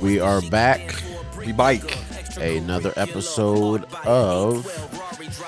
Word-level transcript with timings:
We 0.00 0.18
are 0.20 0.40
back. 0.42 0.94
We 1.38 1.52
bike. 1.52 1.96
Another 2.38 2.92
episode 2.96 3.84
of 4.06 4.64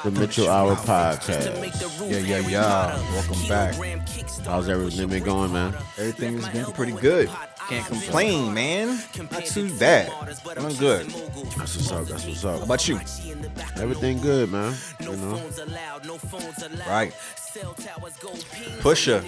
the 0.04 0.10
Mitchell 0.10 0.48
Hour 0.50 0.76
podcast. 0.76 2.10
Yeah, 2.10 2.18
yeah, 2.18 2.48
yeah. 2.48 3.12
Welcome 3.12 3.48
back. 3.48 3.74
How's 4.44 4.68
everything 4.68 5.08
been 5.08 5.24
going, 5.24 5.52
man? 5.52 5.74
Everything 5.96 6.38
has 6.40 6.48
been 6.50 6.72
pretty 6.74 6.92
good. 6.92 7.30
Can't 7.68 7.86
complain, 7.86 8.52
man. 8.52 8.98
Not 9.30 9.46
too 9.46 9.74
bad. 9.78 10.10
Feeling 10.42 10.76
good. 10.76 11.06
That's 11.56 11.76
what's 11.76 11.92
up. 11.92 12.06
That's 12.06 12.26
what's 12.26 12.44
up. 12.44 12.58
How 12.58 12.64
about 12.64 12.86
you? 12.86 12.96
Everything 13.76 14.20
good, 14.20 14.50
man. 14.52 14.74
You 15.00 15.16
know, 15.16 15.40
Right. 16.86 17.14
Pusha. 18.82 19.22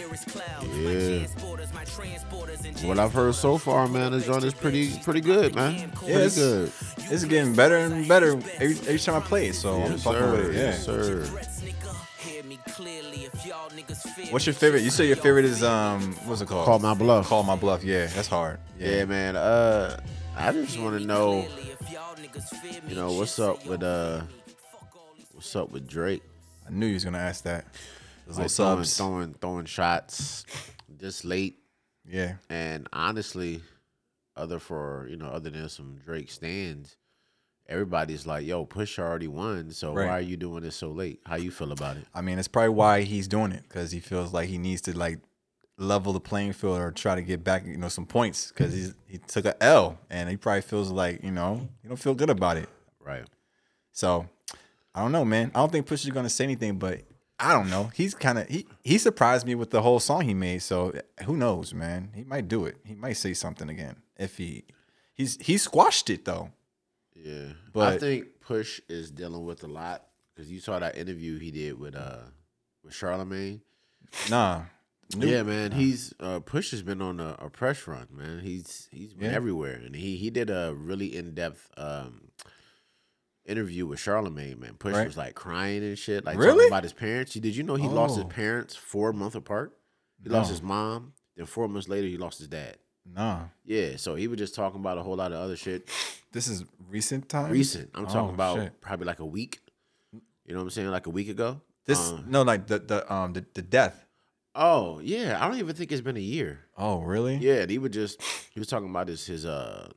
yeah. 2.83 2.87
What 2.89 2.99
I've 2.99 3.13
heard 3.13 3.35
so 3.35 3.57
far, 3.59 3.87
man, 3.89 4.13
the 4.13 4.21
joint 4.21 4.45
is 4.45 4.53
pretty, 4.55 4.99
pretty 4.99 5.21
good, 5.21 5.55
man. 5.55 5.91
Pretty 5.93 6.13
it's- 6.13 6.35
good. 6.37 6.73
It's 7.09 7.25
getting 7.25 7.55
better 7.55 7.77
and 7.77 8.09
better 8.09 8.33
every, 8.33 8.77
every 8.81 8.99
time 8.99 9.15
I 9.15 9.21
play 9.21 9.47
it. 9.49 9.55
So 9.55 9.81
I'm 9.83 9.93
Yes, 9.93 10.03
fucking 10.03 10.21
sir. 10.21 10.33
with 10.33 10.41
it. 10.51 10.55
Yeah. 10.55 10.63
Yes, 10.63 10.85
sir. 10.85 11.25
What's 14.31 14.45
your 14.47 14.55
favorite? 14.55 14.83
You 14.83 14.91
say 14.91 15.07
your 15.07 15.17
favorite 15.17 15.45
is 15.45 15.63
um, 15.63 16.15
what's 16.25 16.41
it 16.41 16.49
called? 16.49 16.67
Call 16.67 16.79
my 16.81 16.95
bluff. 16.95 17.29
Call 17.29 17.43
my 17.45 17.55
bluff. 17.57 17.85
Yeah, 17.85 18.07
that's 18.07 18.29
hard. 18.29 18.59
Yeah, 18.79 19.05
man. 19.05 19.37
Uh, 19.37 20.01
I 20.37 20.53
just 20.53 20.79
want 20.79 20.99
to 20.99 21.07
know, 21.07 21.47
you 22.89 22.97
know, 22.97 23.13
what's 23.13 23.39
up 23.39 23.65
with 23.67 23.83
uh, 23.83 24.23
what's 25.33 25.55
up 25.55 25.71
with 25.71 25.89
Drake? 25.89 26.23
I 26.67 26.73
knew 26.73 26.87
you 26.87 26.95
was 26.95 27.05
gonna 27.05 27.19
ask 27.19 27.45
that. 27.45 27.65
Like 28.27 28.35
throwing, 28.51 28.79
subs. 28.85 28.97
throwing, 28.97 29.35
throwing 29.35 29.67
shots 29.67 30.45
this 30.89 31.25
late, 31.25 31.59
Yeah. 32.09 32.35
and 32.51 32.89
honestly, 32.93 33.63
other 34.37 34.59
for 34.59 35.07
you 35.09 35.17
know, 35.17 35.27
other 35.29 35.51
than 35.51 35.69
some 35.69 35.97
Drake 36.05 36.31
stands, 36.31 36.97
everybody's 37.69 38.27
like, 38.27 38.47
"Yo, 38.47 38.65
Push 38.65 38.99
already 38.99 39.29
won, 39.29 39.71
so 39.71 39.93
Right. 39.93 40.07
why 40.07 40.19
are 40.19 40.21
you 40.21 40.37
doing 40.37 40.63
this 40.63 40.77
so 40.77 40.91
late? 40.91 41.21
How 41.25 41.37
you 41.37 41.51
feel 41.51 41.73
about 41.73 41.97
it?" 41.97 42.07
I 42.15 42.21
mean, 42.21 42.39
it's 42.39 42.49
probably 42.49 42.71
why 42.71 43.03
he's 43.03 43.29
doing 43.29 43.53
it 43.53 43.63
because 43.63 43.93
he 43.93 44.01
feels 44.01 44.33
like 44.33 44.49
he 44.49 44.59
needs 44.59 44.81
to 44.83 44.97
like 44.97 45.21
level 45.79 46.13
the 46.13 46.21
playing 46.21 46.53
field 46.55 46.79
or 46.79 46.91
try 46.91 47.15
to 47.15 47.23
get 47.23 47.45
back, 47.45 47.67
you 47.67 47.77
know, 47.77 47.89
some 47.89 48.07
points 48.07 48.49
because 48.49 48.73
he's 48.73 48.95
he 49.07 49.19
took 49.19 49.45
a 49.45 49.63
L 49.63 49.99
and 50.11 50.29
he 50.29 50.37
probably 50.37 50.63
feels 50.63 50.91
like 50.91 51.23
you 51.23 51.31
know 51.31 51.69
he 51.83 51.89
don't 51.89 51.97
feel 51.99 52.15
good 52.15 52.31
about 52.31 52.57
it. 52.57 52.69
Right. 53.01 53.25
So 53.93 54.29
I 54.95 55.01
don't 55.03 55.13
know, 55.13 55.25
man. 55.25 55.51
I 55.55 55.59
don't 55.61 55.71
think 55.71 55.87
Push 55.87 56.05
is 56.05 56.11
gonna 56.11 56.31
say 56.31 56.45
anything, 56.45 56.79
but 56.79 57.03
I 57.39 57.53
don't 57.53 57.69
know. 57.69 57.91
He's 57.95 58.15
kind 58.15 58.39
of 58.39 58.49
he 58.49 58.67
he 58.83 58.97
surprised 58.99 59.47
me 59.47 59.55
with 59.55 59.71
the 59.71 59.83
whole 59.83 60.01
song 60.01 60.23
he 60.23 60.35
made. 60.35 60.63
So 60.63 60.93
who 61.25 61.37
knows, 61.37 61.75
man? 61.75 62.11
He 62.15 62.25
might 62.25 62.49
do 62.49 62.65
it. 62.65 62.77
He 62.85 62.95
might 62.95 63.15
say 63.19 63.35
something 63.35 63.69
again 63.69 63.97
if 64.19 64.39
he 64.39 64.65
he's 65.15 65.37
he 65.41 65.59
squashed 65.59 66.09
it 66.11 66.25
though. 66.25 66.51
Yeah, 67.15 67.53
but 67.73 67.95
I 67.95 67.99
think 67.99 68.41
Push 68.41 68.81
is 68.89 69.11
dealing 69.11 69.45
with 69.45 69.65
a 69.65 69.67
lot 69.69 70.05
because 70.35 70.51
you 70.51 70.61
saw 70.61 70.79
that 70.79 70.97
interview 70.97 71.39
he 71.39 71.51
did 71.51 71.79
with 71.79 71.95
uh 71.95 72.21
with 72.83 72.95
Charlemagne. 72.95 73.61
Nah. 74.31 74.63
New- 75.15 75.27
Yeah, 75.29 75.43
man. 75.43 75.73
He's 75.73 76.15
uh 76.21 76.41
Push 76.41 76.71
has 76.71 76.83
been 76.83 77.03
on 77.03 77.21
a, 77.21 77.37
a 77.39 77.51
press 77.51 77.87
run, 77.87 78.09
man. 78.11 78.41
He's 78.41 78.89
he's 78.91 79.13
been 79.13 79.31
Yeah. 79.31 79.37
everywhere, 79.37 79.75
and 79.75 79.95
he 79.95 80.17
he 80.17 80.31
did 80.31 80.49
a 80.51 80.75
really 80.75 81.15
in 81.17 81.35
depth 81.35 81.71
um 81.77 82.29
interview 83.47 83.87
with 83.87 84.01
Charlemagne. 84.01 84.59
Man, 84.61 84.75
Push 84.75 84.95
Right. 84.95 85.07
was 85.07 85.17
like 85.17 85.35
crying 85.35 85.83
and 85.83 85.99
shit, 85.99 86.25
like 86.25 86.37
Really? 86.39 86.53
talking 86.57 86.69
about 86.69 86.83
his 86.83 86.93
parents. 86.93 87.33
Did 87.35 87.57
you 87.57 87.63
know 87.63 87.77
he 87.77 87.89
lost 87.89 88.17
his 88.17 88.25
Oh. 88.25 88.29
parents 88.29 88.75
four 88.77 89.13
months 89.13 89.35
apart? 89.37 89.77
He 90.23 90.29
lost 90.29 90.51
his 90.51 90.63
mom. 90.63 91.13
Then 91.37 91.47
four 91.47 91.69
months 91.69 91.89
later, 91.89 92.09
he 92.09 92.17
lost 92.17 92.39
his 92.39 92.49
dad. 92.49 92.79
Nah. 93.05 93.45
Yeah, 93.65 93.97
so 93.97 94.15
he 94.17 94.27
was 94.27 94.39
just 94.39 94.55
talking 94.55 94.81
about 94.81 94.99
a 94.99 95.03
whole 95.03 95.17
lot 95.17 95.33
of 95.33 95.39
other 95.39 95.57
shit. 95.57 95.89
This 96.33 96.49
is 96.49 96.65
recent 96.91 97.31
time. 97.31 97.51
Recent. 97.51 97.91
I'm 97.95 98.05
talking 98.07 98.31
Oh, 98.31 98.35
about 98.35 98.57
shit. 98.59 98.81
probably 98.83 99.07
like 99.07 99.21
a 99.21 99.25
week. 99.25 99.61
You 100.13 100.21
know 100.53 100.57
what 100.59 100.65
I'm 100.65 100.71
saying? 100.71 100.89
Like 100.91 101.07
a 101.07 101.11
week 101.11 101.31
ago. 101.31 101.63
This 101.87 102.11
Um, 102.11 102.25
no 102.29 102.43
like 102.43 102.67
the 102.67 102.79
the 102.81 103.11
um 103.13 103.33
the, 103.33 103.45
the 103.55 103.63
death. 103.63 104.05
Oh 104.55 104.99
yeah, 105.01 105.39
I 105.43 105.49
don't 105.49 105.59
even 105.59 105.75
think 105.75 105.93
it's 105.93 106.03
been 106.03 106.17
a 106.17 106.21
year. 106.21 106.67
Oh 106.77 107.01
really? 107.01 107.37
Yeah, 107.37 107.63
and 107.63 107.71
he 107.71 107.79
was 107.79 107.93
just 107.93 108.21
he 108.53 108.59
was 108.61 108.69
talking 108.69 108.91
about 108.91 109.09
his 109.09 109.25
his 109.25 109.47
uh 109.47 109.89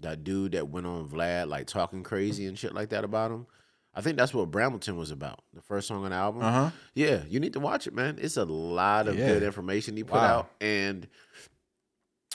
that 0.00 0.24
dude 0.24 0.52
that 0.52 0.68
went 0.68 0.86
on 0.86 1.08
Vlad 1.08 1.48
like 1.48 1.66
talking 1.66 2.02
crazy 2.02 2.46
and 2.46 2.58
shit 2.58 2.74
like 2.74 2.90
that 2.90 3.04
about 3.04 3.30
him. 3.30 3.46
I 3.94 4.02
think 4.02 4.18
that's 4.18 4.34
what 4.34 4.50
Brambleton 4.50 4.96
was 4.96 5.10
about. 5.10 5.40
The 5.54 5.62
first 5.62 5.88
song 5.88 6.04
on 6.04 6.10
the 6.10 6.16
album. 6.16 6.42
Uh 6.42 6.52
huh. 6.52 6.70
Yeah, 6.94 7.22
you 7.28 7.40
need 7.40 7.54
to 7.54 7.60
watch 7.60 7.86
it, 7.86 7.94
man. 7.94 8.18
It's 8.20 8.36
a 8.36 8.44
lot 8.44 9.08
of 9.08 9.16
Yeah. 9.18 9.28
good 9.28 9.42
information 9.42 9.96
he 9.96 10.04
put 10.04 10.16
Wow. 10.16 10.38
out, 10.40 10.50
and 10.60 11.08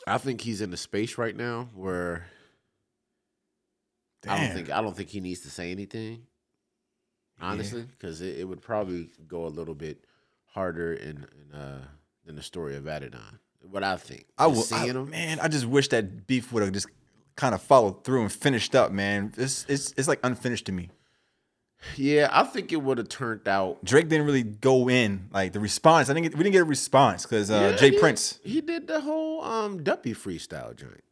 I 0.07 0.17
think 0.17 0.41
he's 0.41 0.61
in 0.61 0.71
the 0.71 0.77
space 0.77 1.17
right 1.19 1.35
now 1.35 1.69
where 1.75 2.25
I 4.27 4.39
don't 4.39 4.55
think 4.55 4.69
I 4.69 4.81
don't 4.81 4.95
think 4.95 5.09
he 5.09 5.19
needs 5.19 5.41
to 5.41 5.49
say 5.49 5.71
anything. 5.71 6.23
Honestly, 7.39 7.83
because 7.97 8.21
it, 8.21 8.39
it 8.39 8.43
would 8.43 8.61
probably 8.61 9.09
go 9.27 9.45
a 9.45 9.49
little 9.49 9.73
bit 9.73 10.05
harder 10.45 10.93
in, 10.93 11.25
in 11.49 11.55
uh 11.57 11.81
than 12.25 12.35
the 12.35 12.43
story 12.43 12.75
of 12.75 12.83
Adidon. 12.83 13.39
What 13.69 13.83
I 13.83 13.97
think. 13.97 14.25
I 14.37 14.47
will. 14.47 14.61
seeing 14.61 14.81
I, 14.81 14.87
him. 14.87 15.09
Man, 15.09 15.39
I 15.39 15.47
just 15.47 15.65
wish 15.65 15.87
that 15.89 16.27
beef 16.27 16.51
would 16.51 16.61
have 16.63 16.71
just 16.71 16.87
kind 17.35 17.55
of 17.55 17.61
followed 17.61 18.03
through 18.03 18.21
and 18.21 18.31
finished 18.31 18.75
up. 18.75 18.91
Man, 18.91 19.33
it's 19.37 19.65
it's 19.69 19.93
it's 19.97 20.07
like 20.07 20.19
unfinished 20.23 20.65
to 20.67 20.71
me. 20.71 20.89
Yeah, 21.95 22.29
I 22.31 22.43
think 22.43 22.71
it 22.71 22.75
would 22.77 22.99
have 22.99 23.09
turned 23.09 23.47
out. 23.47 23.83
Drake 23.83 24.07
didn't 24.07 24.27
really 24.27 24.43
go 24.43 24.87
in 24.89 25.29
like 25.33 25.51
the 25.53 25.59
response. 25.59 26.09
I 26.09 26.13
didn't 26.13 26.35
we 26.35 26.43
didn't 26.43 26.53
get 26.53 26.61
a 26.61 26.65
response 26.65 27.23
because 27.23 27.49
uh, 27.49 27.69
Yeah, 27.71 27.77
Jay 27.77 27.89
he- 27.91 27.99
Prince. 27.99 28.39
He 28.43 28.61
did 28.61 28.87
the 28.87 29.01
whole 29.01 29.43
um 29.43 29.83
Duppy 29.83 30.13
freestyle 30.13 30.75
joint. 30.75 31.03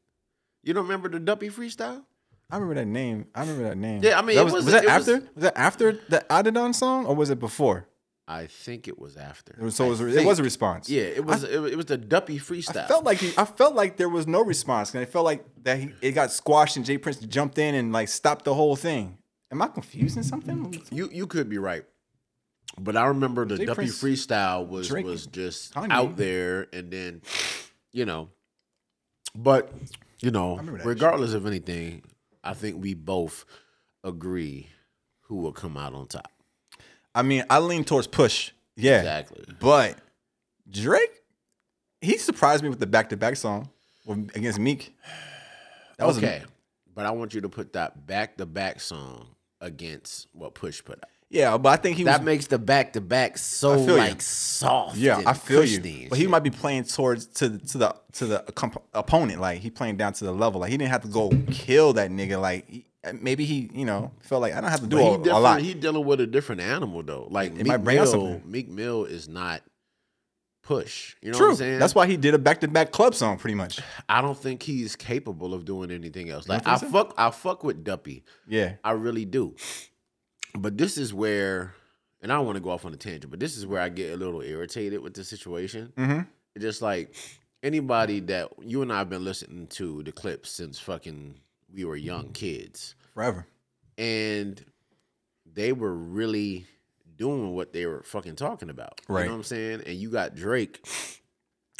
You 0.64 0.74
don't 0.74 0.84
remember 0.84 1.10
the 1.10 1.20
Duppy 1.20 1.50
freestyle? 1.50 2.04
I 2.52 2.56
remember 2.58 2.76
that 2.76 2.88
name. 2.88 3.28
I 3.34 3.42
remember 3.42 3.64
that 3.64 3.78
name. 3.78 4.04
Yeah, 4.04 4.18
I 4.20 4.22
mean, 4.22 4.36
that 4.36 4.42
it 4.42 4.44
was, 4.46 4.54
was- 4.54 4.66
was 4.66 4.74
that 4.74 4.84
it 4.84 4.88
was- 4.88 5.10
after? 5.10 5.14
Was 5.36 5.44
that 5.44 5.58
after 5.58 5.92
the 6.10 6.26
Adidon 6.30 6.76
song 6.76 7.06
or 7.06 7.16
was 7.16 7.30
it 7.32 7.40
before? 7.40 7.88
I 8.32 8.46
think 8.46 8.88
it 8.88 9.00
was 9.00 9.18
after. 9.18 9.54
It 9.54 9.64
was, 9.64 9.76
so 9.76 9.86
it 9.86 9.90
was, 9.90 10.02
it 10.02 10.24
was 10.24 10.38
a 10.38 10.44
response. 10.44 10.88
Yeah, 10.88 11.02
it 11.02 11.26
was. 11.26 11.44
it, 11.44 11.60
was- 11.60 11.72
it 11.72 11.76
was 11.76 11.88
the 11.88 11.98
Duppy 11.98 12.38
freestyle. 12.40 12.86
I 12.86 12.88
felt 12.88 13.04
like 13.04 13.18
he, 13.18 13.34
I 13.36 13.44
felt 13.46 13.74
like 13.74 13.98
there 13.98 14.08
was 14.08 14.28
no 14.28 14.44
response, 14.44 14.94
and 14.94 15.02
I 15.02 15.06
felt 15.06 15.26
like 15.26 15.44
that 15.64 15.80
he, 15.80 15.92
it 16.02 16.12
got 16.12 16.32
squashed, 16.32 16.78
and 16.78 16.86
J. 16.86 17.00
Prince 17.00 17.18
jumped 17.20 17.58
in 17.58 17.74
and 17.74 17.92
like 17.92 18.08
stopped 18.08 18.46
the 18.46 18.54
whole 18.54 18.76
thing. 18.76 19.18
Am 19.52 19.62
I 19.64 19.68
confusing 19.68 20.22
something? 20.22 20.80
you 20.92 21.10
you 21.12 21.26
could 21.26 21.50
be 21.50 21.58
right, 21.58 21.84
but 22.80 22.96
I 22.96 23.08
remember 23.08 23.46
the 23.46 23.58
Jay 23.58 23.66
Duppy 23.66 23.76
Prince- 23.78 24.00
freestyle 24.04 24.68
was 24.68 24.88
Drake- 24.88 25.06
was 25.08 25.26
just 25.26 25.74
Kanye. 25.74 25.90
out 25.92 26.16
there, 26.16 26.68
and 26.72 26.92
then 26.92 27.22
you 27.92 28.06
know, 28.06 28.30
but 29.36 29.74
you 30.20 30.30
know, 30.30 30.58
regardless 30.84 31.34
of 31.34 31.48
anything, 31.48 32.04
I 32.44 32.54
think 32.54 32.80
we 32.80 32.94
both 32.94 33.46
agree 34.04 34.68
who 35.22 35.38
will 35.38 35.52
come 35.54 35.78
out 35.78 35.94
on 35.96 36.06
top. 36.08 36.32
I 37.16 37.22
mean, 37.24 37.44
I 37.50 37.60
lean 37.60 37.84
towards 37.84 38.08
push, 38.08 38.52
yeah, 38.76 38.98
Exactly. 39.00 39.44
but 39.60 39.98
Drake, 40.70 41.22
he 42.02 42.18
surprised 42.18 42.64
me 42.64 42.70
with 42.70 42.80
the 42.80 42.88
back-to-back 42.88 43.36
song 43.36 43.70
against 44.08 44.60
Meek. 44.60 44.96
That 45.98 46.06
was 46.08 46.18
okay, 46.18 46.44
but 46.96 47.06
I 47.06 47.12
want 47.12 47.34
you 47.34 47.42
to 47.42 47.50
put 47.50 47.74
that 47.74 48.06
back 48.08 48.38
to 48.38 48.46
back 48.46 48.80
song 48.80 49.28
against 49.60 50.28
what 50.32 50.54
Push 50.54 50.84
put 50.86 51.00
out. 51.00 51.10
yeah, 51.30 51.58
but 51.58 51.70
I 51.70 51.76
think 51.76 51.98
he 51.98 52.04
That 52.04 52.20
was. 52.22 52.26
makes 52.26 52.48
the 52.48 52.58
back 52.58 52.94
to 52.94 53.02
back 53.02 53.38
so 53.38 53.76
feel 53.76 53.96
you. 53.96 53.98
like 53.98 54.22
soft. 54.22 54.96
yeah, 54.96 55.22
I 55.26 55.34
feel 55.34 55.66
you. 55.66 56.08
But 56.10 56.18
he 56.18 56.24
shit. 56.24 56.30
might 56.30 56.44
be 56.44 56.50
playing 56.52 56.86
towards 56.86 57.26
to 57.26 57.50
the 57.50 57.60
to 57.68 57.78
the 57.78 57.96
to 58.14 58.26
the 58.28 58.46
opponent. 58.94 59.42
Like 59.42 59.60
he 59.60 59.70
playing 59.70 59.98
down 59.98 60.14
to 60.14 60.24
the 60.26 60.32
level. 60.32 60.62
Like 60.62 60.72
he 60.72 60.78
didn't 60.78 60.92
have 60.92 61.02
to 61.02 61.10
go 61.10 61.30
kill 61.52 61.92
that 61.94 62.10
nigga. 62.12 62.40
Like 62.40 62.70
he, 62.70 62.86
maybe 63.22 63.46
he, 63.46 63.70
you 63.74 63.86
know, 63.86 64.12
felt 64.22 64.42
like 64.42 64.54
I 64.54 64.62
don't 64.62 64.72
have 64.72 64.82
to 64.82 64.88
do 64.88 65.00
a, 65.00 65.18
a 65.18 65.40
lot. 65.40 65.62
He 65.62 65.74
dealing 65.74 66.06
with 66.06 66.20
a 66.22 66.28
different 66.28 66.62
animal 66.62 67.04
though. 67.04 67.28
Like 67.30 67.58
It 67.58 67.66
Meek 67.66 67.82
Mill. 67.82 68.42
Meek 68.46 68.70
Mill 68.70 69.06
is 69.06 69.28
not 69.28 69.62
push. 70.62 71.16
You 71.22 71.32
know 71.32 71.38
True. 71.38 71.48
what 71.48 71.52
I'm 71.52 71.58
saying? 71.58 71.80
That's 71.80 71.96
why 71.96 72.06
he 72.08 72.16
did 72.16 72.34
a 72.34 72.38
back-to-back 72.38 72.92
club 72.92 73.16
song, 73.16 73.38
pretty 73.38 73.56
much. 73.56 73.80
I 74.08 74.22
don't 74.22 74.38
think 74.38 74.62
he's 74.62 74.96
capable 74.96 75.54
of 75.54 75.66
doing 75.66 75.92
anything 75.92 76.30
else. 76.30 76.48
Like 76.48 76.68
I 76.68 76.78
think 76.78 76.92
fuck, 76.92 77.14
I 77.18 77.32
fuck 77.32 77.64
with 77.64 77.84
Duppy. 77.84 78.24
Yeah. 78.48 78.74
I 78.84 78.92
really 78.92 79.26
do. 79.26 79.56
But 80.54 80.78
this 80.78 80.98
is 80.98 81.14
where, 81.14 81.74
and 82.22 82.32
I 82.32 82.36
don't 82.36 82.46
want 82.46 82.58
to 82.58 82.62
go 82.62 82.70
off 82.70 82.86
on 82.86 82.94
a 82.94 82.98
tangent, 82.98 83.32
but 83.32 83.40
this 83.40 83.58
is 83.58 83.66
where 83.66 83.82
I 83.82 83.90
get 83.90 84.14
a 84.14 84.18
little 84.18 84.42
irritated 84.42 85.02
with 85.02 85.14
the 85.14 85.24
situation. 85.24 85.94
Mm-hmm. 85.98 86.22
Just 86.60 86.82
like 86.82 87.16
anybody 87.64 88.20
that 88.22 88.50
you 88.62 88.82
and 88.82 88.92
I 88.92 89.00
have 89.00 89.10
been 89.10 89.24
listening 89.24 89.68
to 89.68 90.04
the 90.04 90.12
Clipse 90.12 90.52
since 90.52 90.80
fucking 90.80 91.36
we 91.74 91.86
were 91.86 91.96
young 91.96 92.32
kids, 92.32 92.96
Forever. 93.14 93.46
and 93.98 94.64
they 95.46 95.72
were 95.74 95.94
really 95.96 96.66
doing 97.18 97.54
what 97.54 97.74
they 97.74 97.86
were 97.86 98.04
fucking 98.04 98.36
talking 98.36 98.70
about. 98.70 99.02
You 99.10 99.16
Right. 99.16 99.26
know 99.26 99.32
what 99.32 99.38
I'm 99.38 99.44
saying? 99.44 99.82
And 99.86 99.98
you 99.98 100.10
got 100.10 100.36
Drake, 100.36 100.86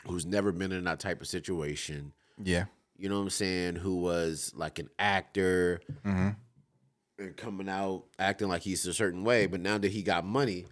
who's 0.06 0.26
never 0.26 0.52
been 0.52 0.72
in 0.72 0.84
that 0.86 1.00
type 1.00 1.22
of 1.22 1.28
situation. 1.28 2.14
Yeah. 2.42 2.66
You 2.98 3.08
know 3.10 3.16
what 3.18 3.24
I'm 3.24 3.30
saying? 3.30 3.76
Who 3.78 3.98
was 3.98 4.52
like 4.56 4.80
an 4.80 4.90
actor 5.00 5.80
Mm-hmm. 6.06 6.30
and 7.20 7.38
coming 7.38 7.70
out 7.70 8.06
acting 8.18 8.48
like 8.50 8.62
he's 8.64 8.86
a 8.86 8.94
certain 8.94 9.24
way, 9.24 9.46
but 9.46 9.62
now 9.62 9.78
that 9.78 9.92
he 9.92 10.02
got 10.04 10.26
money, 10.26 10.66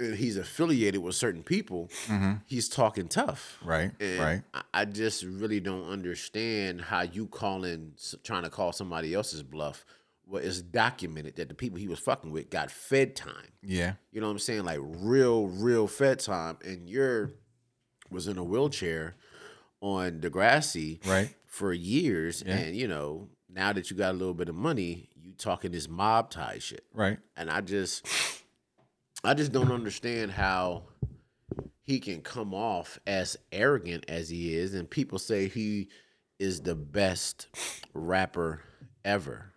he's 0.00 0.36
affiliated 0.36 1.02
with 1.02 1.14
certain 1.14 1.42
people, 1.42 1.90
he's 2.46 2.68
talking 2.68 3.08
tough. 3.08 3.58
Mm-hmm. 3.60 3.68
Right, 3.68 3.90
And 4.00 4.20
right. 4.20 4.42
I, 4.52 4.62
I 4.72 4.84
just 4.86 5.22
really 5.24 5.60
don't 5.60 5.88
understand 5.88 6.80
how 6.80 7.02
you 7.02 7.26
calling, 7.26 7.92
trying 8.22 8.42
to 8.44 8.50
call 8.50 8.72
somebody 8.72 9.14
else's 9.14 9.42
bluff. 9.42 9.84
Well, 10.26 10.42
it's 10.42 10.62
documented 10.62 11.36
that 11.36 11.48
the 11.48 11.54
people 11.54 11.78
he 11.78 11.86
was 11.86 11.98
fucking 11.98 12.30
with 12.30 12.48
got 12.50 12.70
fed 12.70 13.14
time. 13.14 13.52
Yeah. 13.62 13.94
You 14.10 14.20
know 14.20 14.26
what 14.26 14.32
I'm 14.32 14.38
saying? 14.38 14.64
Like 14.64 14.80
real, 14.82 15.46
real 15.48 15.86
fed 15.86 16.18
time. 16.20 16.56
And 16.64 16.88
you're 16.88 17.32
was 18.10 18.26
in 18.26 18.38
a 18.38 18.44
wheelchair 18.44 19.16
on 19.80 20.20
Degrassi 20.20 21.04
Right. 21.06 21.34
for 21.46 21.72
years. 21.74 22.42
Yeah. 22.46 22.54
And 22.56 22.76
you 22.76 22.88
know, 22.88 23.28
now 23.50 23.72
that 23.74 23.90
you 23.90 23.96
got 23.98 24.12
a 24.12 24.16
little 24.16 24.32
bit 24.34 24.48
of 24.48 24.54
money, 24.54 25.10
you 25.14 25.32
talking 25.34 25.72
this 25.72 25.88
mob 25.88 26.30
tie 26.30 26.58
shit. 26.58 26.84
Right. 26.94 27.18
And 27.36 27.50
I 27.50 27.60
just 27.60 28.06
I 29.24 29.34
just 29.34 29.52
don't 29.52 29.72
understand 29.72 30.32
how 30.32 30.84
he 31.82 32.00
can 32.00 32.20
come 32.20 32.54
off 32.54 32.98
as 33.06 33.36
arrogant 33.52 34.04
as 34.08 34.28
he 34.28 34.54
is 34.54 34.74
and 34.74 34.88
people 34.88 35.18
say 35.18 35.48
he 35.48 35.88
is 36.38 36.60
the 36.60 36.74
best 36.74 37.48
rapper 37.94 38.62
ever. 39.04 39.52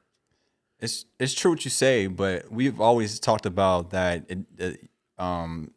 It's 0.80 1.06
it's 1.20 1.34
true 1.34 1.52
what 1.52 1.66
you 1.66 1.72
say, 1.72 2.08
but 2.08 2.52
we've 2.52 2.80
always 2.80 3.20
talked 3.20 3.46
about 3.46 3.90
that. 3.92 4.26
It, 4.30 4.40
it, 4.58 4.90
um, 5.18 5.72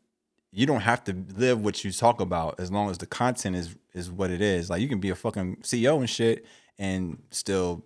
you 0.52 0.66
don't 0.66 0.82
have 0.82 1.02
to 1.04 1.16
live 1.36 1.64
what 1.64 1.84
you 1.84 1.92
talk 1.92 2.20
about 2.20 2.60
as 2.60 2.70
long 2.70 2.90
as 2.90 2.98
the 2.98 3.06
content 3.06 3.56
is 3.56 3.76
is 3.94 4.10
what 4.10 4.30
it 4.30 4.42
is. 4.42 4.68
Like 4.68 4.82
you 4.82 4.88
can 4.88 5.00
be 5.00 5.10
a 5.10 5.14
fucking 5.14 5.56
CEO 5.62 5.98
and 5.98 6.10
shit 6.10 6.44
and 6.78 7.22
still 7.30 7.84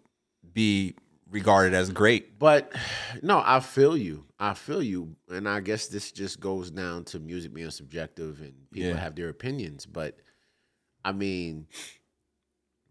be 0.52 0.96
regarded 1.34 1.74
as 1.74 1.90
great. 1.90 2.38
But 2.38 2.72
no, 3.22 3.42
I 3.44 3.60
feel 3.60 3.96
you. 3.96 4.24
I 4.38 4.54
feel 4.54 4.82
you. 4.82 5.16
And 5.28 5.48
I 5.48 5.60
guess 5.60 5.88
this 5.88 6.12
just 6.12 6.40
goes 6.40 6.70
down 6.70 7.04
to 7.06 7.18
music 7.18 7.52
being 7.52 7.70
subjective 7.70 8.40
and 8.40 8.54
people 8.70 8.90
Yeah. 8.90 8.96
have 8.96 9.16
their 9.16 9.28
opinions. 9.28 9.84
But 9.84 10.16
I 11.04 11.12
mean, 11.12 11.66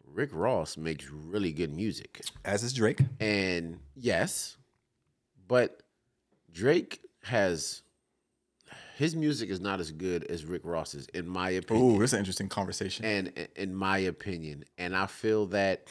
Rick 0.05 0.29
Ross 0.33 0.77
makes 0.77 1.09
really 1.09 1.51
good 1.53 1.73
music. 1.73 2.21
As 2.45 2.63
is 2.63 2.73
Drake. 2.73 2.99
And 3.19 3.79
yes, 3.95 4.57
but 5.47 5.81
Drake 6.51 6.99
has 7.23 7.81
his 8.95 9.15
music 9.15 9.49
is 9.49 9.59
not 9.59 9.79
as 9.79 9.91
good 9.91 10.23
as 10.25 10.45
Rick 10.45 10.61
Ross's, 10.65 11.07
in 11.15 11.27
my 11.27 11.49
opinion. 11.51 11.95
Ooh, 11.95 11.99
that's 11.99 12.13
an 12.13 12.19
interesting 12.19 12.47
conversation. 12.47 13.03
and 13.05 13.47
in 13.55 13.73
my 13.73 13.97
opinion, 13.97 14.65
and 14.77 14.95
I 14.95 15.07
feel 15.07 15.47
that 15.47 15.87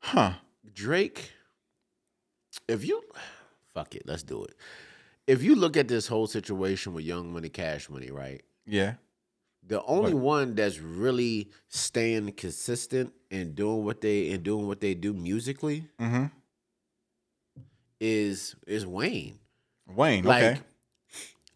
Huh. 0.00 0.32
Drake, 0.72 1.32
if 2.68 2.84
you 2.84 3.02
fuck 3.74 3.94
it, 3.94 4.02
let's 4.06 4.22
do 4.22 4.44
it. 4.44 4.54
If 5.26 5.42
you 5.42 5.54
look 5.54 5.76
at 5.76 5.88
this 5.88 6.06
whole 6.06 6.26
situation 6.26 6.94
with 6.94 7.04
Young 7.04 7.32
Money, 7.32 7.48
Cash 7.48 7.90
Money, 7.90 8.10
right? 8.10 8.42
Yeah. 8.66 8.94
The 9.66 9.82
only 9.84 10.14
What? 10.14 10.22
one 10.22 10.54
that's 10.54 10.78
really 10.78 11.50
staying 11.68 12.32
consistent 12.32 13.12
and 13.30 13.54
doing 13.54 13.84
what 13.84 14.00
they 14.00 14.30
and 14.30 14.42
doing 14.42 14.66
what 14.66 14.80
they 14.80 14.94
do 14.94 15.12
musically 15.12 15.86
Mm-hmm. 16.00 16.26
is 18.00 18.54
is 18.66 18.86
Wayne. 18.86 19.38
Wayne. 19.86 20.24
Like 20.24 20.42
okay. 20.44 20.60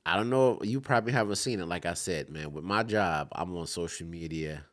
I 0.04 0.16
don't 0.16 0.30
know, 0.30 0.58
you 0.62 0.80
probably 0.80 1.12
haven't 1.12 1.36
seen 1.36 1.60
it. 1.60 1.66
Like 1.68 1.86
I 1.86 1.94
said, 1.94 2.28
man, 2.28 2.52
with 2.52 2.64
my 2.64 2.82
job, 2.82 3.28
I'm 3.32 3.56
on 3.56 3.68
social 3.68 4.04
media 4.06 4.64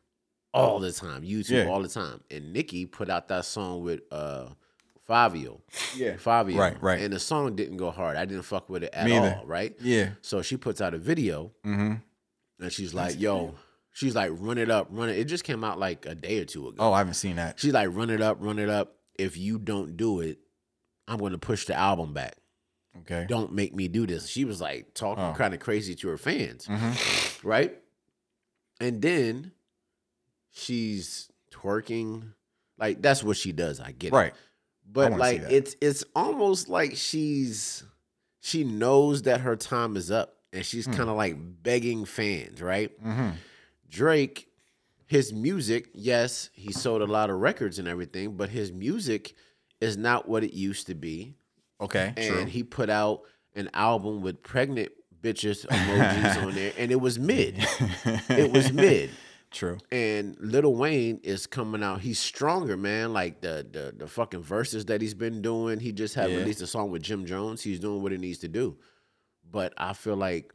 all 0.52 0.80
the 0.80 0.92
time, 0.92 1.22
YouTube 1.22 1.50
Yeah. 1.50 1.66
all 1.70 1.82
the 1.82 1.88
time. 1.88 2.20
And 2.30 2.52
Nicki 2.52 2.86
put 2.86 3.08
out 3.08 3.28
that 3.28 3.44
song 3.44 3.82
with 3.82 4.00
uh 4.10 4.46
Fivio. 5.08 5.60
Yeah. 5.96 6.14
Fivio. 6.14 6.56
Right, 6.56 6.80
right. 6.82 7.00
And 7.00 7.12
the 7.12 7.18
song 7.18 7.56
didn't 7.56 7.78
go 7.78 7.90
hard. 7.90 8.16
I 8.16 8.24
didn't 8.24 8.42
fuck 8.44 8.68
with 8.68 8.84
it 8.84 8.90
at 8.92 9.06
Me 9.06 9.16
all, 9.16 9.42
right? 9.44 9.74
Yeah. 9.80 10.10
So 10.22 10.40
she 10.42 10.56
puts 10.56 10.80
out 10.80 10.94
a 10.94 10.98
video 10.98 11.50
Mm-hmm. 11.64 11.94
and 12.60 12.72
she's 12.72 12.94
like, 12.94 13.18
yo, 13.20 13.54
she's 13.92 14.14
like, 14.14 14.30
run 14.34 14.56
it 14.58 14.70
up, 14.70 14.86
run 14.90 15.08
it. 15.08 15.18
It 15.18 15.24
just 15.24 15.42
came 15.44 15.64
out 15.64 15.78
like 15.80 16.06
a 16.06 16.14
day 16.14 16.38
or 16.40 16.44
two 16.44 16.68
ago. 16.68 16.76
Oh, 16.78 16.92
I 16.92 16.98
haven't 16.98 17.14
seen 17.14 17.36
that. 17.36 17.58
She's 17.58 17.72
like, 17.72 17.88
run 17.90 18.08
it 18.10 18.20
up, 18.20 18.38
run 18.40 18.58
it 18.60 18.68
up. 18.68 18.96
If 19.18 19.36
you 19.36 19.58
don't 19.58 19.96
do 19.96 20.20
it, 20.20 20.38
I'm 21.08 21.18
gonna 21.18 21.38
push 21.38 21.66
the 21.66 21.74
album 21.74 22.14
back. 22.14 22.36
Okay. 23.00 23.26
Don't 23.28 23.52
make 23.52 23.74
me 23.74 23.88
do 23.88 24.06
this. 24.06 24.28
She 24.28 24.44
was 24.44 24.60
like 24.60 24.94
talking 24.94 25.24
Oh. 25.24 25.34
kind 25.36 25.54
of 25.54 25.60
crazy 25.60 25.94
to 25.96 26.08
her 26.08 26.18
fans, 26.18 26.66
Mm-hmm. 26.66 27.46
right? 27.48 27.76
And 28.80 29.02
then 29.02 29.52
she's 30.50 31.28
twerking. 31.52 32.32
Like 32.78 33.02
that's 33.02 33.22
what 33.22 33.36
she 33.36 33.52
does. 33.52 33.80
I 33.80 33.92
get 33.92 34.08
it. 34.12 34.16
Right. 34.16 34.34
But 34.90 35.12
like 35.12 35.42
it's 35.42 35.76
it's 35.80 36.04
almost 36.16 36.68
like 36.68 36.96
she's 36.96 37.84
she 38.40 38.64
knows 38.64 39.22
that 39.22 39.42
her 39.42 39.54
time 39.56 39.96
is 39.96 40.10
up 40.10 40.36
and 40.52 40.64
she's 40.64 40.86
Hmm. 40.86 40.92
kind 40.92 41.10
of 41.10 41.16
like 41.16 41.36
begging 41.62 42.04
fans, 42.04 42.60
right? 42.62 42.90
Mm-hmm. 43.04 43.30
Drake, 43.88 44.48
his 45.06 45.32
music, 45.32 45.88
yes, 45.94 46.50
he 46.52 46.72
sold 46.72 47.02
a 47.02 47.06
lot 47.06 47.30
of 47.30 47.36
records 47.38 47.78
and 47.78 47.86
everything, 47.88 48.36
but 48.36 48.48
his 48.48 48.72
music 48.72 49.34
is 49.80 49.96
not 49.96 50.28
what 50.28 50.42
it 50.44 50.52
used 50.52 50.86
to 50.86 50.94
be. 50.94 51.34
Okay. 51.80 52.12
And 52.16 52.34
True. 52.34 52.44
he 52.46 52.62
put 52.62 52.90
out 52.90 53.22
an 53.54 53.70
album 53.74 54.22
with 54.22 54.42
pregnant 54.42 54.90
bitches 55.22 55.66
emojis 55.66 56.42
on 56.44 56.54
there, 56.54 56.72
and 56.78 56.90
it 56.90 57.00
was 57.00 57.18
mid. 57.18 57.58
It 58.30 58.52
was 58.52 58.72
mid. 58.72 59.10
True. 59.50 59.78
And 59.90 60.36
Little 60.38 60.76
Wayne 60.76 61.18
is 61.24 61.46
coming 61.46 61.82
out. 61.82 62.00
He's 62.02 62.18
stronger, 62.20 62.76
man. 62.76 63.12
Like 63.12 63.40
the 63.40 63.66
the 63.70 63.92
the 63.96 64.06
fucking 64.06 64.42
verses 64.42 64.84
that 64.86 65.00
he's 65.00 65.14
been 65.14 65.42
doing. 65.42 65.80
He 65.80 65.90
just 65.92 66.14
had 66.14 66.30
Yeah. 66.30 66.36
released 66.38 66.60
a 66.62 66.66
song 66.68 66.90
with 66.90 67.02
Jim 67.02 67.26
Jones. 67.26 67.62
He's 67.62 67.80
doing 67.80 68.00
what 68.02 68.12
he 68.12 68.18
needs 68.18 68.38
to 68.38 68.48
do. 68.48 68.78
But 69.50 69.72
I 69.76 69.92
feel 69.92 70.14
like 70.16 70.54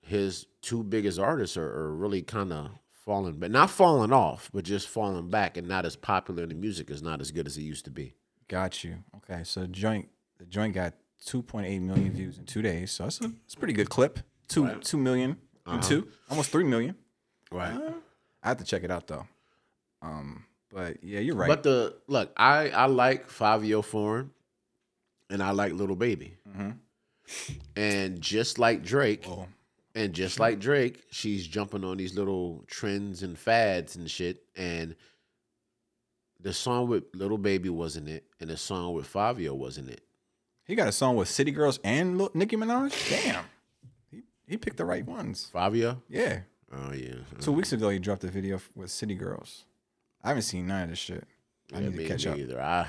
his 0.00 0.46
two 0.62 0.82
biggest 0.82 1.18
artists 1.18 1.56
are, 1.56 1.68
are 1.68 1.94
really 1.94 2.22
kind 2.22 2.52
of 2.52 2.70
falling, 2.90 3.38
but 3.38 3.50
not 3.50 3.70
falling 3.70 4.12
off, 4.12 4.50
but 4.52 4.64
just 4.64 4.88
falling 4.88 5.28
back 5.30 5.56
and 5.56 5.68
not 5.68 5.86
as 5.86 5.94
popular. 5.96 6.42
And 6.42 6.50
the 6.50 6.56
music 6.56 6.90
is 6.90 7.02
not 7.02 7.20
as 7.20 7.30
good 7.30 7.46
as 7.46 7.56
it 7.56 7.62
used 7.62 7.84
to 7.84 7.90
be. 7.90 8.14
Got 8.48 8.82
you. 8.82 9.04
Okay. 9.16 9.44
So 9.44 9.60
the 9.60 9.68
joint 9.68 10.08
the 10.38 10.46
joint 10.46 10.74
got 10.74 10.94
2.8 11.26 11.80
million 11.82 12.12
views 12.12 12.38
in 12.38 12.44
two 12.46 12.62
days. 12.62 12.90
So 12.90 13.04
that's 13.04 13.20
a, 13.20 13.28
that's 13.28 13.54
a 13.54 13.58
pretty 13.58 13.74
good 13.74 13.90
clip. 13.90 14.18
Two 14.48 14.64
Right. 14.64 14.82
two 14.82 14.96
million 14.96 15.36
and 15.66 15.78
uh-huh. 15.80 15.88
two. 15.88 16.08
Almost 16.30 16.50
three 16.50 16.64
million. 16.64 16.96
Right. 17.52 17.72
Uh, 17.74 17.92
I 18.42 18.48
have 18.48 18.58
to 18.58 18.64
check 18.64 18.84
it 18.84 18.90
out 18.90 19.06
though. 19.06 19.26
Um, 20.02 20.44
but 20.70 21.02
yeah, 21.02 21.20
you're 21.20 21.34
right. 21.34 21.48
But 21.48 21.62
the 21.62 21.96
look, 22.06 22.32
I 22.36 22.70
I 22.70 22.86
like 22.86 23.28
Fivio 23.28 23.84
Foreign, 23.84 24.30
and 25.30 25.42
I 25.42 25.50
like 25.50 25.72
Little 25.72 25.96
Baby, 25.96 26.36
Mhm. 26.48 26.78
and 27.76 28.20
just 28.20 28.58
like 28.58 28.84
Drake, 28.84 29.24
Well, 29.26 29.48
and 29.94 30.12
just 30.14 30.38
like 30.38 30.60
Drake, 30.60 31.04
she's 31.10 31.46
jumping 31.46 31.84
on 31.84 31.96
these 31.96 32.14
little 32.14 32.64
trends 32.68 33.22
and 33.22 33.38
fads 33.38 33.96
and 33.96 34.10
shit. 34.10 34.44
And 34.56 34.94
the 36.40 36.52
song 36.52 36.88
with 36.88 37.04
Little 37.14 37.38
Baby 37.38 37.68
wasn't 37.70 38.08
it, 38.08 38.24
and 38.40 38.48
the 38.50 38.56
song 38.56 38.94
with 38.94 39.12
Fivio 39.12 39.52
wasn't 39.54 39.90
it. 39.90 40.02
he 40.64 40.74
got 40.74 40.86
a 40.86 40.92
song 40.92 41.16
with 41.16 41.28
City 41.28 41.50
Girls 41.50 41.80
and 41.82 42.18
Nicki 42.34 42.54
Minaj. 42.56 42.92
Damn. 43.10 43.44
He 44.10 44.22
he 44.46 44.56
picked 44.58 44.76
the 44.76 44.84
right 44.84 45.04
ones. 45.04 45.50
Fivio? 45.52 46.02
Yeah. 46.08 46.40
Oh 46.72 46.92
yeah. 46.92 47.14
Two 47.40 47.52
weeks 47.52 47.72
ago, 47.72 47.88
he 47.88 47.98
dropped 47.98 48.24
a 48.24 48.28
video 48.28 48.60
with 48.74 48.90
City 48.90 49.14
Girls. 49.14 49.64
I 50.22 50.28
haven't 50.28 50.42
seen 50.42 50.66
none 50.66 50.84
of 50.84 50.90
this 50.90 50.98
shit. 50.98 51.24
I 51.72 51.80
Yeah, 51.80 51.88
need 51.88 51.96
to 51.98 52.08
catch 52.08 52.26
up. 52.26 52.36
Either 52.36 52.60
I 52.60 52.86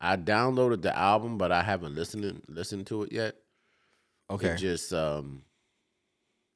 I 0.00 0.16
downloaded 0.16 0.82
the 0.82 0.96
album, 0.96 1.38
but 1.38 1.52
I 1.52 1.62
haven't 1.62 1.94
listened 1.94 2.42
listened 2.48 2.86
to 2.88 3.02
it 3.04 3.12
yet. 3.12 3.36
Okay. 4.30 4.50
It 4.50 4.58
just 4.58 4.92
um 4.92 5.42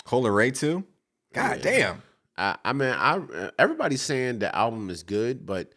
Coi 0.04 0.20
Leray 0.20 0.56
too. 0.56 0.84
God 1.32 1.58
Yeah. 1.58 1.62
damn. 1.62 2.02
I, 2.38 2.56
I 2.64 2.72
mean, 2.72 2.90
I 2.90 3.50
everybody's 3.58 4.02
saying 4.02 4.40
the 4.40 4.54
album 4.54 4.90
is 4.90 5.02
good, 5.02 5.46
but 5.46 5.72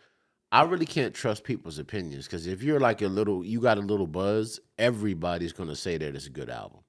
I 0.51 0.63
really 0.63 0.86
can't 0.86 1.13
trust 1.13 1.43
people's 1.43 1.77
opinions 1.79 2.25
because 2.25 2.48
if 2.48 2.63
you're 2.63 2.79
like 2.79 3.01
a 3.01 3.08
little, 3.08 3.46
you 3.46 3.62
got 3.62 3.77
a 3.77 3.81
little 3.81 4.08
buzz, 4.08 4.60
everybody's 4.77 5.53
gonna 5.53 5.75
say 5.75 5.98
that 5.98 6.15
it's 6.15 6.25
a 6.25 6.31
good 6.31 6.50
album. 6.50 6.79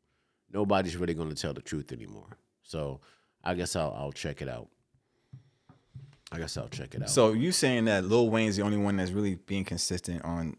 Nobody's 0.51 0.97
really 0.97 1.15
gonna 1.15 1.35
tell 1.35 1.53
the 1.53 1.61
truth 1.63 1.93
anymore. 1.93 2.39
So 2.63 3.01
I 3.43 3.55
guess 3.55 3.77
I'll 3.77 3.95
I'll 3.97 4.13
check 4.13 4.43
it 4.43 4.49
out. 4.49 4.69
I 6.33 6.39
guess 6.39 6.57
I'll 6.57 6.69
check 6.69 6.95
it 6.95 7.03
out. 7.03 7.11
So 7.11 7.33
you 7.33 7.53
saying 7.53 7.87
that 7.87 8.05
Lil 8.05 8.31
Wayne's 8.31 8.57
the 8.57 8.63
only 8.63 8.77
one 8.77 8.97
that's 8.97 9.11
really 9.11 9.35
being 9.35 9.65
consistent 9.65 10.25
on? 10.25 10.57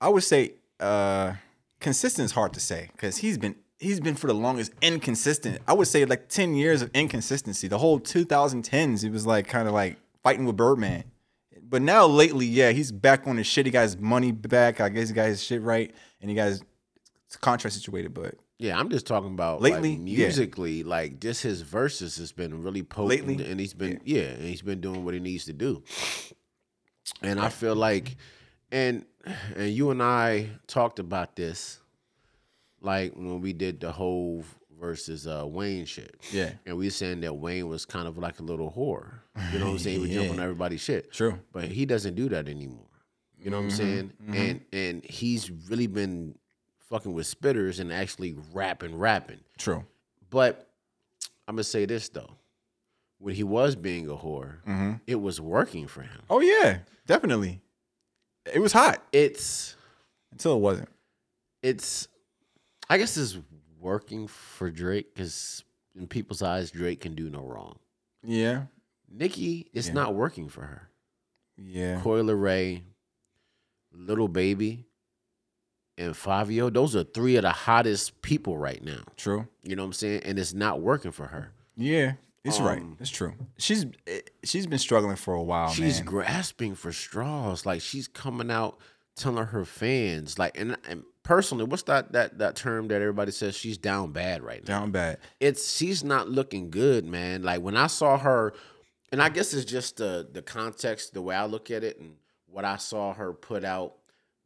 I 0.00 0.08
would 0.08 0.22
say 0.24 0.54
uh 0.78 1.34
consistent 1.80 2.26
is 2.26 2.32
hard 2.32 2.52
to 2.54 2.60
say 2.60 2.90
because 2.92 3.18
he's 3.18 3.38
been 3.38 3.56
he's 3.78 4.00
been 4.00 4.14
for 4.14 4.26
the 4.28 4.34
longest 4.34 4.72
inconsistent. 4.82 5.60
I 5.66 5.72
would 5.72 5.88
say 5.88 6.04
like 6.04 6.28
ten 6.28 6.54
years 6.54 6.82
of 6.82 6.90
inconsistency. 6.94 7.66
The 7.66 7.78
whole 7.78 7.98
2010s, 7.98 9.02
he 9.02 9.10
was 9.10 9.26
like 9.26 9.48
kind 9.48 9.66
of 9.66 9.74
like 9.74 9.96
fighting 10.22 10.44
with 10.44 10.56
Birdman. 10.56 11.04
But 11.62 11.82
now 11.82 12.06
lately, 12.06 12.46
yeah, 12.46 12.72
he's 12.72 12.90
back 12.90 13.26
on 13.26 13.36
his 13.36 13.46
shit. 13.46 13.64
He 13.66 13.72
got 13.72 13.82
his 13.82 13.96
money 13.96 14.32
back. 14.32 14.80
I 14.80 14.88
guess 14.88 15.08
he 15.08 15.14
got 15.14 15.28
his 15.28 15.42
shit 15.42 15.62
right, 15.62 15.94
and 16.20 16.28
he 16.28 16.34
got 16.34 16.48
his 16.48 16.64
contract 17.40 17.74
situated. 17.74 18.12
But 18.12 18.34
yeah, 18.60 18.78
I'm 18.78 18.90
just 18.90 19.06
talking 19.06 19.32
about 19.32 19.62
Lately, 19.62 19.96
like, 19.96 20.06
yeah. 20.06 20.18
musically, 20.18 20.82
like 20.82 21.18
just 21.18 21.42
his 21.42 21.62
verses 21.62 22.18
has 22.18 22.30
been 22.30 22.62
really 22.62 22.82
potent, 22.82 23.26
Lately, 23.26 23.50
and 23.50 23.58
he's 23.58 23.72
been 23.72 24.00
yeah. 24.04 24.24
and 24.24 24.42
he's 24.42 24.60
been 24.60 24.82
doing 24.82 25.02
what 25.02 25.14
he 25.14 25.20
needs 25.20 25.46
to 25.46 25.54
do. 25.54 25.82
And 27.22 27.40
I 27.40 27.48
feel 27.48 27.74
like, 27.74 28.16
and 28.70 29.06
and 29.56 29.70
you 29.70 29.90
and 29.90 30.02
I 30.02 30.50
talked 30.66 30.98
about 30.98 31.36
this 31.36 31.80
like 32.82 33.14
when 33.14 33.40
we 33.40 33.54
did 33.54 33.80
the 33.80 33.92
whole 33.92 34.44
versus 34.78 35.26
uh, 35.26 35.46
Wayne 35.46 35.86
shit. 35.86 36.20
Yeah. 36.30 36.50
And 36.66 36.76
we 36.76 36.90
saying 36.90 37.22
that 37.22 37.32
Wayne 37.32 37.66
was 37.66 37.86
kind 37.86 38.06
of 38.06 38.18
like 38.18 38.40
a 38.40 38.42
little 38.42 38.70
whore. 38.70 39.20
You 39.54 39.58
know 39.58 39.66
what 39.66 39.72
I'm 39.72 39.78
saying? 39.78 39.96
He 39.96 40.02
would 40.02 40.10
jump 40.10 40.30
on 40.38 40.40
everybody's 40.40 40.82
shit. 40.82 41.10
True. 41.12 41.38
But 41.50 41.64
he 41.64 41.86
doesn't 41.86 42.14
do 42.14 42.28
that 42.28 42.46
anymore. 42.46 42.84
You 43.38 43.50
know 43.50 43.56
what 43.56 43.64
I'm 43.64 43.70
saying? 43.70 44.12
And 44.34 44.60
and 44.70 45.02
he's 45.02 45.50
really 45.50 45.86
been 45.86 46.34
fucking 46.90 47.12
with 47.12 47.26
spitters 47.26 47.80
and 47.80 47.92
actually 47.92 48.36
rapping, 48.52 48.98
rapping. 48.98 49.40
True. 49.58 49.84
But 50.28 50.68
I'm 51.48 51.54
gonna 51.56 51.64
say 51.64 51.86
this 51.86 52.08
though. 52.08 52.36
When 53.18 53.34
he 53.34 53.44
was 53.44 53.76
being 53.76 54.06
a 54.08 54.14
whore, 54.16 54.62
mm-hmm. 54.66 54.92
it 55.06 55.16
was 55.16 55.40
working 55.40 55.86
for 55.86 56.02
him. 56.02 56.22
Oh 56.28 56.40
yeah, 56.40 56.78
definitely. 57.06 57.60
It 58.52 58.58
was 58.58 58.72
hot 58.72 59.02
It's 59.12 59.76
until 60.32 60.54
it 60.56 60.60
wasn't. 60.60 60.88
it's 61.62 62.08
I 62.88 62.98
guess 62.98 63.16
it's 63.16 63.38
working 63.78 64.26
for 64.26 64.70
Drake 64.70 65.14
because 65.14 65.64
in 65.94 66.06
people's 66.06 66.42
eyes, 66.42 66.70
Drake 66.70 67.00
can 67.00 67.14
do 67.14 67.28
no 67.30 67.42
wrong. 67.42 67.78
Yeah. 68.22 68.64
Nicki, 69.08 69.68
it's 69.72 69.88
Yeah. 69.88 69.94
not 69.94 70.14
working 70.14 70.48
for 70.48 70.62
her. 70.62 70.88
Yeah. 71.56 72.00
Coi 72.00 72.20
Leray, 72.22 72.82
Little 73.92 74.28
Baby, 74.28 74.86
and 75.98 76.14
Fivio, 76.14 76.72
those 76.72 76.96
are 76.96 77.04
three 77.04 77.36
of 77.36 77.42
the 77.42 77.50
hottest 77.50 78.22
people 78.22 78.56
right 78.56 78.82
now. 78.82 79.02
True. 79.16 79.46
You 79.62 79.76
know 79.76 79.82
what 79.82 79.88
I'm 79.88 79.92
saying? 79.94 80.22
And 80.24 80.38
it's 80.38 80.54
not 80.54 80.80
working 80.80 81.12
for 81.12 81.26
her. 81.26 81.52
Yeah. 81.76 82.12
It's 82.42 82.58
right. 82.58 82.80
Um, 82.80 82.96
It's 83.00 83.10
true. 83.10 83.34
She's 83.58 83.84
eh, 84.06 84.20
she's 84.44 84.66
been 84.66 84.78
struggling 84.78 85.16
for 85.16 85.34
a 85.34 85.42
while, 85.42 85.68
she's 85.70 85.98
man. 85.98 86.06
grasping 86.06 86.74
for 86.74 86.90
straws. 86.90 87.66
Like 87.66 87.82
she's 87.82 88.08
coming 88.08 88.50
out 88.50 88.78
telling 89.14 89.44
her 89.44 89.66
fans, 89.66 90.38
like, 90.38 90.58
and, 90.58 90.78
and 90.88 91.02
personally, 91.22 91.64
what's 91.64 91.82
that 91.82 92.12
that 92.12 92.38
that 92.38 92.56
term 92.56 92.88
that 92.88 93.02
everybody 93.02 93.30
says 93.30 93.54
she's 93.54 93.76
down 93.76 94.12
bad 94.12 94.42
right 94.42 94.66
now? 94.66 94.78
Down 94.80 94.90
bad. 94.90 95.18
it's 95.38 95.76
she's 95.76 96.02
not 96.02 96.30
looking 96.30 96.70
good, 96.70 97.04
man. 97.04 97.42
Like 97.42 97.60
when 97.60 97.76
I 97.76 97.88
saw 97.88 98.16
her, 98.16 98.54
and 99.12 99.20
I 99.22 99.28
guess 99.28 99.52
it's 99.52 99.70
just 99.70 99.98
the 99.98 100.26
the 100.32 100.40
context, 100.40 101.12
the 101.12 101.20
way 101.20 101.34
I 101.34 101.44
look 101.44 101.70
at 101.70 101.84
it, 101.84 101.98
and 102.00 102.14
what 102.46 102.64
I 102.64 102.78
saw 102.78 103.12
her 103.12 103.34
put 103.34 103.64
out 103.64 103.96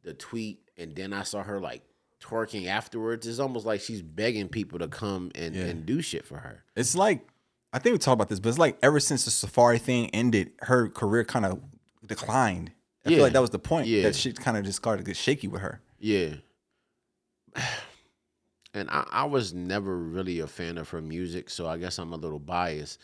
the 0.05 0.13
tweet, 0.13 0.59
and 0.77 0.95
then 0.95 1.11
I 1.13 1.23
saw 1.23 1.43
her 1.43 1.59
like 1.59 1.83
twerking 2.21 2.67
afterwards. 2.67 3.27
It's 3.27 3.39
almost 3.39 3.65
like 3.65 3.81
she's 3.81 4.01
begging 4.01 4.47
people 4.47 4.79
to 4.79 4.87
come 4.87 5.31
and, 5.35 5.53
Yeah. 5.55 5.63
and 5.65 5.85
do 5.85 6.01
shit 6.01 6.25
for 6.25 6.37
her. 6.37 6.63
It's 6.75 6.95
like 6.95 7.27
I 7.73 7.79
think 7.79 7.91
we 7.93 7.99
talked 7.99 8.13
about 8.13 8.29
this, 8.29 8.39
but 8.39 8.49
it's 8.49 8.57
like 8.57 8.77
ever 8.81 8.99
since 9.01 9.25
the 9.25 9.31
Safaree 9.31 9.81
thing 9.81 10.09
ended, 10.11 10.51
her 10.61 10.87
career 10.87 11.25
kind 11.25 11.45
of 11.45 11.59
declined. 12.05 12.71
I 13.05 13.09
Yeah. 13.09 13.15
feel 13.17 13.23
like 13.25 13.33
that 13.33 13.41
was 13.41 13.49
the 13.49 13.59
point. 13.59 13.87
Yeah. 13.87 14.03
That 14.03 14.15
she 14.15 14.31
kind 14.31 14.55
of 14.57 14.63
just 14.63 14.77
started 14.77 15.03
to 15.03 15.09
get 15.09 15.17
shaky 15.17 15.47
with 15.49 15.61
her. 15.61 15.81
Yeah. 15.99 16.35
And 18.73 18.89
I, 18.89 19.07
I 19.09 19.23
was 19.23 19.53
never 19.53 19.97
really 19.97 20.41
a 20.41 20.47
fan 20.47 20.77
of 20.77 20.89
her 20.89 21.01
music, 21.01 21.49
so 21.49 21.65
I 21.65 21.77
guess 21.77 21.97
I'm 21.97 22.11
a 22.11 22.17
little 22.17 22.39
biased. 22.39 22.99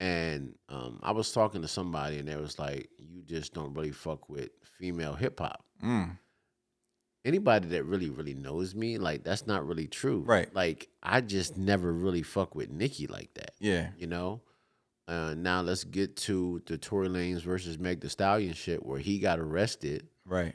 And 0.00 0.56
um, 0.68 0.98
I 1.00 1.12
was 1.12 1.30
talking 1.30 1.62
to 1.62 1.68
somebody, 1.68 2.18
and 2.18 2.26
they 2.28 2.34
was 2.34 2.58
like, 2.58 2.90
"You 2.98 3.22
just 3.22 3.54
don't 3.54 3.72
really 3.72 3.92
fuck 3.92 4.28
with 4.28 4.50
female 4.78 5.14
hip 5.14 5.38
hop." 5.38 5.64
Mm. 5.82 6.18
Anybody 7.26 7.68
that 7.70 7.84
really 7.84 8.08
really 8.08 8.34
knows 8.34 8.74
me 8.74 8.98
like 8.98 9.24
that's 9.24 9.46
not 9.46 9.66
really 9.66 9.88
true 9.88 10.20
Right. 10.24 10.48
like 10.54 10.88
i 11.02 11.20
just 11.20 11.56
never 11.58 11.92
really 11.92 12.22
fuck 12.22 12.54
with 12.54 12.70
nicki 12.70 13.06
like 13.08 13.30
that 13.34 13.50
Yeah. 13.58 13.88
you 13.98 14.06
know 14.06 14.42
uh, 15.08 15.34
now 15.36 15.60
let's 15.60 15.84
get 15.84 16.16
to 16.16 16.62
the 16.66 16.76
Tory 16.78 17.08
Lanez 17.08 17.42
versus 17.42 17.78
Meg 17.78 18.00
The 18.00 18.08
Stallion 18.10 18.54
shit 18.54 18.84
where 18.86 18.98
he 18.98 19.18
got 19.18 19.38
arrested 19.40 20.06
Right. 20.24 20.54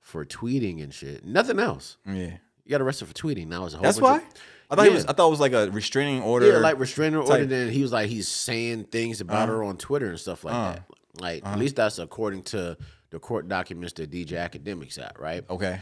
for 0.00 0.24
tweeting 0.26 0.82
and 0.82 0.92
shit. 0.92 1.24
Nothing 1.24 1.58
else. 1.58 1.96
Yeah. 2.06 2.36
He 2.62 2.70
got 2.70 2.82
arrested 2.82 3.08
for 3.08 3.14
tweeting. 3.14 3.48
Now 3.48 3.64
it's 3.64 3.72
a 3.74 3.78
whole 3.78 3.84
That's 3.84 4.00
why. 4.00 4.18
of- 4.18 4.24
I 4.70 4.76
thought 4.76 4.86
it 4.86 4.92
was. 4.92 5.06
I 5.06 5.12
thought 5.14 5.28
it 5.28 5.30
was 5.30 5.40
like 5.40 5.52
a 5.52 5.70
restraining 5.70 6.22
order. 6.22 6.46
yeah, 6.50 6.58
like 6.58 6.78
restraining 6.78 7.16
order. 7.20 7.38
type. 7.38 7.48
Then 7.48 7.70
he 7.70 7.80
was 7.82 7.92
like 7.92 8.08
he's 8.10 8.28
saying 8.28 8.84
things 8.84 9.20
about 9.22 9.48
her 9.48 9.62
on 9.62 9.76
Twitter 9.78 10.06
and 10.10 10.18
stuff 10.20 10.44
like 10.44 10.54
Uh. 10.54 10.72
that. 10.72 10.84
Like 11.20 11.46
at 11.46 11.58
least 11.58 11.76
that's 11.76 11.98
according 11.98 12.42
to 12.44 12.76
the 13.14 13.20
court 13.20 13.46
documents 13.46 13.92
that 13.92 14.10
DJ 14.10 14.32
Akademiks 14.32 14.98
at, 14.98 15.18
right? 15.20 15.44
okay. 15.48 15.80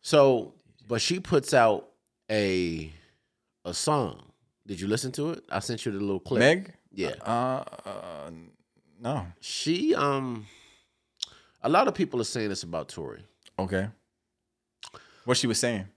So, 0.00 0.54
but 0.88 1.02
she 1.02 1.20
puts 1.20 1.52
out 1.52 1.90
a 2.30 2.90
a 3.66 3.74
song. 3.74 4.32
Did 4.66 4.80
you 4.80 4.88
listen 4.88 5.12
to 5.12 5.32
it? 5.32 5.44
I 5.52 5.58
sent 5.58 5.84
you 5.84 5.92
the 5.92 6.00
little 6.00 6.18
clip. 6.18 6.38
Meg. 6.38 6.72
Yeah. 6.92 7.12
Uh, 7.20 7.62
uh, 7.84 8.30
no. 8.98 9.26
She 9.40 9.94
um 9.94 10.46
a 11.62 11.68
lot 11.68 11.88
of 11.88 11.94
people 11.94 12.22
are 12.22 12.24
saying 12.24 12.48
this 12.48 12.62
about 12.62 12.88
Tory. 12.88 13.22
Okay. 13.58 13.88
What 15.26 15.36
she 15.36 15.46
was 15.46 15.58
saying. 15.58 15.88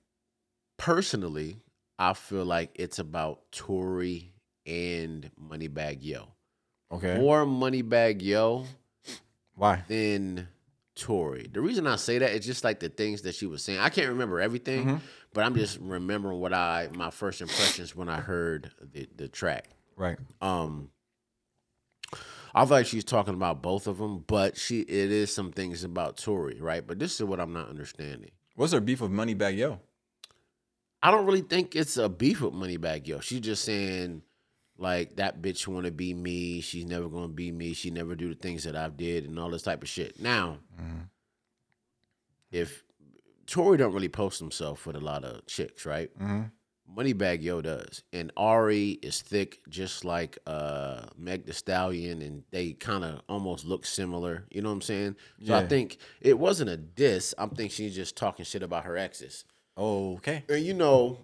Personally, 0.78 1.56
I 1.98 2.14
feel 2.14 2.44
like 2.44 2.72
it's 2.76 3.00
about 3.00 3.50
Tory 3.54 4.34
and 4.66 5.32
Moneybagg 5.42 6.00
Yo. 6.02 6.28
Okay. 6.92 7.18
More 7.18 7.46
Moneybagg 7.46 8.22
Yo 8.22 8.66
Why? 9.56 9.84
than 9.88 10.48
Tory. 10.96 11.48
The 11.52 11.62
reason 11.62 11.88
I 11.88 11.96
say 11.96 12.20
that 12.20 12.32
is 12.32 12.46
just 12.46 12.64
like 12.64 12.80
the 12.80 12.90
things 12.90 13.24
that 13.24 13.36
she 13.36 13.46
was 13.46 13.64
saying. 13.64 13.80
I 13.80 13.90
can't 13.90 14.10
remember 14.10 14.40
everything, 14.40 15.02
but 15.34 15.44
I'm 15.44 15.56
just 15.56 15.80
remembering 15.80 16.40
what 16.40 16.54
I 16.54 16.90
my 16.94 17.10
first 17.10 17.42
impressions 17.42 17.96
when 17.96 18.10
I 18.10 18.20
heard 18.20 18.72
the 18.82 19.08
the 19.16 19.28
track. 19.28 19.70
Right. 19.96 20.18
Um, 20.42 20.90
I 22.56 22.66
feel 22.66 22.78
like 22.78 22.86
she's 22.86 23.04
talking 23.04 23.34
about 23.34 23.62
both 23.64 23.88
of 23.88 23.98
them, 23.98 24.24
but 24.28 24.58
she 24.58 24.82
it 24.82 25.12
is 25.12 25.34
some 25.34 25.52
things 25.52 25.84
about 25.84 26.18
Tory, 26.18 26.60
right? 26.62 26.86
But 26.86 27.00
this 27.00 27.20
is 27.20 27.24
what 27.24 27.40
I'm 27.40 27.54
not 27.54 27.70
understanding. 27.70 28.32
What's 28.56 28.74
her 28.74 28.80
beef 28.80 29.02
with 29.02 29.12
Moneybagg 29.12 29.58
Yo? 29.58 29.80
I 31.02 31.12
don't 31.12 31.26
really 31.26 31.42
think 31.42 31.76
it's 31.76 31.98
a 31.98 32.08
beef 32.08 32.42
with 32.42 32.54
Moneybagg 32.54 33.08
Yo. 33.08 33.20
She's 33.20 33.42
just 33.42 33.66
saying 33.66 34.22
like 34.78 35.18
that 35.18 35.42
bitch 35.42 35.68
want 35.68 35.86
to 35.86 35.92
be 35.92 36.14
me. 36.14 36.62
She's 36.62 36.86
never 36.86 37.08
gonna 37.08 37.28
be 37.28 37.52
me. 37.52 37.74
She 37.74 37.92
never 37.92 38.16
do 38.16 38.30
the 38.30 38.36
things 38.40 38.64
that 38.64 38.76
I've 38.76 38.98
did 38.98 39.26
and 39.26 39.38
all 39.40 39.50
this 39.50 39.64
type 39.64 39.84
of 39.84 39.90
shit. 39.90 40.20
Now, 40.20 40.58
if 42.52 42.84
Tory 43.46 43.78
don't 43.78 43.94
really 43.94 44.10
post 44.10 44.40
himself 44.40 44.86
with 44.86 44.96
a 44.96 45.02
lot 45.02 45.24
of 45.24 45.46
chicks, 45.46 45.86
right? 45.86 46.10
Mm-hmm. 46.20 46.44
Moneybagg 46.98 47.42
Yo 47.42 47.62
does, 47.62 48.04
and 48.12 48.32
Ari 48.36 49.00
is 49.02 49.22
thick, 49.22 49.62
just 49.70 50.04
like 50.06 50.38
uh 50.46 51.06
Meg 51.18 51.46
The 51.46 51.54
Stallion, 51.54 52.22
and 52.22 52.44
they 52.52 52.74
kind 52.74 53.04
of 53.04 53.22
almost 53.30 53.66
look 53.66 53.86
similar. 53.86 54.46
You 54.52 54.62
know 54.62 54.70
what 54.70 54.76
I'm 54.76 54.82
saying? 54.82 55.16
So 55.46 55.56
I 55.56 55.66
think 55.66 55.98
it 56.22 56.38
wasn't 56.38 56.70
a 56.70 56.78
diss. 56.78 57.34
I'm 57.38 57.50
thinking 57.50 57.70
she's 57.70 57.96
just 57.96 58.16
talking 58.18 58.46
shit 58.46 58.64
about 58.64 58.84
her 58.84 58.98
exes. 58.98 59.46
Okay. 59.78 60.44
And 60.50 60.64
you 60.64 60.74
know 60.74 61.20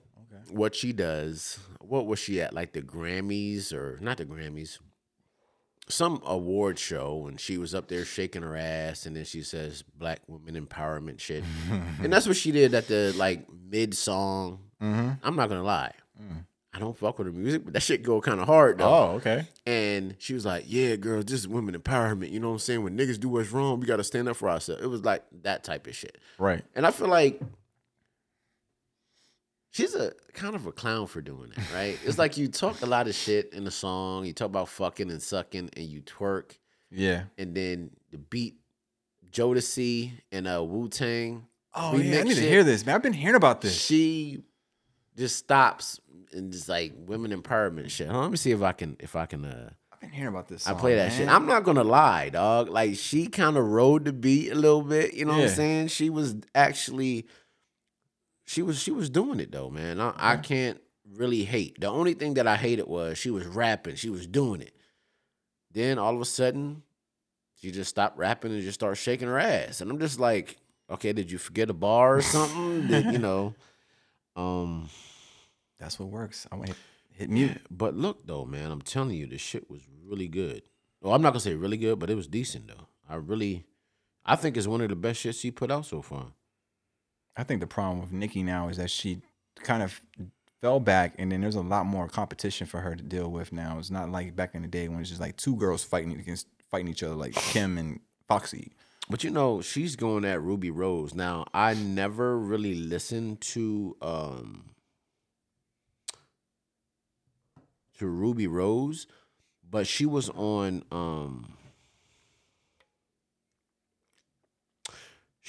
what 0.49 0.75
she 0.75 0.93
does. 0.93 1.59
What 1.81 2.05
was 2.05 2.19
she 2.19 2.41
at? 2.41 2.53
Like 2.53 2.73
the 2.73 2.81
Grammys 2.81 3.73
or 3.73 3.97
not 4.01 4.17
the 4.17 4.25
Grammys? 4.25 4.79
Some 5.87 6.21
award 6.23 6.77
show, 6.77 7.25
and 7.27 7.39
she 7.39 7.57
was 7.57 7.73
up 7.73 7.87
there 7.87 8.05
shaking 8.05 8.43
her 8.43 8.55
ass, 8.55 9.07
and 9.07 9.15
then 9.15 9.25
she 9.25 9.41
says 9.41 9.83
"Black 9.97 10.19
women 10.27 10.63
empowerment" 10.63 11.19
shit, 11.19 11.43
and 12.03 12.13
that's 12.13 12.27
what 12.27 12.35
she 12.35 12.51
did 12.51 12.75
at 12.75 12.87
the 12.87 13.11
like 13.17 13.47
mid 13.51 13.95
song. 13.95 14.59
Mm-hmm. 14.79 15.13
I'm 15.23 15.35
not 15.35 15.49
gonna 15.49 15.63
lie, 15.63 15.93
I 16.71 16.77
don't 16.77 16.97
fuck 16.97 17.17
with 17.17 17.27
her 17.27 17.33
music, 17.33 17.65
but 17.65 17.73
that 17.73 17.81
shit 17.81 18.03
go 18.03 18.21
kind 18.21 18.39
of 18.39 18.45
hard 18.45 18.77
though. 18.77 18.85
Oh, 18.85 19.11
okay. 19.15 19.47
And 19.65 20.15
she 20.19 20.33
was 20.33 20.45
like, 20.45 20.65
"Yeah, 20.67 20.95
girl, 20.97 21.23
this 21.23 21.39
is 21.39 21.47
women 21.47 21.75
empowerment. 21.75 22.31
You 22.31 22.39
know 22.39 22.49
what 22.49 22.53
I'm 22.53 22.59
saying? 22.59 22.83
When 22.83 22.97
niggas 22.97 23.19
do 23.19 23.29
what's 23.29 23.51
wrong, 23.51 23.79
we 23.79 23.87
gotta 23.87 24.03
stand 24.03 24.29
up 24.29 24.35
for 24.35 24.49
ourselves." 24.49 24.83
It 24.83 24.87
was 24.87 25.03
like 25.03 25.23
that 25.41 25.63
type 25.63 25.87
of 25.87 25.95
shit. 25.95 26.19
Right. 26.37 26.63
And 26.75 26.85
I 26.85 26.91
feel 26.91 27.07
like 27.07 27.41
she's 29.71 29.95
a 29.95 30.13
kind 30.33 30.55
of 30.55 30.65
a 30.65 30.71
clown 30.71 31.07
for 31.07 31.21
doing 31.21 31.51
that, 31.55 31.73
right? 31.73 31.97
it's 32.05 32.17
like 32.17 32.37
you 32.37 32.47
talk 32.47 32.81
a 32.81 32.85
lot 32.85 33.07
of 33.07 33.15
shit 33.15 33.53
in 33.53 33.63
the 33.63 33.71
song, 33.71 34.25
you 34.25 34.33
talk 34.33 34.47
about 34.47 34.69
fucking 34.69 35.09
and 35.11 35.21
sucking, 35.21 35.69
and 35.75 35.85
you 35.85 36.01
twerk, 36.01 36.57
Yeah. 36.91 37.23
and 37.37 37.53
then 37.55 37.91
the 38.11 38.17
beat 38.17 38.55
Jodeci 39.31 40.11
and 40.31 40.47
uh, 40.47 40.63
Wu 40.63 40.89
Tang. 40.89 41.45
Oh 41.73 41.95
yeah. 41.97 42.19
I 42.19 42.23
need 42.23 42.35
to 42.35 42.41
hear 42.41 42.63
this, 42.63 42.85
man. 42.85 42.95
I've 42.95 43.03
been 43.03 43.13
hearing 43.13 43.35
about 43.35 43.61
this. 43.61 43.79
She 43.79 44.41
just 45.15 45.37
stops 45.37 45.99
and 46.33 46.51
just 46.51 46.67
like 46.67 46.93
women 46.97 47.31
empowerment 47.31 47.89
shit. 47.91 48.09
Huh, 48.09 48.21
let 48.21 48.31
me 48.31 48.37
see 48.37 48.51
if 48.51 48.61
I 48.63 48.71
can 48.71 48.97
if 48.99 49.15
I 49.15 49.25
can 49.27 49.45
uh 49.45 49.69
I've 49.93 49.99
been 49.99 50.11
hearing 50.11 50.29
about 50.29 50.47
this. 50.47 50.65
I 50.67 50.73
play 50.73 50.95
that 50.95 51.09
man. 51.09 51.17
shit. 51.17 51.27
I'm 51.29 51.45
not 51.45 51.63
gonna 51.63 51.83
lie, 51.83 52.29
dog. 52.29 52.69
Like 52.69 52.95
she 52.95 53.27
kind 53.27 53.55
of 53.57 53.65
rode 53.65 54.05
the 54.05 54.13
beat 54.13 54.51
a 54.51 54.55
little 54.55 54.81
bit. 54.81 55.13
You 55.13 55.25
know 55.25 55.33
what 55.33 55.43
I'm 55.43 55.49
saying? 55.49 55.87
She 55.89 56.09
was 56.09 56.35
actually, 56.55 57.27
she 58.49 58.63
was 58.63 58.79
she 58.79 58.89
was 58.89 59.11
doing 59.11 59.39
it 59.39 59.51
though, 59.51 59.69
man. 59.69 60.01
I, 60.01 60.13
I 60.17 60.37
can't 60.37 60.81
really 61.13 61.43
hate. 61.43 61.79
The 61.79 61.85
only 61.85 62.15
thing 62.15 62.33
that 62.33 62.47
I 62.47 62.55
hated 62.55 62.87
was 62.87 63.15
she 63.19 63.29
was 63.29 63.45
rapping. 63.45 63.93
She 63.93 64.09
was 64.09 64.25
doing 64.25 64.61
it. 64.61 64.73
Then 65.71 65.99
all 65.99 66.15
of 66.15 66.19
a 66.19 66.25
sudden, 66.25 66.81
she 67.61 67.69
just 67.69 67.91
stopped 67.91 68.17
rapping 68.17 68.51
and 68.51 68.63
just 68.63 68.79
started 68.79 68.95
shaking 68.95 69.27
her 69.27 69.37
ass. 69.37 69.81
And 69.81 69.91
I'm 69.91 69.99
just 69.99 70.19
like, 70.19 70.57
okay, 70.89 71.13
did 71.13 71.31
you 71.31 71.37
forget 71.37 71.69
a 71.69 71.73
bar 71.73 72.15
or 72.15 72.21
something? 72.23 72.87
Did, 72.87 73.13
you 73.13 73.19
know. 73.19 73.53
Um. 74.35 74.89
That's 75.77 75.99
what 75.99 76.09
works. 76.09 76.47
I'm 76.51 76.59
gonna 76.59 76.73
hit, 77.11 77.29
mute. 77.29 77.61
But 77.69 77.93
look 77.93 78.25
though, 78.25 78.45
man, 78.45 78.71
I'm 78.71 78.81
telling 78.81 79.15
you, 79.15 79.27
this 79.27 79.41
shit 79.41 79.69
was 79.69 79.81
really 80.03 80.27
good. 80.27 80.63
Well, 81.01 81.13
I'm 81.13 81.21
not 81.21 81.33
gonna 81.33 81.39
say 81.39 81.53
really 81.53 81.77
good, 81.77 81.99
but 81.99 82.09
it 82.09 82.15
was 82.15 82.27
decent 82.27 82.67
though. 82.67 82.87
I 83.07 83.17
really, 83.17 83.67
I 84.25 84.35
think 84.35 84.57
it's 84.57 84.65
one 84.65 84.81
of 84.81 84.89
the 84.89 84.95
best 84.95 85.23
shits 85.23 85.39
she 85.39 85.51
put 85.51 85.69
out 85.69 85.85
so 85.85 86.01
far. 86.01 86.33
I 87.39 87.43
think 87.43 87.61
the 87.61 87.67
problem 87.67 88.01
with 88.01 88.11
Nicki 88.11 88.43
now 88.43 88.67
is 88.67 88.75
that 88.75 88.91
she 88.91 89.21
kind 89.63 89.81
of 89.81 90.01
fell 90.59 90.81
back, 90.81 91.15
and 91.17 91.31
then 91.31 91.39
there's 91.39 91.55
a 91.55 91.61
lot 91.61 91.85
more 91.85 92.09
competition 92.09 92.67
for 92.67 92.81
her 92.81 92.97
to 92.97 93.01
deal 93.01 93.31
with 93.31 93.53
now. 93.53 93.77
It's 93.79 93.89
not 93.89 94.11
like 94.11 94.35
back 94.35 94.55
in 94.55 94.61
the 94.61 94.67
day 94.67 94.89
when 94.89 94.99
it's 94.99 95.07
just 95.07 95.21
like 95.21 95.37
two 95.37 95.55
girls 95.55 95.81
fighting 95.81 96.11
against 96.19 96.47
fighting 96.69 96.89
each 96.89 97.01
other, 97.01 97.15
like 97.15 97.33
Kim 97.53 97.77
and 97.77 98.01
Foxy. 98.27 98.73
But 99.09 99.23
you 99.23 99.29
know, 99.29 99.61
she's 99.61 99.95
going 99.95 100.25
at 100.25 100.41
Rubi 100.41 100.69
Rose. 100.69 101.15
Now, 101.15 101.45
I 101.53 101.75
never 101.75 102.37
really 102.37 102.75
listened 102.75 103.39
to 103.41 103.95
um 104.01 104.71
to 107.99 108.05
Rubi 108.05 108.47
Rose, 108.47 109.07
but 109.67 109.87
she 109.87 110.05
was 110.05 110.29
on 110.31 110.83
um 110.91 111.53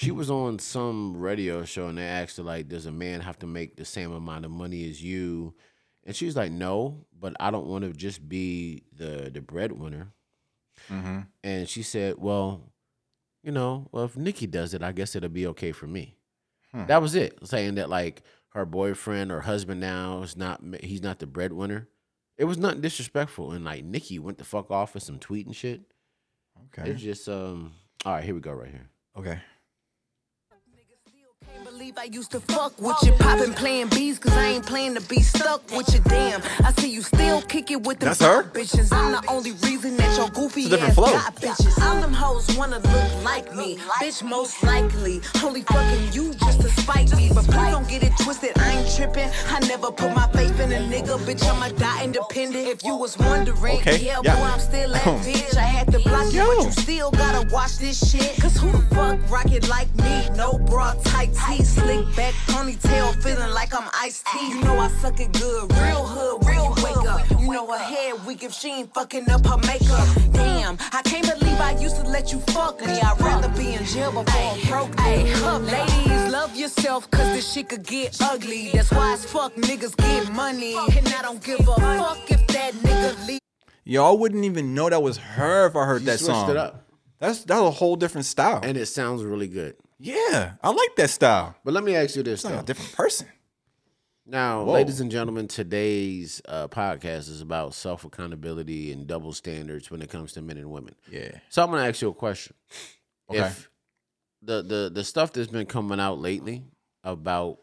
she 0.01 0.11
was 0.11 0.31
on 0.31 0.57
some 0.59 1.15
radio 1.17 1.63
show 1.63 1.87
and 1.87 1.97
they 1.97 2.03
asked 2.03 2.37
her 2.37 2.43
like, 2.43 2.67
does 2.67 2.87
a 2.87 2.91
man 2.91 3.21
have 3.21 3.37
to 3.39 3.47
make 3.47 3.75
the 3.75 3.85
same 3.85 4.11
amount 4.11 4.45
of 4.45 4.51
money 4.51 4.89
as 4.89 5.03
you? 5.03 5.53
And 6.05 6.15
she 6.15 6.25
was 6.25 6.35
like, 6.35 6.51
no, 6.51 7.05
but 7.19 7.35
I 7.39 7.51
don't 7.51 7.67
want 7.67 7.83
to 7.83 7.93
just 7.93 8.27
be 8.27 8.83
the 8.93 9.29
the 9.31 9.41
breadwinner. 9.41 10.11
And 11.43 11.69
she 11.69 11.83
said, 11.83 12.15
well, 12.17 12.71
you 13.43 13.51
know, 13.51 13.87
well, 13.91 14.05
if 14.05 14.17
Nicki 14.17 14.47
does 14.47 14.73
it, 14.73 14.81
I 14.81 14.91
guess 14.91 15.15
it'll 15.15 15.29
be 15.29 15.45
okay 15.47 15.71
for 15.71 15.85
me. 15.87 16.17
That 16.87 17.01
was 17.01 17.13
it. 17.15 17.37
Saying 17.47 17.75
that 17.75 17.89
like 17.89 18.23
her 18.53 18.65
boyfriend 18.65 19.31
or 19.31 19.41
husband 19.41 19.81
now 19.81 20.23
is 20.23 20.35
not 20.35 20.61
he's 20.81 21.03
not 21.03 21.19
the 21.19 21.27
breadwinner. 21.27 21.87
It 22.37 22.45
was 22.45 22.57
nothing 22.57 22.81
disrespectful. 22.81 23.51
And 23.51 23.63
like 23.65 23.83
Nicki 23.83 24.17
went 24.17 24.39
the 24.39 24.45
fuck 24.45 24.71
off 24.71 24.95
with 24.95 25.03
some 25.03 25.19
tweet 25.19 25.45
and 25.45 25.55
shit. 25.55 25.81
Okay. 26.67 26.89
It's 26.89 27.01
just 27.01 27.29
um 27.29 27.73
all 28.03 28.13
right, 28.13 28.23
here 28.23 28.33
we 28.33 28.41
go 28.41 28.51
right 28.51 28.71
here. 28.71 28.89
Okay. 29.15 29.39
Believe 31.93 32.11
I 32.11 32.15
used 32.15 32.31
to 32.31 32.39
fuck 32.39 32.79
with 32.79 32.95
you, 33.03 33.11
poppin' 33.13 33.53
playing 33.53 33.87
bees, 33.89 34.17
cause 34.19 34.31
I 34.33 34.45
ain't 34.47 34.65
playing 34.65 34.95
to 34.95 35.01
be 35.01 35.19
stuck 35.21 35.61
with 35.75 35.93
you. 35.93 35.99
Damn, 36.01 36.41
I 36.63 36.71
see 36.73 36.89
you 36.89 37.01
still 37.01 37.41
kick 37.41 37.69
it 37.71 37.83
with 37.85 37.99
the 37.99 38.05
That's 38.05 38.21
her? 38.21 38.43
bitches. 38.43 38.93
I'm 38.93 39.11
the 39.11 39.23
only 39.29 39.51
reason 39.63 39.97
that 39.97 40.15
your 40.17 40.29
goofy 40.29 40.63
It's 40.63 40.73
a 40.73 40.81
ass 40.81 40.95
flow. 40.95 41.11
got 41.11 41.35
bitches. 41.35 41.81
All 41.83 41.99
them 41.99 42.13
hoes 42.13 42.47
wanna 42.55 42.79
look 42.79 43.23
like 43.25 43.53
me, 43.55 43.77
bitch, 43.99 44.23
most 44.23 44.63
likely. 44.63 45.21
Only 45.43 45.61
fucking 45.63 46.13
you 46.13 46.33
just 46.35 46.61
to 46.61 46.69
spite 46.69 47.13
me, 47.15 47.29
but 47.33 47.43
please 47.45 47.71
don't 47.71 47.87
get 47.89 48.03
it 48.03 48.13
twisted. 48.19 48.51
I 48.57 48.71
ain't 48.77 48.95
tripping. 48.95 49.29
I 49.49 49.59
never 49.67 49.91
put 49.91 50.13
my 50.15 50.27
faith 50.27 50.59
in 50.59 50.71
a 50.71 50.79
nigga, 50.79 51.17
bitch. 51.25 51.43
I'ma 51.43 51.69
die 51.77 52.03
independent. 52.05 52.67
If 52.67 52.83
you 52.85 52.95
was 52.95 53.17
wondering, 53.17 53.77
Okay, 53.79 53.97
yeah, 53.99 54.19
yeah. 54.23 54.35
boy, 54.35 54.43
I'm 54.43 54.59
still 54.59 54.91
that 54.91 55.03
bitch. 55.25 55.57
I 55.57 55.61
had 55.63 55.91
to 55.91 55.99
block 55.99 56.31
you, 56.31 56.45
but 56.57 56.65
you 56.65 56.71
still 56.71 57.11
gotta 57.11 57.47
watch 57.53 57.77
this 57.79 57.97
shit. 58.11 58.39
Cause 58.39 58.55
who 58.55 58.71
the 58.71 58.95
fuck 58.95 59.19
rock 59.29 59.51
it 59.51 59.67
like 59.67 59.93
me? 59.97 60.29
No 60.37 60.57
bra, 60.57 60.93
tight 61.03 61.31
tee, 61.47 61.63
slick 61.81 62.15
back 62.15 62.33
ponytail, 62.47 63.21
feeling 63.23 63.51
like 63.53 63.73
I'm 63.73 63.89
iced 63.93 64.25
tea. 64.27 64.49
You 64.49 64.61
know 64.61 64.77
I 64.79 64.87
suck 65.01 65.19
it 65.19 65.31
good, 65.33 65.71
real 65.73 66.05
hood, 66.05 66.45
real 66.47 66.73
wake 66.83 67.09
up. 67.09 67.29
You 67.39 67.51
know 67.51 67.67
her 67.71 67.77
head 67.77 68.25
weak 68.25 68.43
if 68.43 68.53
she 68.53 68.69
ain't 68.71 68.93
fucking 68.93 69.29
up 69.29 69.45
her 69.45 69.57
makeup. 69.57 70.07
Damn, 70.33 70.77
I 70.91 71.01
can't 71.03 71.27
believe 71.39 71.59
I 71.59 71.77
used 71.79 71.97
to 71.97 72.03
let 72.03 72.31
you 72.31 72.39
fuck 72.51 72.79
me. 72.81 72.99
I'd 72.99 73.19
rather 73.21 73.49
be 73.49 73.73
in 73.73 73.85
jail 73.85 74.11
before 74.11 74.25
I 74.27 74.61
broke 74.67 74.99
Hey, 74.99 75.31
up, 75.43 75.61
ladies, 75.63 76.31
love 76.31 76.55
yourself, 76.55 77.09
cause 77.11 77.27
this 77.35 77.51
shit 77.51 77.69
could 77.69 77.83
get 77.83 78.17
ugly. 78.21 78.69
That's 78.73 78.91
why 78.91 79.13
as 79.13 79.25
fuck 79.25 79.53
niggas 79.55 79.95
get 79.97 80.31
money. 80.33 80.75
And 80.97 81.07
I 81.09 81.21
don't 81.21 81.43
give 81.43 81.59
a 81.61 81.63
fuck 81.75 82.29
if 82.31 82.45
that 82.47 82.73
nigga 82.73 83.27
leave. 83.27 83.39
Y'all 83.83 84.17
wouldn't 84.17 84.45
even 84.45 84.73
know 84.75 84.89
that 84.89 85.01
was 85.01 85.17
her 85.17 85.65
if 85.67 85.75
I 85.75 85.85
heard 85.85 86.01
You 86.01 86.07
that 86.07 86.19
switched 86.19 86.33
song. 86.35 86.51
it 86.51 86.57
up. 86.57 86.87
That's 87.19 87.43
that's 87.43 87.59
a 87.61 87.71
whole 87.71 87.95
different 87.95 88.25
style. 88.25 88.59
And 88.63 88.77
it 88.77 88.85
sounds 88.87 89.23
really 89.23 89.47
good. 89.47 89.75
Yeah, 90.01 90.53
I 90.61 90.69
like 90.71 90.95
that 90.97 91.09
style. 91.09 91.55
But 91.63 91.73
let 91.73 91.83
me 91.83 91.95
ask 91.95 92.15
you 92.15 92.23
this 92.23 92.39
It's 92.41 92.45
like 92.45 92.53
though. 92.55 92.59
a 92.59 92.63
different 92.63 92.93
person. 92.93 93.27
Now, 94.25 94.63
Whoa. 94.63 94.73
ladies 94.73 94.99
and 95.01 95.11
gentlemen, 95.11 95.47
today's 95.47 96.41
uh, 96.47 96.67
podcast 96.67 97.27
is 97.29 97.41
about 97.41 97.73
self 97.73 98.05
accountability 98.05 98.91
and 98.91 99.07
double 99.07 99.33
standards 99.33 99.89
when 99.91 100.01
it 100.01 100.09
comes 100.09 100.33
to 100.33 100.41
men 100.41 100.57
and 100.57 100.69
women. 100.71 100.95
Yeah. 101.09 101.31
So 101.49 101.63
I'm 101.63 101.69
gonna 101.71 101.87
ask 101.87 102.01
you 102.01 102.09
a 102.09 102.13
question. 102.13 102.55
Okay. 103.29 103.39
If 103.39 103.69
the 104.41 104.61
the 104.61 104.91
the 104.93 105.03
stuff 105.03 105.33
that's 105.33 105.51
been 105.51 105.65
coming 105.65 105.99
out 105.99 106.19
lately 106.19 106.63
about 107.03 107.59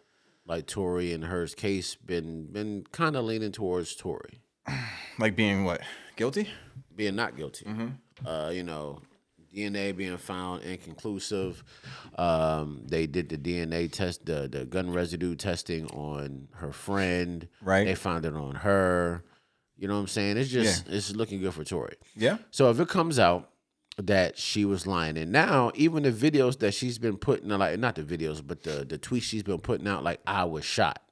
like 0.47 0.67
Tory 0.67 1.13
and 1.13 1.25
her's 1.25 1.55
case 1.55 1.95
been 1.95 2.47
been 2.53 2.85
kind 2.93 3.17
of 3.17 3.25
leaning 3.25 3.53
towards 3.53 3.95
Tory 3.95 4.41
Like 5.19 5.37
being 5.37 5.65
what? 5.65 5.81
Guilty? 6.17 6.49
being 6.97 7.15
not 7.17 7.37
guilty. 7.37 7.65
Uh, 8.27 8.51
you 8.53 8.65
know, 8.65 9.01
DNA 9.55 9.97
being 9.97 10.17
found 10.17 10.63
inconclusive. 10.63 11.63
Um, 12.17 12.83
they 12.87 13.07
did 13.07 13.29
the 13.29 13.39
DNA 13.39 13.91
test, 13.91 14.27
the 14.27 14.49
the 14.49 14.65
gun 14.65 14.93
residue 14.93 15.35
testing 15.35 15.87
on 15.89 16.49
her 16.55 16.73
friend. 16.73 17.49
Right. 17.63 17.85
They 17.85 17.95
found 17.95 18.25
it 18.25 18.35
on 18.35 18.57
her. 18.57 19.25
You 19.77 19.87
know 19.89 19.95
what 19.95 20.01
I'm 20.01 20.07
saying? 20.09 20.37
It's 20.39 20.51
just 20.51 20.89
it's 20.89 21.15
looking 21.15 21.41
good 21.41 21.55
for 21.55 21.65
Tory. 21.65 21.97
Yeah. 22.17 22.39
So 22.51 22.71
if 22.71 22.81
it 22.81 22.89
comes 22.89 23.19
out 23.19 23.51
that 23.97 24.39
she 24.39 24.65
was 24.65 24.87
lying, 24.87 25.17
and 25.17 25.33
now 25.33 25.73
even 25.75 26.03
the 26.03 26.13
videos 26.13 26.59
that 26.61 26.75
she's 26.75 26.99
been 26.99 27.17
putting, 27.17 27.49
like 27.49 27.79
not 27.79 27.95
the 27.95 28.03
videos, 28.03 28.45
but 28.45 28.63
the 28.65 28.85
the 28.85 28.99
tweets 28.99 29.23
she's 29.23 29.43
been 29.43 29.61
putting 29.61 29.87
out, 29.89 30.03
like 30.05 30.21
I 30.27 30.45
was 30.45 30.65
shot. 30.65 31.03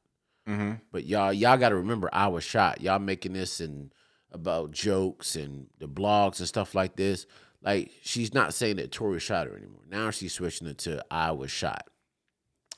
But 0.92 1.04
y'all, 1.04 1.32
y'all 1.32 1.56
got 1.56 1.70
to 1.70 1.76
remember, 1.76 2.08
I 2.12 2.28
was 2.28 2.44
shot. 2.44 2.80
Y'all 2.80 3.00
making 3.00 3.32
this 3.32 3.58
and 3.60 3.92
about 4.32 4.70
jokes 4.70 5.34
and 5.34 5.66
the 5.78 5.88
blogs 5.88 6.38
and 6.38 6.46
stuff 6.46 6.74
like 6.74 6.94
this. 6.96 7.26
Like 7.66 7.90
she's 8.02 8.32
not 8.32 8.54
saying 8.54 8.76
that 8.76 8.92
Tory 8.92 9.18
shot 9.18 9.48
her 9.48 9.56
anymore. 9.56 9.82
Now 9.90 10.10
she's 10.10 10.32
switching 10.32 10.68
it 10.68 10.78
to 10.78 11.04
I 11.10 11.32
was 11.32 11.50
shot. 11.50 11.88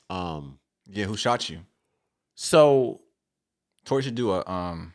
Um. 0.09 0.57
Yeah, 0.91 1.05
who 1.05 1.15
shot 1.15 1.47
you? 1.47 1.59
So, 2.33 3.01
Tory 3.85 4.01
should 4.01 4.15
do 4.15 4.31
a 4.31 4.43
um 4.49 4.93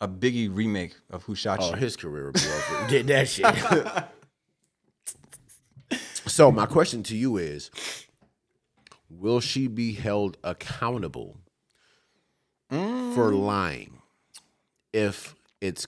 a 0.00 0.06
Biggie 0.06 0.48
remake 0.54 0.94
of 1.10 1.24
Who 1.24 1.34
Shot 1.34 1.58
oh, 1.60 1.70
You. 1.70 1.76
his 1.76 1.96
career 1.96 2.26
would 2.26 2.34
be 2.34 2.40
over. 2.40 2.86
Did 2.88 3.08
that 3.08 3.28
shit. 3.28 3.46
so 6.26 6.52
my 6.52 6.66
question 6.66 7.02
to 7.04 7.16
you 7.16 7.36
is: 7.36 7.72
Will 9.10 9.40
she 9.40 9.66
be 9.66 9.94
held 9.94 10.36
accountable 10.44 11.38
for 12.70 13.32
lying 13.32 14.02
if 14.92 15.34
it's 15.60 15.86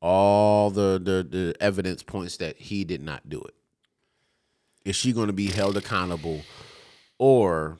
all 0.00 0.70
the, 0.70 1.00
the 1.02 1.26
the 1.28 1.54
evidence 1.60 2.02
points 2.02 2.38
that 2.38 2.56
he 2.58 2.84
did 2.84 3.02
not 3.02 3.28
do 3.28 3.40
it? 3.42 3.54
Is 4.84 4.96
she 4.96 5.12
going 5.12 5.26
to 5.26 5.32
be 5.32 5.46
held 5.48 5.76
accountable, 5.76 6.42
or 7.18 7.78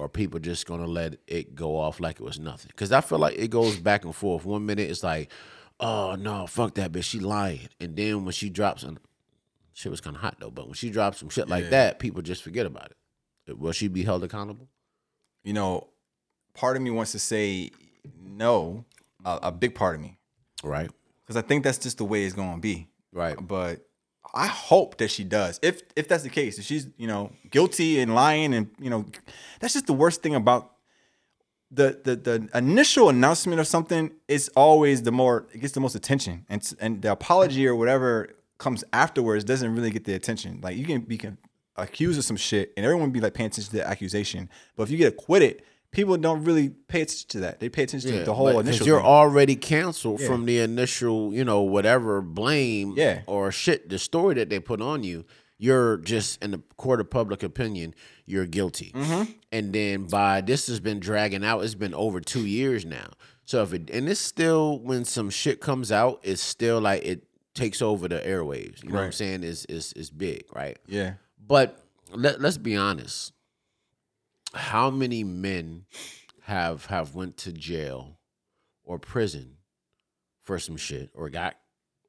are 0.00 0.08
people 0.08 0.40
just 0.40 0.66
going 0.66 0.80
to 0.80 0.86
let 0.86 1.16
it 1.26 1.54
go 1.54 1.78
off 1.78 2.00
like 2.00 2.16
it 2.16 2.24
was 2.24 2.38
nothing? 2.40 2.68
Because 2.68 2.90
I 2.90 3.00
feel 3.02 3.18
like 3.18 3.38
it 3.38 3.48
goes 3.48 3.78
back 3.78 4.04
and 4.04 4.14
forth. 4.14 4.44
One 4.44 4.64
minute 4.64 4.90
it's 4.90 5.02
like, 5.02 5.30
oh 5.78 6.16
no, 6.16 6.46
fuck 6.46 6.74
that 6.74 6.92
bitch, 6.92 7.04
she 7.04 7.18
lying, 7.20 7.68
and 7.80 7.94
then 7.96 8.24
when 8.24 8.32
she 8.32 8.48
drops, 8.48 8.82
and 8.82 8.98
shit 9.74 9.90
was 9.90 10.00
kind 10.00 10.16
of 10.16 10.22
hot 10.22 10.36
though, 10.40 10.50
but 10.50 10.66
when 10.66 10.74
she 10.74 10.90
drops 10.90 11.18
some 11.18 11.28
shit 11.28 11.48
like 11.48 11.70
that, 11.70 11.98
people 11.98 12.22
just 12.22 12.42
forget 12.42 12.66
about 12.66 12.92
it. 13.46 13.58
Will 13.58 13.72
she 13.72 13.88
be 13.88 14.04
held 14.04 14.24
accountable? 14.24 14.68
you 15.44 15.52
know, 15.52 15.88
part 16.54 16.76
of 16.76 16.82
me 16.82 16.90
wants 16.90 17.12
to 17.12 17.18
say 17.18 17.70
no, 18.24 18.84
a, 19.24 19.38
a 19.44 19.52
big 19.52 19.74
part 19.74 19.96
of 19.96 20.00
me, 20.00 20.18
Right, 20.62 20.90
because 21.24 21.36
I 21.36 21.46
think 21.46 21.64
that's 21.64 21.78
just 21.78 21.98
the 21.98 22.04
way 22.04 22.24
it's 22.24 22.34
going 22.34 22.54
to 22.54 22.60
be. 22.60 22.88
right. 23.12 23.36
But 23.40 23.86
I 24.34 24.46
hope 24.46 24.98
that 24.98 25.10
she 25.10 25.24
does. 25.24 25.58
If 25.62 25.82
if 25.94 26.08
that's 26.08 26.22
the 26.22 26.30
case, 26.30 26.58
if 26.58 26.64
she's 26.64 26.88
you 26.96 27.06
know 27.06 27.32
guilty 27.50 28.00
and 28.00 28.14
lying, 28.14 28.54
and 28.54 28.70
you 28.78 28.90
know, 28.90 29.04
that's 29.60 29.74
just 29.74 29.86
the 29.86 29.92
worst 29.92 30.22
thing 30.22 30.34
about 30.34 30.72
the 31.70 32.00
the 32.04 32.16
the 32.16 32.48
initial 32.54 33.08
announcement 33.08 33.60
of 33.60 33.66
something 33.66 34.10
is 34.28 34.48
always 34.56 35.02
the 35.02 35.12
more 35.12 35.46
it 35.52 35.60
gets 35.60 35.74
the 35.74 35.80
most 35.80 35.94
attention, 35.94 36.46
and 36.48 36.72
and 36.80 37.02
the 37.02 37.12
apology 37.12 37.66
or 37.66 37.76
whatever 37.76 38.30
comes 38.58 38.84
afterwards 38.92 39.44
doesn't 39.44 39.74
really 39.74 39.90
get 39.90 40.04
the 40.04 40.14
attention. 40.14 40.60
Like 40.62 40.76
you 40.76 40.86
can 40.86 41.00
be 41.02 41.20
accused 41.76 42.18
of 42.18 42.24
some 42.24 42.36
shit, 42.36 42.72
and 42.76 42.86
everyone 42.86 43.10
be 43.10 43.20
like 43.20 43.34
paying 43.34 43.48
attention 43.48 43.70
to 43.70 43.76
the 43.78 43.86
accusation, 43.86 44.48
but 44.76 44.84
if 44.84 44.90
you 44.90 44.98
get 44.98 45.12
acquitted. 45.12 45.62
People 45.92 46.16
don't 46.16 46.42
really 46.44 46.70
pay 46.70 47.02
attention 47.02 47.28
to 47.28 47.40
that. 47.40 47.60
They 47.60 47.68
pay 47.68 47.82
attention 47.84 48.12
to 48.12 48.24
the 48.24 48.34
whole 48.34 48.58
initial. 48.58 48.86
You're 48.86 48.98
thing. 49.00 49.06
already 49.06 49.56
canceled 49.56 50.20
Yeah. 50.20 50.26
from 50.26 50.46
the 50.46 50.58
initial, 50.60 51.34
you 51.34 51.44
know, 51.44 51.60
whatever 51.60 52.22
blame 52.22 52.94
Yeah. 52.96 53.20
or 53.26 53.52
shit, 53.52 53.88
the 53.90 53.98
story 53.98 54.34
that 54.36 54.48
they 54.48 54.58
put 54.58 54.80
on 54.80 55.04
you. 55.04 55.24
You're 55.58 55.98
just 55.98 56.42
in 56.42 56.50
the 56.50 56.62
court 56.76 57.00
of 57.00 57.08
public 57.10 57.42
opinion, 57.44 57.94
you're 58.26 58.46
guilty. 58.46 58.90
Mm-hmm. 58.96 59.30
And 59.52 59.72
then 59.72 60.04
by 60.06 60.40
this 60.40 60.66
has 60.66 60.80
been 60.80 60.98
dragging 60.98 61.44
out. 61.44 61.62
It's 61.62 61.74
been 61.76 61.94
over 61.94 62.20
two 62.20 62.46
years 62.46 62.84
now. 62.84 63.10
So 63.44 63.62
if 63.62 63.72
it 63.72 63.90
and 63.90 64.08
it's 64.08 64.18
still 64.18 64.78
when 64.80 65.04
some 65.04 65.30
shit 65.30 65.60
comes 65.60 65.92
out, 65.92 66.20
it's 66.24 66.42
still 66.42 66.80
like 66.80 67.04
it 67.04 67.24
takes 67.54 67.80
over 67.82 68.08
the 68.08 68.18
airwaves. 68.20 68.82
You 68.82 68.88
know 68.88 68.96
what 68.96 69.04
I'm 69.04 69.12
saying? 69.12 69.44
Is 69.44 69.66
is 69.66 69.92
is 69.92 70.10
big, 70.10 70.44
right? 70.54 70.78
yeah. 70.88 71.14
But 71.46 71.78
let, 72.12 72.40
let's 72.40 72.56
be 72.58 72.74
honest. 72.76 73.32
How 74.54 74.90
many 74.90 75.24
men 75.24 75.84
have 76.42 76.86
have 76.86 77.14
went 77.14 77.36
to 77.38 77.52
jail 77.52 78.18
or 78.84 78.98
prison 78.98 79.56
for 80.42 80.58
some 80.58 80.76
shit 80.76 81.10
or 81.14 81.28
got 81.30 81.56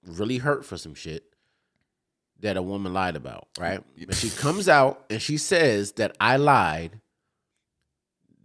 really 0.05 0.37
hurt 0.39 0.65
for 0.65 0.75
some 0.77 0.95
shit 0.95 1.23
that 2.39 2.57
a 2.57 2.61
woman 2.61 2.93
lied 2.93 3.15
about, 3.15 3.47
right? 3.57 3.81
But 4.05 4.15
she 4.15 4.29
comes 4.29 4.67
out 4.67 5.05
and 5.09 5.21
she 5.21 5.37
says 5.37 5.93
that 5.93 6.15
I 6.19 6.35
lied 6.37 6.99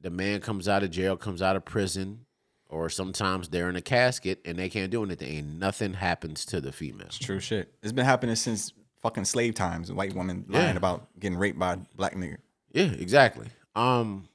the 0.01 0.11
man 0.11 0.41
comes 0.41 0.69
out 0.69 0.85
of 0.85 0.91
jail, 0.93 1.17
comes 1.17 1.43
out 1.43 1.57
of 1.57 1.65
prison, 1.65 2.25
or 2.69 2.89
sometimes 2.89 3.49
they're 3.49 3.69
in 3.69 3.75
a 3.75 3.81
casket 3.81 4.41
and 4.45 4.57
they 4.57 4.69
can't 4.69 4.93
do 4.93 5.03
anything. 5.03 5.39
And 5.39 5.59
nothing 5.59 5.95
happens 5.95 6.45
to 6.47 6.61
the 6.61 6.71
female. 6.71 7.07
It's 7.09 7.19
true 7.19 7.41
shit. 7.41 7.75
It's 7.83 7.91
been 7.93 8.05
happening 8.05 8.37
since 8.37 8.73
fucking 9.03 9.25
slave 9.25 9.55
times. 9.55 9.91
White 9.91 10.15
woman 10.15 10.45
lying 10.49 10.67
Yeah. 10.67 10.77
about 10.77 11.09
getting 11.19 11.37
raped 11.39 11.59
by 11.59 11.73
a 11.73 11.77
black 11.97 12.15
nigga. 12.15 12.37
Yeah, 12.73 12.85
exactly. 12.93 13.49
Um, 13.79 14.29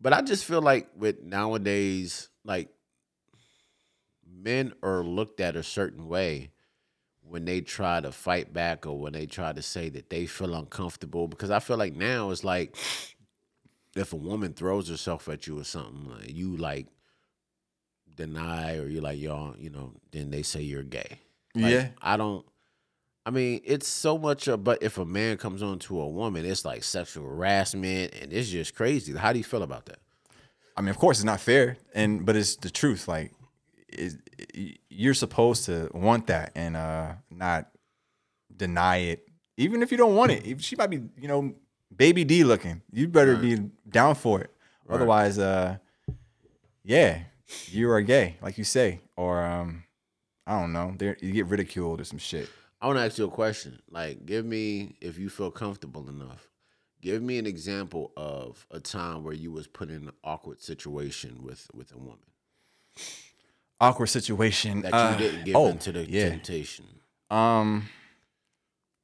but 0.00 0.12
I 0.12 0.20
just 0.20 0.44
feel 0.44 0.60
like 0.60 0.88
with 0.96 1.22
nowadays, 1.22 2.28
like 2.44 2.68
men 4.28 4.72
are 4.82 5.04
looked 5.04 5.40
at 5.40 5.54
a 5.54 5.62
certain 5.62 6.08
way 6.08 6.50
when 7.22 7.44
they 7.44 7.60
try 7.60 8.00
to 8.00 8.10
fight 8.10 8.52
back 8.52 8.86
or 8.86 8.98
when 8.98 9.12
they 9.12 9.26
try 9.26 9.52
to 9.52 9.62
say 9.62 9.88
that 9.90 10.10
they 10.10 10.26
feel 10.26 10.54
uncomfortable. 10.54 11.28
Because 11.28 11.50
I 11.52 11.60
feel 11.60 11.76
like 11.76 11.94
now 11.94 12.30
it's 12.30 12.42
like 12.42 12.76
if 13.96 14.12
a 14.12 14.16
woman 14.16 14.52
throws 14.52 14.88
herself 14.88 15.28
at 15.28 15.46
you 15.46 15.60
or 15.60 15.64
something, 15.64 16.10
like, 16.10 16.34
you 16.34 16.56
like 16.56 16.88
deny 18.12 18.78
or 18.78 18.88
you're 18.88 19.02
like, 19.02 19.20
y'all, 19.20 19.54
you 19.56 19.70
know, 19.70 19.92
then 20.10 20.30
they 20.32 20.42
say 20.42 20.60
you're 20.60 20.82
gay. 20.82 21.20
Like, 21.54 21.72
Yeah. 21.72 21.88
I 22.02 22.16
don't. 22.16 22.44
I 23.26 23.30
mean, 23.30 23.60
it's 23.64 23.88
so 23.88 24.16
much. 24.16 24.46
Of, 24.46 24.62
but 24.62 24.84
if 24.84 24.98
a 24.98 25.04
man 25.04 25.36
comes 25.36 25.60
on 25.60 25.80
to 25.80 26.00
a 26.00 26.08
woman, 26.08 26.46
it's 26.46 26.64
like 26.64 26.84
sexual 26.84 27.24
harassment, 27.24 28.14
and 28.14 28.32
it's 28.32 28.48
just 28.48 28.76
crazy. 28.76 29.12
How 29.14 29.32
do 29.32 29.38
you 29.38 29.44
feel 29.44 29.64
about 29.64 29.86
that? 29.86 29.98
I 30.76 30.80
mean, 30.80 30.90
of 30.90 30.98
course, 30.98 31.18
it's 31.18 31.24
not 31.24 31.40
fair, 31.40 31.76
and 31.92 32.24
but 32.24 32.36
it's 32.36 32.54
the 32.54 32.70
truth. 32.70 33.08
Like, 33.08 33.32
is 33.88 34.16
you're 34.88 35.14
supposed 35.14 35.64
to 35.66 35.90
want 35.92 36.28
that 36.28 36.52
and 36.54 36.76
uh 36.76 37.14
not 37.30 37.68
deny 38.56 38.98
it, 38.98 39.28
even 39.56 39.82
if 39.82 39.90
you 39.90 39.96
don't 39.96 40.14
want 40.14 40.30
it. 40.30 40.46
If 40.46 40.62
she 40.62 40.76
might 40.76 40.90
be, 40.90 41.02
you 41.18 41.26
know, 41.26 41.54
baby 41.94 42.22
D 42.22 42.44
looking, 42.44 42.82
you 42.92 43.08
better 43.08 43.36
be 43.36 43.58
down 43.88 44.14
for 44.14 44.40
it. 44.40 44.50
Otherwise, 44.88 45.36
uh, 45.38 45.78
yeah, 46.84 47.22
you 47.66 47.90
are 47.90 48.00
gay, 48.02 48.36
like 48.40 48.56
you 48.56 48.62
say, 48.62 49.00
or 49.16 49.42
um, 49.44 49.82
I 50.46 50.60
don't 50.60 50.72
know, 50.72 50.94
you 51.20 51.32
get 51.32 51.46
ridiculed 51.46 52.00
or 52.00 52.04
some 52.04 52.18
shit. 52.18 52.48
I 52.80 52.86
want 52.86 52.98
to 52.98 53.04
ask 53.04 53.18
you 53.18 53.24
a 53.24 53.30
question. 53.30 53.80
Like, 53.90 54.26
give 54.26 54.44
me, 54.44 54.96
if 55.00 55.18
you 55.18 55.28
feel 55.28 55.50
comfortable 55.50 56.08
enough, 56.08 56.48
give 57.00 57.22
me 57.22 57.38
an 57.38 57.46
example 57.46 58.12
of 58.16 58.66
a 58.70 58.80
time 58.80 59.24
where 59.24 59.34
you 59.34 59.52
was 59.52 59.66
put 59.66 59.88
in 59.88 60.08
an 60.08 60.12
awkward 60.24 60.60
situation 60.60 61.42
with 61.42 61.68
with 61.74 61.92
a 61.92 61.98
woman 61.98 62.18
Awkward 63.78 64.06
situation 64.06 64.80
that 64.82 64.94
uh, 64.94 65.10
you 65.12 65.18
didn't 65.18 65.44
give 65.44 65.54
oh, 65.54 65.66
into 65.66 65.92
the 65.92 66.10
yeah. 66.10 66.30
temptation. 66.30 66.86
Um, 67.30 67.90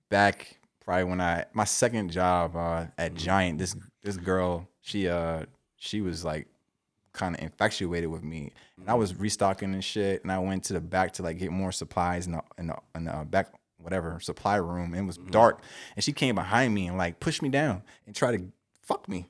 back 0.08 0.56
probably 0.82 1.04
when 1.04 1.20
I 1.20 1.44
my 1.52 1.64
second 1.64 2.10
job 2.10 2.56
uh, 2.56 2.86
at 2.96 3.14
Giant, 3.14 3.58
this 3.58 3.76
this 4.02 4.16
girl 4.16 4.66
she 4.80 5.08
uh 5.08 5.44
she 5.76 6.00
was 6.00 6.24
like 6.24 6.46
kind 7.12 7.36
of 7.36 7.42
infatuated 7.42 8.08
with 8.08 8.22
me, 8.24 8.52
and 8.78 8.88
I 8.88 8.94
was 8.94 9.14
restocking 9.14 9.74
and 9.74 9.84
shit, 9.84 10.22
and 10.22 10.32
I 10.32 10.38
went 10.38 10.64
to 10.64 10.72
the 10.72 10.80
back 10.80 11.12
to 11.14 11.22
like 11.22 11.38
get 11.38 11.52
more 11.52 11.70
supplies 11.70 12.26
in 12.26 12.32
the 12.32 12.42
in 12.56 12.68
the, 12.68 12.76
in 12.94 13.04
the 13.04 13.26
back 13.28 13.48
whatever 13.82 14.18
supply 14.20 14.56
room, 14.56 14.94
and 14.94 15.02
it 15.02 15.06
was 15.06 15.18
dark, 15.18 15.60
and 15.96 16.04
she 16.04 16.12
came 16.12 16.34
behind 16.36 16.72
me 16.74 16.86
and 16.86 16.96
like 16.96 17.20
pushed 17.20 17.42
me 17.42 17.48
down 17.48 17.82
and 18.06 18.14
tried 18.14 18.36
to 18.38 18.52
fuck 18.82 19.08
me, 19.08 19.28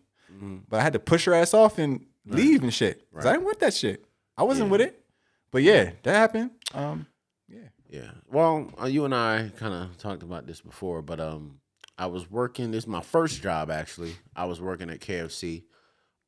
but 0.68 0.80
I 0.80 0.82
had 0.82 0.92
to 0.94 0.98
push 0.98 1.24
her 1.26 1.34
ass 1.34 1.52
off 1.54 1.78
and 1.78 2.06
leave 2.26 2.62
and 2.62 2.72
shit. 2.72 3.06
'cause 3.12 3.26
I 3.26 3.32
didn't 3.32 3.44
want 3.46 3.58
that 3.60 3.74
shit. 3.74 4.04
I 4.36 4.42
wasn't 4.44 4.70
with 4.70 4.80
it, 4.80 5.04
but 5.50 5.62
yeah, 5.62 5.92
that 6.02 6.14
happened. 6.14 6.50
Um, 6.74 7.06
Yeah. 7.48 7.68
Yeah. 7.88 8.10
Well, 8.30 8.72
uh, 8.80 8.86
you 8.86 9.04
and 9.04 9.14
I 9.14 9.50
kind 9.58 9.74
of 9.74 9.98
talked 9.98 10.22
about 10.22 10.46
this 10.46 10.60
before, 10.62 11.02
but 11.02 11.20
um, 11.20 11.60
I 11.98 12.06
was 12.06 12.30
working. 12.30 12.70
This 12.70 12.84
is 12.84 12.88
my 12.88 13.02
first 13.02 13.42
job 13.42 13.70
actually. 13.70 14.16
I 14.34 14.46
was 14.46 14.60
working 14.60 14.88
at 14.88 15.00
KFC. 15.00 15.64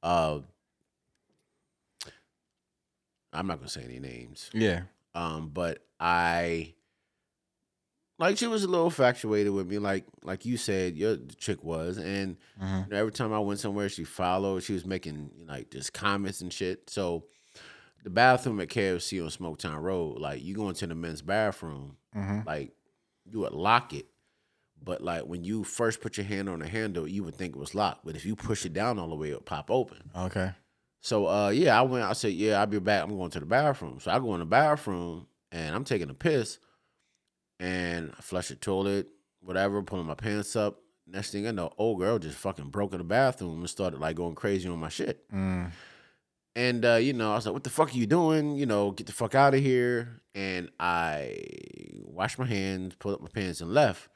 Uh, 0.02 0.40
I'm 3.32 3.46
not 3.46 3.58
gonna 3.58 3.68
say 3.68 3.82
any 3.84 3.98
names. 3.98 4.50
yeah, 4.52 4.82
Um, 5.14 5.48
but 5.48 5.84
I 5.98 6.74
like 8.18 8.38
she 8.38 8.46
was 8.46 8.64
a 8.64 8.68
little 8.68 8.86
infatuated 8.86 9.52
with 9.52 9.66
me, 9.66 9.78
like 9.78 10.04
like 10.22 10.44
you 10.44 10.56
said, 10.56 10.96
your 10.96 11.16
chick 11.38 11.62
was, 11.64 11.98
and 11.98 12.36
Mhm. 12.62 12.86
you 12.86 12.90
know, 12.92 12.96
every 12.98 13.12
time 13.12 13.32
I 13.32 13.38
went 13.40 13.60
somewhere, 13.60 13.88
she 13.88 14.04
followed. 14.04 14.62
She 14.62 14.72
was 14.72 14.84
making 14.86 15.30
like 15.48 15.70
just 15.70 15.92
comments 15.92 16.40
and 16.40 16.52
shit. 16.52 16.88
So 16.90 17.24
the 18.04 18.10
bathroom 18.10 18.60
at 18.60 18.68
KFC 18.68 19.20
on 19.22 19.28
Smoketown 19.30 19.80
Road, 19.80 20.18
like 20.18 20.42
you 20.42 20.54
go 20.54 20.68
into 20.68 20.86
the 20.86 20.94
men's 20.94 21.22
bathroom, 21.22 21.96
Mhm. 22.14 22.44
like 22.46 22.72
you 23.30 23.40
would 23.40 23.52
lock 23.52 23.92
it. 23.94 24.06
But 24.82 25.00
like 25.02 25.22
when 25.22 25.44
you 25.44 25.64
first 25.64 26.00
put 26.02 26.16
your 26.18 26.26
hand 26.26 26.48
on 26.48 26.58
the 26.58 26.68
handle, 26.68 27.08
you 27.08 27.24
would 27.24 27.36
think 27.36 27.56
it 27.56 27.58
was 27.58 27.74
locked. 27.74 28.04
But 28.04 28.16
if 28.16 28.26
you 28.26 28.36
push 28.36 28.66
it 28.66 28.74
down 28.74 28.98
all 28.98 29.08
the 29.08 29.14
way, 29.16 29.30
it 29.30 29.34
would 29.34 29.46
pop 29.46 29.70
open. 29.70 30.10
okay. 30.14 30.52
So 31.00 31.26
uh 31.26 31.48
yeah, 31.50 31.78
I 31.78 31.82
went, 31.82 32.04
I 32.04 32.12
said, 32.12 32.32
Yeah, 32.34 32.60
I'll 32.60 32.66
be 32.66 32.78
back. 32.78 33.02
I'm 33.02 33.16
going 33.16 33.30
to 33.30 33.40
the 33.40 33.46
bathroom. 33.46 33.98
So 34.00 34.10
I 34.10 34.18
go 34.18 34.34
in 34.34 34.40
the 34.40 34.46
bathroom 34.46 35.26
and 35.50 35.74
I'm 35.74 35.84
taking 35.84 36.10
a 36.10 36.14
piss 36.14 36.58
and 37.60 38.12
I 38.18 38.20
flush 38.22 38.48
the 38.48 38.56
toilet, 38.56 39.08
whatever, 39.40 39.82
pulling 39.82 40.06
my 40.06 40.14
pants 40.14 40.56
up. 40.56 40.80
Next 41.06 41.32
thing 41.32 41.46
I 41.46 41.50
know, 41.50 41.70
old 41.76 41.98
girl 41.98 42.18
just 42.18 42.38
fucking 42.38 42.70
broke 42.70 42.92
in 42.92 42.98
the 42.98 43.04
bathroom 43.04 43.60
and 43.60 43.68
started 43.70 44.00
like 44.00 44.16
going 44.16 44.34
crazy 44.34 44.68
on 44.68 44.78
my 44.78 44.88
shit. 44.88 45.30
Mm. 45.30 45.70
And 46.56 46.84
uh, 46.84 46.94
you 46.94 47.12
know, 47.12 47.32
I 47.32 47.34
was 47.34 47.46
like, 47.46 47.52
"What 47.52 47.64
the 47.64 47.70
fuck 47.70 47.90
are 47.92 47.96
you 47.98 48.06
doing? 48.06 48.56
You 48.56 48.64
know, 48.66 48.90
get 48.92 49.06
the 49.06 49.12
fuck 49.12 49.34
out 49.34 49.54
of 49.54 49.60
here!" 49.60 50.22
And 50.34 50.70
I 50.80 51.36
washed 52.04 52.38
my 52.38 52.46
hands, 52.46 52.94
pulled 52.94 53.16
up 53.16 53.20
my 53.20 53.28
pants, 53.28 53.60
and 53.60 53.72
left. 53.74 54.08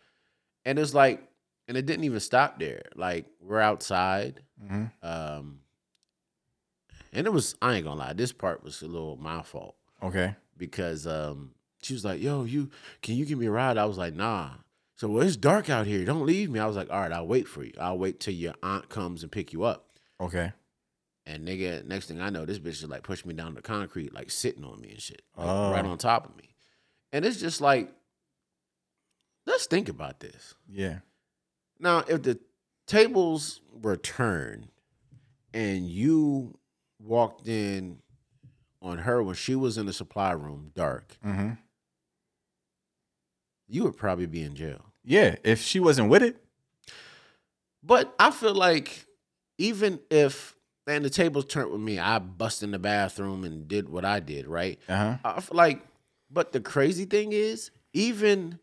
And 0.64 0.78
it's 0.78 0.94
like, 0.94 1.22
and 1.66 1.76
it 1.76 1.84
didn't 1.84 2.04
even 2.04 2.20
stop 2.20 2.58
there. 2.58 2.82
Like 2.94 3.26
we're 3.40 3.60
outside, 3.60 4.42
hmm 4.66 4.84
um, 5.02 5.60
and 7.12 7.26
it 7.26 7.30
was 7.32 7.54
I 7.60 7.74
ain't 7.74 7.84
gonna 7.84 7.98
lie, 8.00 8.12
this 8.12 8.32
part 8.32 8.62
was 8.62 8.82
a 8.82 8.86
little 8.86 9.16
my 9.16 9.42
fault 9.42 9.74
Okay. 10.02 10.34
because 10.56 11.06
um, 11.06 11.50
she 11.88 11.94
was 11.94 12.04
like, 12.04 12.20
"Yo, 12.20 12.44
you 12.44 12.70
can 13.02 13.16
you 13.16 13.24
give 13.24 13.38
me 13.38 13.46
a 13.46 13.50
ride?" 13.50 13.76
I 13.78 13.86
was 13.86 13.98
like, 13.98 14.14
"Nah." 14.14 14.50
So 14.96 15.08
well, 15.08 15.26
it's 15.26 15.36
dark 15.36 15.70
out 15.70 15.86
here. 15.86 16.04
Don't 16.04 16.26
leave 16.26 16.50
me. 16.50 16.60
I 16.60 16.66
was 16.66 16.76
like, 16.76 16.90
"All 16.90 17.00
right, 17.00 17.12
I'll 17.12 17.26
wait 17.26 17.48
for 17.48 17.64
you. 17.64 17.72
I'll 17.80 17.98
wait 17.98 18.20
till 18.20 18.34
your 18.34 18.54
aunt 18.62 18.88
comes 18.88 19.22
and 19.22 19.32
pick 19.32 19.52
you 19.52 19.64
up." 19.64 19.90
Okay. 20.20 20.52
And 21.26 21.46
nigga, 21.46 21.84
next 21.86 22.06
thing 22.08 22.20
I 22.20 22.30
know, 22.30 22.44
this 22.46 22.58
bitch 22.58 22.82
is 22.82 22.88
like 22.88 23.02
pushing 23.02 23.28
me 23.28 23.34
down 23.34 23.54
the 23.54 23.60
concrete, 23.62 24.14
like 24.14 24.30
sitting 24.30 24.64
on 24.64 24.80
me 24.80 24.90
and 24.90 25.00
shit, 25.00 25.22
like, 25.36 25.46
Oh. 25.46 25.70
right 25.70 25.84
on 25.84 25.98
top 25.98 26.26
of 26.28 26.36
me. 26.36 26.54
And 27.12 27.24
it's 27.24 27.38
just 27.38 27.60
like, 27.60 27.92
let's 29.46 29.66
think 29.66 29.88
about 29.88 30.20
this. 30.20 30.54
Yeah. 30.68 31.00
Now, 31.78 31.98
if 32.08 32.22
the 32.22 32.38
tables 32.86 33.60
were 33.72 33.96
turned 33.96 34.68
and 35.52 35.86
you 35.88 36.58
walked 36.98 37.46
in 37.46 37.98
on 38.80 38.98
her 38.98 39.22
when 39.22 39.34
she 39.34 39.54
was 39.54 39.76
in 39.78 39.86
the 39.86 39.92
supply 39.92 40.32
room, 40.32 40.70
dark, 40.74 41.16
hmm 41.22 41.50
you 43.68 43.84
would 43.84 43.96
probably 43.96 44.26
be 44.26 44.42
in 44.42 44.54
jail. 44.54 44.84
Yeah. 45.04 45.36
If 45.44 45.60
she 45.62 45.80
wasn't 45.80 46.08
with 46.10 46.22
it, 46.22 46.36
But 47.82 48.14
I 48.18 48.30
feel 48.30 48.54
like 48.54 49.06
even 49.58 50.00
if 50.10 50.54
and 50.86 51.04
the 51.04 51.10
tables 51.10 51.44
turned 51.44 51.70
with 51.70 51.80
me, 51.82 51.98
I 51.98 52.18
bust 52.18 52.62
in 52.62 52.70
the 52.70 52.78
bathroom 52.78 53.44
and 53.44 53.68
did 53.68 53.90
what 53.90 54.04
I 54.06 54.20
did, 54.20 54.46
right? 54.46 54.78
uh 54.88 54.96
huh. 54.96 55.16
I 55.36 55.40
feel 55.40 55.56
like, 55.56 55.82
but 56.30 56.52
the 56.52 56.60
crazy 56.60 57.04
thing 57.04 57.32
is, 57.32 57.70
even 57.92 58.58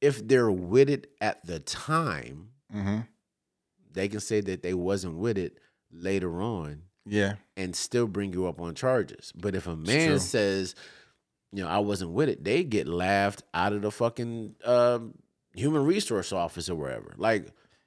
if 0.00 0.26
they're 0.26 0.50
with 0.50 0.90
it 0.90 1.08
at 1.20 1.44
the 1.46 1.60
time, 1.60 2.48
hmm 2.72 3.00
they 3.92 4.06
can 4.08 4.20
say 4.20 4.40
that 4.40 4.62
they 4.62 4.72
wasn't 4.72 5.16
with 5.16 5.36
it 5.36 5.58
later 5.90 6.40
on 6.40 6.82
Yeah. 7.04 7.34
and 7.56 7.74
still 7.74 8.06
bring 8.06 8.32
you 8.32 8.46
up 8.46 8.60
on 8.60 8.76
charges. 8.76 9.32
But 9.34 9.56
if 9.56 9.66
a 9.66 9.74
man 9.76 10.20
says, 10.20 10.76
you 11.52 11.62
know, 11.62 11.68
I 11.68 11.78
wasn't 11.78 12.12
with 12.12 12.28
it, 12.28 12.44
they 12.44 12.64
get 12.64 12.86
laughed 12.88 13.42
out 13.54 13.72
of 13.72 13.82
the 13.82 13.90
fucking 13.90 14.54
um, 14.64 15.14
human 15.54 15.84
resource 15.84 16.32
office 16.32 16.68
or 16.70 16.74
wherever. 16.76 17.12
Like, 17.16 17.46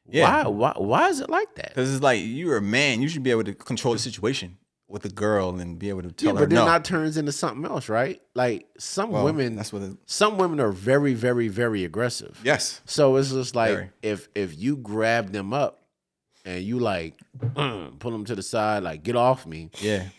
Yeah. 0.09 0.43
why, 0.47 0.49
why, 0.49 0.73
why 0.77 1.09
is 1.09 1.19
it 1.21 1.29
like 1.29 1.55
that? 1.55 1.69
Because 1.69 1.93
it's 1.93 2.03
like 2.03 2.19
you're 2.23 2.57
a 2.57 2.61
man, 2.61 3.01
you 3.01 3.07
should 3.07 3.23
be 3.23 3.31
able 3.31 3.45
to 3.45 3.53
control 3.53 3.93
the 3.93 3.99
situation 3.99 4.57
with 4.89 5.05
a 5.05 5.09
girl 5.09 5.59
and 5.59 5.79
be 5.79 5.89
able 5.89 6.01
to 6.03 6.11
tell 6.11 6.27
Yeah, 6.27 6.33
her 6.33 6.39
but 6.45 6.49
then 6.49 6.59
no. 6.59 6.65
that 6.65 6.83
turns 6.83 7.15
into 7.17 7.31
something 7.31 7.65
else, 7.65 7.89
right? 7.89 8.21
Like 8.35 8.67
some 8.77 9.09
Well, 9.11 9.23
women, 9.23 9.55
That's 9.55 9.71
what. 9.73 9.81
It, 9.81 9.97
some 10.05 10.37
women 10.37 10.59
are 10.59 10.71
very, 10.71 11.13
very, 11.13 11.47
very 11.47 11.83
aggressive. 11.83 12.39
yes. 12.43 12.81
So 12.85 13.15
it's 13.15 13.31
just 13.31 13.55
like 13.55 13.71
Very. 13.71 13.89
if 14.03 14.27
if 14.35 14.55
you 14.59 14.75
grab 14.75 15.31
them 15.31 15.51
up 15.53 15.79
and 16.45 16.61
you 16.63 16.77
like 16.79 17.15
pull 17.55 18.11
them 18.11 18.25
to 18.25 18.35
the 18.35 18.43
side, 18.43 18.83
like 18.83 19.01
get 19.03 19.15
off 19.15 19.47
me, 19.47 19.69
Yeah. 19.79 20.09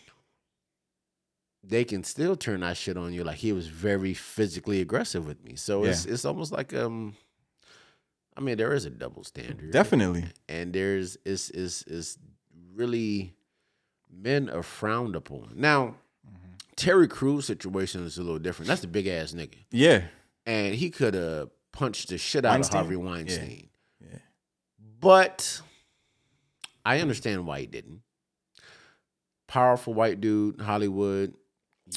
They 1.67 1.83
can 1.83 2.03
still 2.03 2.35
turn 2.35 2.59
that 2.61 2.77
shit 2.77 2.97
on 2.97 3.13
you. 3.13 3.23
Like 3.23 3.37
he 3.37 3.51
was 3.53 3.67
very 3.67 4.13
physically 4.13 4.81
aggressive 4.81 5.25
with 5.27 5.43
me. 5.43 5.55
So 5.55 5.83
it's 5.83 6.05
it's 6.05 6.25
almost 6.25 6.51
like 6.51 6.73
um, 6.73 7.15
I 8.37 8.41
mean 8.41 8.57
there 8.57 8.73
is 8.73 8.85
a 8.85 8.89
double 8.89 9.23
standard, 9.23 9.71
Definitely. 9.71 10.25
and 10.47 10.73
there's 10.73 11.17
is 11.25 11.49
is 11.51 11.83
is 11.87 12.17
really 12.73 13.33
men 14.11 14.49
are 14.49 14.63
frowned 14.63 15.15
upon. 15.15 15.53
Now 15.55 15.95
Terry 16.75 17.07
Crews 17.07 17.45
situation 17.45 18.03
is 18.05 18.17
a 18.17 18.21
little 18.23 18.39
different. 18.39 18.67
That's 18.67 18.83
a 18.83 18.87
big 18.87 19.07
ass 19.07 19.31
nigga, 19.33 19.55
Yeah. 19.71 20.03
and 20.45 20.75
he 20.75 20.89
could 20.89 21.13
have 21.13 21.49
punched 21.71 22.09
the 22.09 22.17
shit 22.17 22.45
out 22.45 22.51
Weinstein? 22.53 22.79
of 22.81 22.85
Harvey 22.87 22.97
Yeah. 23.01 23.09
Weinstein. 23.09 23.69
Yeah. 24.01 24.17
But 24.99 25.61
I 26.85 26.99
understand 26.99 27.47
why 27.47 27.61
he 27.61 27.65
didn't. 27.65 28.01
Powerful 29.47 29.93
white 29.93 30.19
dude, 30.21 30.59
Hollywood. 30.61 31.33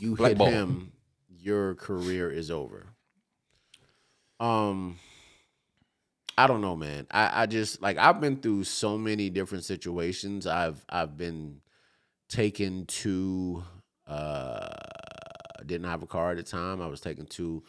You 0.00 0.10
hit 0.10 0.36
Blackball. 0.36 0.50
him, 0.50 0.92
your 1.28 1.74
career 1.74 2.30
is 2.30 2.50
over. 2.50 2.86
Um, 4.40 4.98
I 6.36 6.46
don't 6.46 6.60
know, 6.60 6.76
man. 6.76 7.06
I, 7.10 7.42
I 7.42 7.46
just 7.46 7.82
like 7.82 7.98
I've 7.98 8.20
been 8.20 8.36
through 8.36 8.64
so 8.64 8.96
many 8.96 9.30
different 9.30 9.64
situations. 9.64 10.46
I've 10.46 10.84
I've 10.88 11.16
been 11.16 11.60
taken 12.28 12.86
to 12.86 13.64
uh 14.06 14.68
didn't 15.66 15.86
have 15.88 16.02
a 16.02 16.06
car 16.06 16.30
at 16.30 16.36
the 16.36 16.42
time. 16.44 16.80
I 16.80 16.86
was 16.86 17.00
taken 17.00 17.26
to 17.26 17.64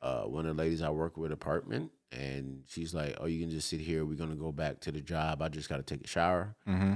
uh 0.00 0.22
one 0.22 0.46
of 0.46 0.56
the 0.56 0.62
ladies 0.62 0.80
I 0.80 0.90
work 0.90 1.16
with 1.18 1.30
apartment 1.32 1.90
and 2.12 2.62
she's 2.66 2.94
like, 2.94 3.16
Oh, 3.20 3.26
you 3.26 3.40
can 3.40 3.50
just 3.50 3.68
sit 3.68 3.80
here, 3.80 4.04
we're 4.06 4.14
gonna 4.14 4.34
go 4.34 4.50
back 4.52 4.80
to 4.80 4.92
the 4.92 5.00
job. 5.02 5.42
I 5.42 5.48
just 5.48 5.68
gotta 5.68 5.82
take 5.82 6.02
a 6.04 6.08
shower. 6.08 6.54
Mm-hmm. 6.66 6.94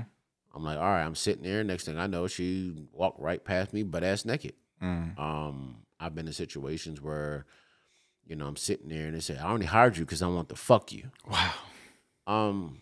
I'm 0.52 0.64
like, 0.64 0.78
all 0.78 0.85
right, 0.85 1.04
I'm 1.04 1.14
sitting 1.14 1.44
there. 1.44 1.62
Next 1.62 1.85
thing 1.85 1.98
I 1.98 2.06
know, 2.06 2.26
she 2.26 2.74
walked 2.92 3.20
right 3.20 3.44
past 3.44 3.72
me, 3.72 3.83
butt 3.83 4.02
ass 4.02 4.24
naked. 4.24 4.54
Mm. 4.83 5.19
Um, 5.19 5.77
I've 5.99 6.14
been 6.14 6.27
in 6.27 6.33
situations 6.33 7.01
where, 7.01 7.47
you 8.27 8.37
know, 8.37 8.47
I'm 8.47 8.57
sitting 8.57 8.88
there 8.88 9.07
and 9.07 9.14
they 9.14 9.21
say, 9.21 9.37
I 9.37 9.51
only 9.53 9.66
hired 9.66 9.97
you 9.97 10.05
because 10.05 10.23
I 10.23 10.29
want 10.29 10.49
to 10.51 10.57
fuck 10.57 10.93
you. 10.93 11.11
Wow. 11.31 11.53
Um, 12.27 12.81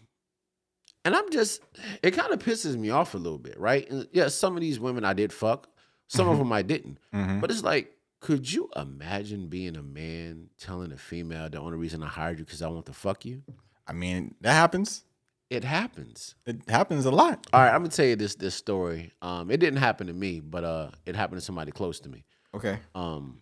and 1.04 1.14
I'm 1.16 1.30
just, 1.30 1.62
it 2.02 2.12
kind 2.12 2.32
of 2.32 2.38
pisses 2.40 2.76
me 2.76 2.90
off 2.90 3.14
a 3.14 3.18
little 3.18 3.38
bit, 3.38 3.58
right? 3.58 3.88
And 3.90 4.06
yeah, 4.12 4.28
some 4.28 4.54
of 4.56 4.60
these 4.60 4.78
women 4.78 5.04
I 5.04 5.14
did 5.14 5.32
fuck, 5.32 5.68
some 6.06 6.28
of 6.28 6.38
them 6.38 6.52
I 6.52 6.62
didn't. 6.62 6.98
Mhm. 7.14 7.40
But 7.40 7.50
it's 7.50 7.62
like, 7.62 7.92
could 8.20 8.52
you 8.52 8.68
imagine 8.76 9.46
being 9.48 9.76
a 9.76 9.82
man 9.82 10.50
telling 10.58 10.92
a 10.92 10.96
female 10.96 11.48
the 11.48 11.60
only 11.60 11.78
reason 11.78 12.02
I 12.02 12.08
hired 12.08 12.38
you 12.38 12.44
because 12.44 12.62
I 12.62 12.68
want 12.68 12.86
to 12.86 12.92
fuck 12.92 13.24
you? 13.24 13.42
I 13.86 13.92
mean, 13.92 14.34
that 14.40 14.52
happens. 14.52 15.04
It 15.50 15.64
happens. 15.64 16.34
It 16.46 16.68
happens 16.68 17.06
a 17.06 17.10
lot. 17.10 17.46
All 17.52 17.60
right, 17.60 17.70
I'm 17.74 17.80
gonna 17.80 17.88
tell 17.88 18.04
you 18.06 18.16
this 18.16 18.34
this 18.34 18.54
story. 18.54 19.12
Um, 19.22 19.50
it 19.50 19.56
didn't 19.58 19.78
happen 19.78 20.06
to 20.08 20.12
me, 20.12 20.40
but 20.40 20.62
uh, 20.64 20.90
it 21.06 21.16
happened 21.16 21.40
to 21.40 21.44
somebody 21.44 21.72
close 21.72 22.00
to 22.00 22.08
me. 22.08 22.24
Okay. 22.54 22.78
Um, 22.94 23.40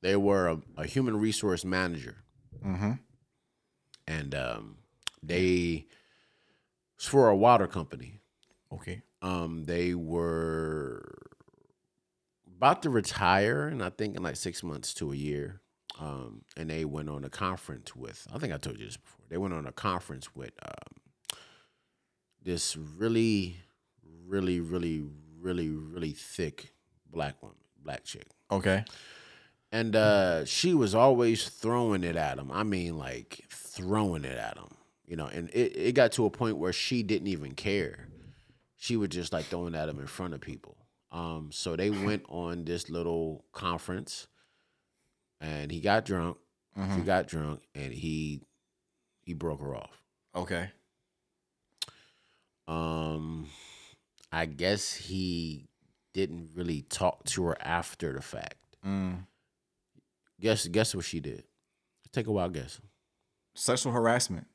they 0.00 0.16
were 0.16 0.48
a, 0.48 0.60
a 0.76 0.86
human 0.86 1.18
resource 1.18 1.64
manager, 1.64 2.16
Mm-hmm. 2.64 2.92
and 4.06 4.34
um, 4.34 4.76
they 5.22 5.86
it's 6.96 7.06
for 7.06 7.28
a 7.28 7.36
water 7.36 7.66
company. 7.66 8.20
Okay. 8.72 9.02
Um, 9.22 9.64
they 9.64 9.94
were 9.94 11.16
about 12.56 12.82
to 12.82 12.90
retire, 12.90 13.66
and 13.68 13.82
I 13.82 13.90
think 13.90 14.16
in 14.16 14.22
like 14.22 14.36
six 14.36 14.62
months 14.62 14.94
to 14.94 15.12
a 15.12 15.16
year. 15.16 15.60
Um, 15.98 16.42
and 16.56 16.70
they 16.70 16.84
went 16.84 17.08
on 17.08 17.24
a 17.24 17.30
conference 17.30 17.96
with. 17.96 18.26
I 18.32 18.38
think 18.38 18.52
I 18.52 18.56
told 18.56 18.78
you 18.78 18.86
this 18.86 18.96
before. 18.96 19.24
They 19.28 19.36
went 19.36 19.54
on 19.54 19.66
a 19.66 19.72
conference 19.72 20.34
with 20.34 20.52
um, 20.64 20.96
this 22.42 22.76
really, 22.76 23.56
really, 24.26 24.60
really, 24.60 25.02
really, 25.40 25.68
really 25.68 26.12
thick 26.12 26.72
black 27.10 27.42
woman, 27.42 27.58
black 27.82 28.04
chick. 28.04 28.26
Okay. 28.50 28.84
And 29.72 29.96
uh, 29.96 30.44
she 30.44 30.72
was 30.72 30.94
always 30.94 31.48
throwing 31.48 32.04
it 32.04 32.16
at 32.16 32.38
him. 32.38 32.50
I 32.50 32.62
mean, 32.62 32.96
like 32.96 33.44
throwing 33.50 34.24
it 34.24 34.38
at 34.38 34.56
him. 34.56 34.68
You 35.06 35.16
know, 35.16 35.26
and 35.26 35.50
it, 35.50 35.76
it 35.76 35.94
got 35.94 36.12
to 36.12 36.26
a 36.26 36.30
point 36.30 36.58
where 36.58 36.72
she 36.72 37.02
didn't 37.02 37.28
even 37.28 37.52
care. 37.52 38.08
She 38.76 38.96
was 38.96 39.08
just 39.08 39.32
like 39.32 39.46
throwing 39.46 39.74
it 39.74 39.78
at 39.78 39.88
him 39.88 39.98
in 39.98 40.06
front 40.06 40.34
of 40.34 40.40
people. 40.40 40.76
Um, 41.10 41.48
so 41.50 41.74
they 41.74 41.90
went 41.90 42.24
on 42.28 42.64
this 42.64 42.90
little 42.90 43.44
conference 43.52 44.26
and 45.40 45.70
he 45.70 45.80
got 45.80 46.04
drunk. 46.04 46.36
He 46.94 47.00
got 47.00 47.26
drunk 47.26 47.60
and 47.74 47.92
he 47.92 48.40
he 49.20 49.34
broke 49.34 49.60
her 49.60 49.74
off. 49.74 50.00
Okay. 50.34 50.70
Um 52.68 53.48
I 54.30 54.46
guess 54.46 54.94
he 54.94 55.66
didn't 56.12 56.50
really 56.54 56.82
talk 56.82 57.24
to 57.24 57.44
her 57.46 57.56
after 57.60 58.12
the 58.12 58.22
fact. 58.22 58.56
Mm. 58.86 59.24
Guess 60.40 60.68
guess 60.68 60.94
what 60.94 61.04
she 61.04 61.18
did. 61.18 61.42
Take 62.12 62.28
a 62.28 62.32
wild 62.32 62.54
guess. 62.54 62.80
Sexual 63.54 63.92
harassment. 63.92 64.46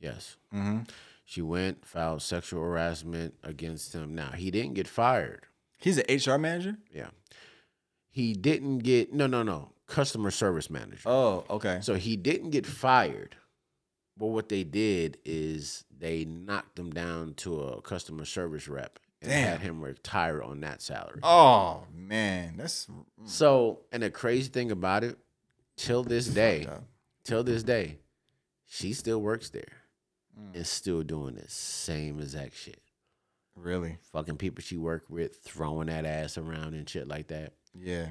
Yes. 0.00 0.36
Mm-hmm. 0.52 0.84
She 1.24 1.40
went, 1.40 1.86
filed 1.86 2.22
sexual 2.22 2.62
harassment 2.62 3.34
against 3.42 3.94
him. 3.94 4.14
Now, 4.14 4.30
he 4.32 4.50
didn't 4.50 4.74
get 4.74 4.86
fired. 4.86 5.46
He's 5.78 5.98
an 5.98 6.04
HR 6.08 6.38
manager. 6.38 6.76
Yeah. 6.92 7.08
He 8.10 8.34
didn't 8.34 8.78
get, 8.78 9.12
no, 9.12 9.26
no, 9.26 9.42
no, 9.42 9.70
customer 9.86 10.30
service 10.30 10.70
manager. 10.70 11.02
Oh, 11.08 11.44
okay. 11.50 11.78
So 11.82 11.94
he 11.94 12.16
didn't 12.16 12.50
get 12.50 12.66
fired. 12.66 13.36
But 14.16 14.26
what 14.28 14.48
they 14.48 14.62
did 14.64 15.18
is 15.24 15.84
they 15.96 16.24
knocked 16.24 16.78
him 16.78 16.90
down 16.92 17.34
to 17.38 17.60
a 17.60 17.82
customer 17.82 18.24
service 18.24 18.68
rep 18.68 18.98
and 19.20 19.30
Damn. 19.30 19.48
had 19.48 19.60
him 19.60 19.82
retire 19.82 20.40
on 20.42 20.60
that 20.60 20.80
salary. 20.80 21.18
Oh 21.22 21.82
man, 21.92 22.54
that's 22.56 22.86
So, 23.24 23.80
and 23.90 24.02
the 24.04 24.10
crazy 24.10 24.48
thing 24.50 24.70
about 24.70 25.02
it, 25.02 25.18
till 25.76 26.04
this 26.04 26.26
day, 26.28 26.68
till 27.24 27.42
this 27.42 27.62
day, 27.64 27.98
she 28.66 28.92
still 28.92 29.20
works 29.20 29.50
there 29.50 29.80
Mm. 30.38 30.56
and 30.56 30.66
still 30.66 31.02
doing 31.04 31.36
the 31.36 31.48
same 31.48 32.18
exact 32.20 32.56
shit. 32.56 32.80
really. 33.56 33.98
Fucking 34.12 34.36
people 34.36 34.62
she 34.62 34.76
worked 34.76 35.08
with, 35.08 35.36
throwing 35.42 35.86
that 35.86 36.04
ass 36.04 36.36
around 36.38 36.74
and 36.74 36.88
shit 36.88 37.06
like 37.06 37.28
that. 37.28 37.52
Yeah. 37.72 38.08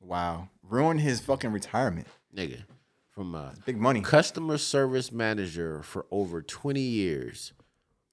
Wow. 0.00 0.48
Ruined 0.62 1.00
his 1.00 1.20
fucking 1.20 1.52
retirement. 1.52 2.06
Nigga, 2.34 2.64
from 3.10 3.34
a 3.34 3.54
Big 3.64 3.76
money. 3.78 4.00
customer 4.00 4.58
service 4.58 5.10
manager 5.10 5.82
for 5.82 6.06
over 6.10 6.42
20 6.42 6.80
years 6.80 7.52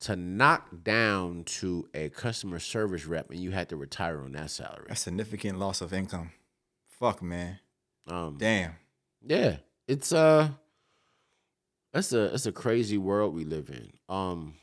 to 0.01 0.15
knock 0.15 0.83
down 0.83 1.43
to 1.45 1.87
a 1.93 2.09
customer 2.09 2.59
service 2.59 3.05
rep 3.05 3.29
and 3.31 3.39
you 3.39 3.51
had 3.51 3.69
to 3.69 3.75
retire 3.75 4.21
on 4.21 4.31
that 4.33 4.51
salary. 4.51 4.87
A 4.89 4.95
significant 4.95 5.57
loss 5.59 5.81
of 5.81 5.93
income. 5.93 6.31
Fuck 6.87 7.21
man. 7.21 7.59
Um, 8.07 8.37
Damn. 8.37 8.73
yeah, 9.25 9.57
it's 9.87 10.11
uh 10.13 10.49
that's 11.93 12.11
a 12.13 12.33
it's 12.33 12.45
a 12.45 12.51
crazy 12.51 12.97
world 12.97 13.33
we 13.33 13.45
live 13.45 13.69
in. 13.69 13.91
Um 14.13 14.55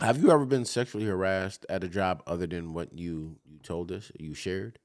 have 0.00 0.18
you 0.22 0.30
ever 0.30 0.44
been 0.46 0.64
sexually 0.64 1.04
harassed 1.04 1.66
at 1.68 1.84
a 1.84 1.88
job 1.88 2.22
other 2.26 2.46
than 2.46 2.72
what 2.74 2.96
you 2.98 3.36
you 3.44 3.58
told 3.62 3.90
us 3.92 4.10
you 4.18 4.34
shared? 4.34 4.78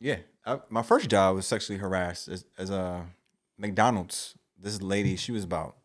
Yeah. 0.00 0.18
I, 0.44 0.60
my 0.68 0.82
first 0.82 1.08
job 1.08 1.36
was 1.36 1.46
sexually 1.46 1.78
harassed 1.78 2.28
as, 2.28 2.44
as 2.58 2.70
a 2.70 3.06
McDonald's. 3.58 4.34
This 4.58 4.80
lady, 4.80 5.16
she 5.16 5.32
was 5.32 5.44
about, 5.44 5.76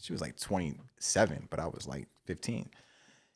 she 0.00 0.12
was 0.12 0.20
like 0.20 0.36
27, 0.38 1.48
but 1.50 1.60
I 1.60 1.66
was 1.66 1.86
like 1.86 2.08
15. 2.26 2.68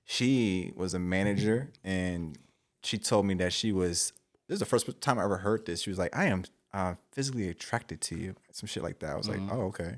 She 0.05 0.73
was 0.77 0.95
a 0.95 0.99
manager 0.99 1.71
and 1.83 2.39
she 2.83 2.99
told 2.99 3.27
me 3.27 3.35
that 3.35 3.53
she 3.53 3.73
was, 3.73 4.13
this 4.49 4.57
is 4.57 4.61
the 4.61 4.67
first 4.67 5.01
time 5.01 5.19
I 5.19 5.25
ever 5.25 5.39
heard 5.39 5.65
this. 5.65 5.81
She 5.83 5.91
was 5.91 5.99
like, 5.99 6.15
I 6.15 6.27
am 6.27 6.45
uh, 6.73 6.95
physically 7.13 7.49
attracted 7.49 8.01
to 8.03 8.17
you. 8.17 8.35
Some 8.53 8.67
shit 8.67 8.83
like 8.83 8.99
that. 8.99 9.11
I 9.11 9.17
was 9.17 9.29
like, 9.29 9.41
oh, 9.51 9.63
okay. 9.67 9.97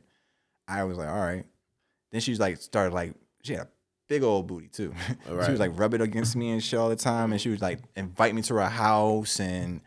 I 0.68 0.84
was 0.84 0.98
like, 0.98 1.08
all 1.08 1.20
right. 1.20 1.44
Then 2.12 2.20
she 2.20 2.30
was 2.30 2.38
like, 2.38 2.58
started 2.58 2.94
like, 2.94 3.14
she 3.42 3.54
had 3.54 3.62
a 3.62 3.68
big 4.08 4.22
old 4.22 4.46
booty 4.46 4.68
too. 4.68 4.94
she 5.26 5.50
was 5.50 5.60
like, 5.60 5.72
rub 5.74 5.94
it 5.94 6.00
against 6.00 6.36
me 6.36 6.50
and 6.50 6.62
shit 6.62 6.78
all 6.78 6.88
the 6.88 6.96
time. 6.96 7.32
And 7.32 7.40
she 7.40 7.48
was 7.48 7.60
like, 7.60 7.80
invite 7.96 8.34
me 8.34 8.42
to 8.42 8.54
her 8.54 8.68
house 8.68 9.40
and 9.40 9.80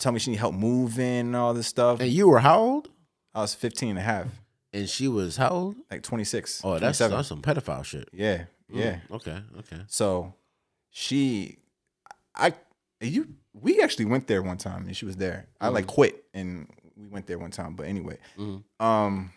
tell 0.00 0.12
me 0.12 0.18
she 0.18 0.30
need 0.30 0.38
help 0.38 0.54
moving 0.54 1.04
and 1.20 1.36
all 1.36 1.54
this 1.54 1.66
stuff. 1.68 2.00
And 2.00 2.10
you 2.10 2.28
were 2.28 2.40
how 2.40 2.58
old? 2.58 2.88
I 3.34 3.40
was 3.42 3.54
15 3.54 3.90
and 3.90 3.98
a 3.98 4.02
half, 4.02 4.26
And 4.72 4.88
she 4.88 5.06
was 5.08 5.36
how 5.36 5.48
old? 5.50 5.76
like 5.90 6.02
26. 6.02 6.62
Oh, 6.64 6.78
that's 6.78 6.98
that's 6.98 7.28
some 7.28 7.42
pedophile 7.42 7.84
shit. 7.84 8.08
Yeah, 8.12 8.44
yeah. 8.72 8.98
Mm, 9.08 9.14
okay, 9.16 9.38
okay. 9.60 9.82
So 9.86 10.34
she, 10.90 11.58
I, 12.34 12.54
you, 13.00 13.28
we 13.52 13.80
actually 13.82 14.06
went 14.06 14.26
there 14.26 14.42
one 14.42 14.56
time 14.58 14.86
and 14.86 14.96
she 14.96 15.04
was 15.06 15.16
there. 15.16 15.46
I 15.60 15.68
like 15.68 15.86
quit 15.86 16.24
and 16.34 16.68
we 16.96 17.06
went 17.08 17.26
there 17.26 17.38
one 17.38 17.50
time. 17.50 17.74
But 17.74 17.86
anyway, 17.86 18.18
Mhm. 18.38 18.62
um, 18.80 19.32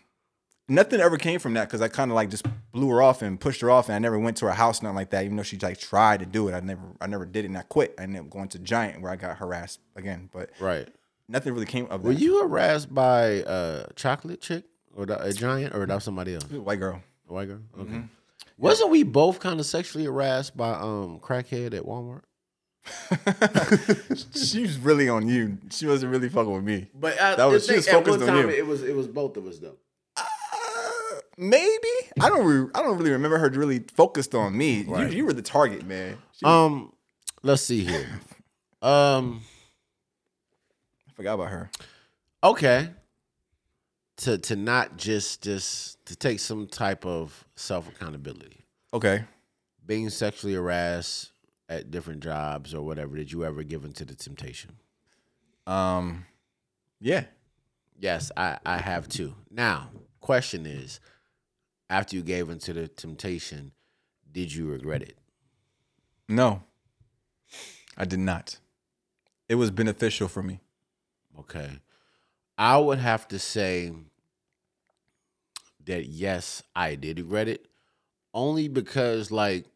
nothing 0.68 1.00
ever 1.00 1.16
came 1.16 1.38
from 1.40 1.54
that 1.54 1.68
because 1.68 1.80
I 1.80 1.88
kind 1.88 2.10
of 2.10 2.14
like 2.14 2.30
just 2.30 2.44
blew 2.72 2.88
her 2.90 3.02
off 3.02 3.22
and 3.22 3.38
pushed 3.40 3.60
her 3.60 3.70
off, 3.70 3.88
and 3.88 3.94
I 3.96 3.98
never 3.98 4.18
went 4.18 4.36
to 4.38 4.46
her 4.46 4.52
house, 4.52 4.82
nothing 4.82 4.96
like 4.96 5.10
that. 5.10 5.24
Even 5.24 5.36
though 5.36 5.42
she 5.42 5.58
like 5.58 5.78
tried 5.78 6.20
to 6.20 6.26
do 6.26 6.48
it, 6.48 6.52
I 6.54 6.60
never, 6.60 6.82
I 7.00 7.06
never 7.06 7.26
did 7.26 7.44
it, 7.44 7.48
and 7.48 7.58
I 7.58 7.62
quit. 7.62 7.94
I 7.98 8.02
ended 8.04 8.20
up 8.20 8.30
going 8.30 8.48
to 8.48 8.58
Giant 8.58 9.00
where 9.02 9.12
I 9.12 9.16
got 9.16 9.36
harassed 9.38 9.80
again, 9.96 10.30
but 10.32 10.50
Right. 10.60 10.88
nothing 11.28 11.52
really 11.52 11.66
came 11.66 11.84
of 11.86 12.02
that. 12.02 12.08
Were 12.08 12.12
you 12.12 12.40
harassed 12.42 12.92
by 12.94 13.42
a 13.46 13.86
chocolate 13.96 14.40
chick 14.40 14.64
or 14.96 15.04
a 15.08 15.32
giant 15.32 15.74
or 15.74 15.86
that 15.86 16.02
somebody 16.02 16.34
else? 16.34 16.44
white 16.44 16.78
girl? 16.80 17.02
A 17.28 17.32
white 17.32 17.46
girl? 17.48 17.60
Okay. 17.78 17.90
Mm-hmm. 17.90 18.00
Wasn't 18.58 18.90
we 18.90 19.02
both 19.02 19.40
kind 19.40 19.58
of 19.58 19.66
sexually 19.66 20.04
harassed 20.04 20.56
by 20.56 20.70
um 20.70 21.18
crackhead 21.20 21.74
at 21.74 21.82
Walmart? 21.84 22.22
she 24.34 24.60
was 24.62 24.78
really 24.78 25.08
on 25.08 25.26
you. 25.28 25.58
She 25.70 25.86
wasn't 25.86 26.12
really 26.12 26.28
fucking 26.28 26.52
with 26.52 26.62
me. 26.64 26.86
But 26.94 27.20
I, 27.20 27.34
That 27.36 27.46
was- 27.46 27.66
she 27.66 27.76
was 27.76 27.88
focused 27.88 28.22
on 28.28 28.36
you. 28.36 28.48
It 28.50 28.66
was 28.66 28.82
it 28.82 28.94
was 28.94 29.08
both 29.08 29.36
of 29.36 29.46
us 29.46 29.58
though. 29.58 29.76
Maybe 31.36 31.88
I 32.20 32.28
don't. 32.28 32.44
Re- 32.46 32.70
I 32.74 32.82
don't 32.82 32.96
really 32.98 33.10
remember 33.10 33.38
her 33.38 33.48
really 33.50 33.80
focused 33.96 34.34
on 34.34 34.56
me. 34.56 34.84
Right. 34.84 35.10
You, 35.10 35.18
you 35.18 35.24
were 35.26 35.32
the 35.32 35.42
target, 35.42 35.84
man. 35.86 36.16
She- 36.32 36.46
Um, 36.46 36.92
let's 37.42 37.62
see 37.62 37.84
here. 37.84 38.06
Um, 38.82 39.40
I 41.08 41.12
forgot 41.14 41.34
about 41.34 41.48
her. 41.50 41.70
okay. 42.42 42.90
to 44.18 44.38
to 44.38 44.56
not 44.56 44.96
just 44.96 45.42
just 45.42 46.04
to 46.06 46.14
take 46.16 46.38
some 46.38 46.66
type 46.66 47.04
of 47.06 47.44
self 47.56 47.88
accountability. 47.88 48.64
Okay. 48.92 49.24
Being 49.86 50.08
sexually 50.10 50.54
harassed 50.54 51.32
at 51.68 51.90
different 51.90 52.22
jobs 52.22 52.74
or 52.74 52.82
whatever, 52.82 53.16
did 53.16 53.32
you 53.32 53.44
ever 53.44 53.62
give 53.62 53.84
into 53.84 54.04
the 54.04 54.14
temptation? 54.14 54.76
Um. 55.66 56.26
Yeah. 57.00 57.24
Yes, 57.98 58.30
I, 58.36 58.58
I 58.66 58.78
have 58.78 59.08
too. 59.08 59.34
Now, 59.50 59.88
question 60.20 60.66
is, 60.66 61.00
after 61.94 62.16
you 62.16 62.22
gave 62.22 62.50
into 62.50 62.72
the 62.72 62.88
temptation, 62.88 63.70
did 64.32 64.52
you 64.52 64.66
regret 64.66 65.00
it? 65.00 65.16
No. 66.28 66.64
I 67.96 68.04
did 68.04 68.18
not. 68.18 68.58
It 69.48 69.54
was 69.54 69.70
beneficial 69.70 70.26
for 70.26 70.42
me. 70.42 70.58
Okay. 71.38 71.70
I 72.58 72.78
would 72.78 72.98
have 72.98 73.28
to 73.28 73.38
say 73.38 73.92
that 75.84 76.06
yes, 76.06 76.64
I 76.74 76.96
did 76.96 77.18
regret 77.18 77.46
it. 77.46 77.68
Only 78.32 78.66
because 78.66 79.30
like 79.30 79.66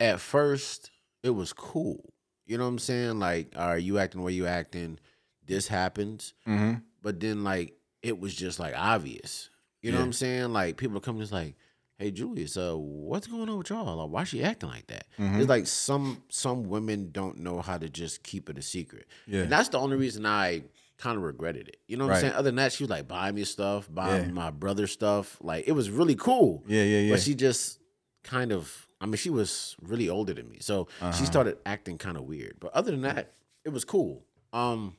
at 0.00 0.18
first 0.18 0.90
it 1.22 1.30
was 1.30 1.52
cool. 1.52 2.14
You 2.46 2.56
know 2.56 2.64
what 2.64 2.70
I'm 2.70 2.78
saying? 2.78 3.18
Like, 3.18 3.52
are 3.54 3.76
you 3.76 3.98
acting 3.98 4.22
the 4.22 4.24
way 4.24 4.32
you 4.32 4.46
acting? 4.46 4.98
This 5.44 5.68
happens. 5.68 6.32
Mm-hmm. 6.48 6.76
But 7.02 7.20
then 7.20 7.44
like 7.44 7.74
it 8.02 8.18
was 8.18 8.34
just 8.34 8.58
like 8.58 8.72
obvious. 8.74 9.50
You 9.86 9.92
know 9.92 9.98
what 9.98 10.04
I'm 10.06 10.12
saying? 10.12 10.52
Like 10.52 10.76
people 10.76 11.00
come 11.00 11.18
just 11.18 11.32
like, 11.32 11.54
hey 11.98 12.10
Julius, 12.10 12.56
uh, 12.56 12.74
what's 12.76 13.26
going 13.26 13.48
on 13.48 13.58
with 13.58 13.70
y'all? 13.70 13.96
Like, 13.96 14.10
why 14.10 14.24
she 14.24 14.42
acting 14.42 14.68
like 14.68 14.86
that? 14.88 15.06
Mm-hmm. 15.18 15.40
It's 15.40 15.48
like 15.48 15.66
some 15.66 16.22
some 16.28 16.64
women 16.68 17.10
don't 17.12 17.38
know 17.38 17.60
how 17.62 17.78
to 17.78 17.88
just 17.88 18.22
keep 18.22 18.50
it 18.50 18.58
a 18.58 18.62
secret. 18.62 19.06
Yeah. 19.26 19.42
And 19.42 19.52
that's 19.52 19.68
the 19.70 19.78
only 19.78 19.96
reason 19.96 20.26
I 20.26 20.62
kind 20.98 21.16
of 21.16 21.22
regretted 21.22 21.68
it. 21.68 21.76
You 21.86 21.96
know 21.98 22.06
what 22.06 22.14
I'm 22.14 22.20
saying? 22.20 22.32
Other 22.34 22.44
than 22.50 22.56
that, 22.56 22.72
she 22.72 22.82
was 22.84 22.90
like 22.90 23.06
buying 23.06 23.34
me 23.34 23.44
stuff, 23.44 23.88
buying 23.92 24.26
Yeah. 24.26 24.32
my 24.32 24.50
brother 24.50 24.86
stuff. 24.86 25.36
Like 25.40 25.68
it 25.68 25.72
was 25.72 25.90
really 25.90 26.14
cool. 26.16 26.64
Yeah, 26.66 26.82
yeah, 26.84 26.98
yeah. 27.00 27.12
But 27.12 27.20
she 27.20 27.34
just 27.34 27.78
kind 28.24 28.50
of 28.52 28.86
I 29.00 29.04
mean, 29.04 29.16
she 29.16 29.28
was 29.30 29.76
really 29.82 30.08
older 30.08 30.32
than 30.32 30.48
me. 30.48 30.58
So 30.60 30.88
Uh-huh. 31.00 31.12
she 31.12 31.26
started 31.26 31.58
acting 31.66 31.98
kind 31.98 32.16
of 32.16 32.24
weird. 32.24 32.56
But 32.60 32.72
other 32.72 32.90
than 32.90 33.02
that, 33.02 33.32
it 33.64 33.70
was 33.70 33.84
cool. 33.84 34.24
Um 34.52 34.96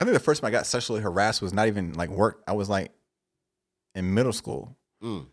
I 0.00 0.04
think 0.04 0.12
the 0.12 0.20
first 0.20 0.42
time 0.42 0.48
I 0.48 0.50
got 0.50 0.66
sexually 0.66 1.00
harassed 1.00 1.40
was 1.40 1.54
not 1.54 1.68
even 1.68 1.94
like 1.94 2.10
work. 2.10 2.42
I 2.46 2.52
was 2.52 2.68
like 2.68 2.92
in 3.96 4.14
middle 4.14 4.32
school. 4.32 4.76
mm, 5.02 5.26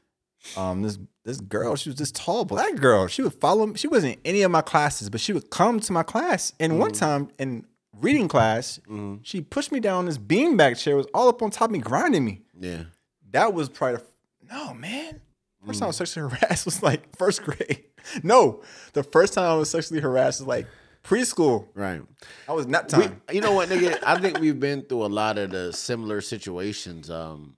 Um, 0.58 0.82
this 0.82 0.98
this 1.24 1.40
girl, 1.40 1.76
she 1.76 1.90
was 1.90 1.98
this 1.98 2.12
tall 2.12 2.44
black 2.46 2.76
girl. 2.76 3.08
She 3.08 3.22
would 3.22 3.34
follow 3.36 3.68
me. 3.68 3.76
She 3.78 3.88
wasn't 3.88 4.16
in 4.16 4.20
any 4.26 4.42
of 4.42 4.52
my 4.52 4.62
classes, 4.62 5.10
but 5.10 5.22
she 5.22 5.32
would 5.34 5.50
come 5.52 5.80
to 5.82 5.94
my 5.94 6.04
class. 6.04 6.52
And 6.60 6.80
one 6.80 6.92
time 6.92 7.30
in 7.40 7.66
reading 8.02 8.28
class, 8.28 8.80
she 9.22 9.40
pushed 9.42 9.72
me 9.72 9.80
down 9.80 10.06
this 10.06 10.18
beanbag 10.18 10.78
chair. 10.82 10.96
Was 10.98 11.08
all 11.14 11.30
up 11.30 11.42
on 11.42 11.50
top 11.52 11.70
of 11.70 11.72
me, 11.72 11.80
grinding 11.80 12.26
me. 12.26 12.42
yeah. 12.60 12.84
That 13.32 13.54
was 13.54 13.68
probably 13.70 13.98
the, 13.98 14.54
no 14.54 14.74
man. 14.74 15.22
First 15.66 15.80
time 15.80 15.86
I 15.86 15.88
was 15.88 15.96
sexually 15.98 16.30
harassed 16.42 16.66
was 16.66 16.84
like 16.84 17.16
first 17.16 17.44
grade. 17.44 17.84
No, 18.22 18.62
the 18.92 19.02
first 19.04 19.34
time 19.34 19.46
I 19.50 19.56
was 19.56 19.70
sexually 19.70 20.02
harassed 20.02 20.42
was 20.42 20.48
like 20.48 20.68
preschool. 21.06 21.68
Right. 21.74 22.02
I 22.50 22.52
was 22.52 22.68
nap 22.68 22.92
We, 22.92 23.04
time. 23.06 23.22
you 23.32 23.40
know 23.40 23.54
what, 23.54 23.70
nigga? 23.70 23.98
I 24.06 24.20
think 24.20 24.40
we've 24.42 24.60
been 24.60 24.82
through 24.82 25.06
a 25.06 25.08
lot 25.08 25.38
of 25.38 25.52
the 25.52 25.72
similar 25.72 26.20
situations. 26.20 27.10
Um, 27.10 27.56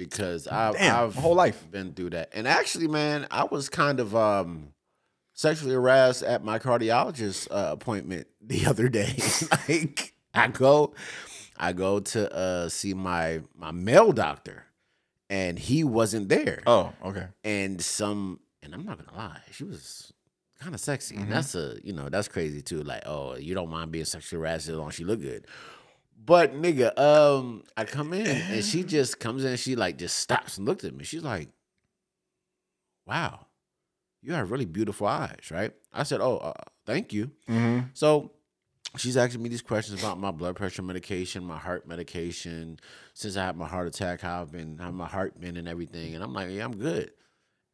because 0.00 0.48
I've, 0.48 0.78
Damn, 0.78 0.96
I've 0.96 1.14
whole 1.14 1.34
life. 1.34 1.70
been 1.70 1.92
through 1.92 2.10
that. 2.10 2.30
And 2.32 2.48
actually, 2.48 2.88
man, 2.88 3.26
I 3.30 3.44
was 3.44 3.68
kind 3.68 4.00
of 4.00 4.16
um 4.16 4.72
sexually 5.34 5.74
harassed 5.74 6.22
at 6.22 6.42
my 6.42 6.58
cardiologist 6.58 7.48
uh, 7.50 7.72
appointment 7.72 8.26
the 8.40 8.64
other 8.66 8.88
day. 8.88 9.14
like 9.68 10.14
I 10.32 10.48
go, 10.48 10.94
I 11.58 11.74
go 11.74 12.00
to 12.00 12.34
uh 12.34 12.68
see 12.70 12.94
my 12.94 13.42
my 13.54 13.72
male 13.72 14.12
doctor, 14.12 14.64
and 15.28 15.58
he 15.58 15.84
wasn't 15.84 16.30
there. 16.30 16.62
oh, 16.66 16.94
okay. 17.04 17.26
and 17.44 17.78
some 17.82 18.40
and 18.62 18.72
I'm 18.74 18.86
not 18.86 19.04
gonna 19.04 19.18
lie, 19.18 19.40
she 19.52 19.64
was 19.64 20.14
kind 20.60 20.74
of 20.74 20.80
sexy. 20.80 21.16
And 21.16 21.30
that's 21.30 21.54
a 21.54 21.76
you 21.84 21.92
know, 21.92 22.08
that's 22.08 22.28
crazy 22.28 22.62
too. 22.62 22.82
Like, 22.82 23.02
oh, 23.04 23.36
you 23.36 23.54
don't 23.54 23.68
mind 23.68 23.92
being 23.92 24.06
sexually 24.06 24.40
harassed 24.40 24.68
as 24.70 24.76
long 24.76 24.88
as 24.88 24.94
she 24.94 25.04
look 25.04 25.20
good. 25.20 25.46
But 26.22 26.54
nigga, 26.54 26.96
um, 26.98 27.64
I 27.76 27.84
come 27.84 28.12
in 28.12 28.26
and 28.26 28.64
she 28.64 28.84
just 28.84 29.18
comes 29.18 29.44
in, 29.44 29.56
she 29.56 29.74
like 29.74 29.96
just 29.96 30.18
stops 30.18 30.58
and 30.58 30.66
looks 30.66 30.84
at 30.84 30.94
me. 30.94 31.04
She's 31.04 31.24
like, 31.24 31.48
Wow, 33.06 33.46
you 34.22 34.34
have 34.34 34.50
really 34.50 34.66
beautiful 34.66 35.06
eyes, 35.06 35.50
right? 35.50 35.72
I 35.92 36.02
said, 36.02 36.20
Oh, 36.20 36.36
uh, 36.36 36.52
thank 36.84 37.12
you. 37.12 37.30
Mm-hmm. 37.48 37.86
So 37.94 38.32
she's 38.98 39.16
asking 39.16 39.42
me 39.42 39.48
these 39.48 39.62
questions 39.62 40.00
about 40.02 40.18
my 40.18 40.30
blood 40.30 40.56
pressure 40.56 40.82
medication, 40.82 41.42
my 41.42 41.56
heart 41.56 41.88
medication, 41.88 42.78
since 43.14 43.36
I 43.36 43.46
had 43.46 43.56
my 43.56 43.66
heart 43.66 43.88
attack, 43.88 44.20
how 44.20 44.42
I've 44.42 44.52
been, 44.52 44.76
how 44.78 44.90
my 44.90 45.06
heart 45.06 45.40
been 45.40 45.56
and 45.56 45.68
everything. 45.68 46.14
And 46.14 46.22
I'm 46.22 46.34
like, 46.34 46.50
yeah, 46.50 46.64
I'm 46.64 46.76
good. 46.76 47.12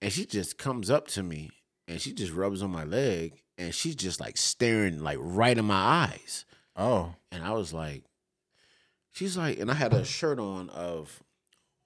And 0.01 0.13
she 0.13 0.25
just 0.25 0.57
comes 0.57 0.89
up 0.89 1.09
to 1.09 1.23
me 1.23 1.51
and 1.89 2.01
she 2.01 2.13
just 2.13 2.33
rubs 2.33 2.63
on 2.63 2.71
my 2.71 2.85
leg 2.85 3.43
and 3.59 3.75
she's 3.75 3.97
just 3.97 4.21
like 4.21 4.37
staring 4.37 5.03
like 5.03 5.19
right 5.21 5.59
in 5.59 5.65
my 5.65 5.75
eyes. 5.75 6.45
Oh, 6.77 7.15
And 7.33 7.43
I 7.43 7.53
was 7.53 7.73
like, 7.73 8.05
she's 9.17 9.37
like, 9.37 9.59
and 9.59 9.71
I 9.71 9.75
had 9.75 9.93
a 9.95 10.05
shirt 10.05 10.39
on 10.39 10.69
of 10.71 11.23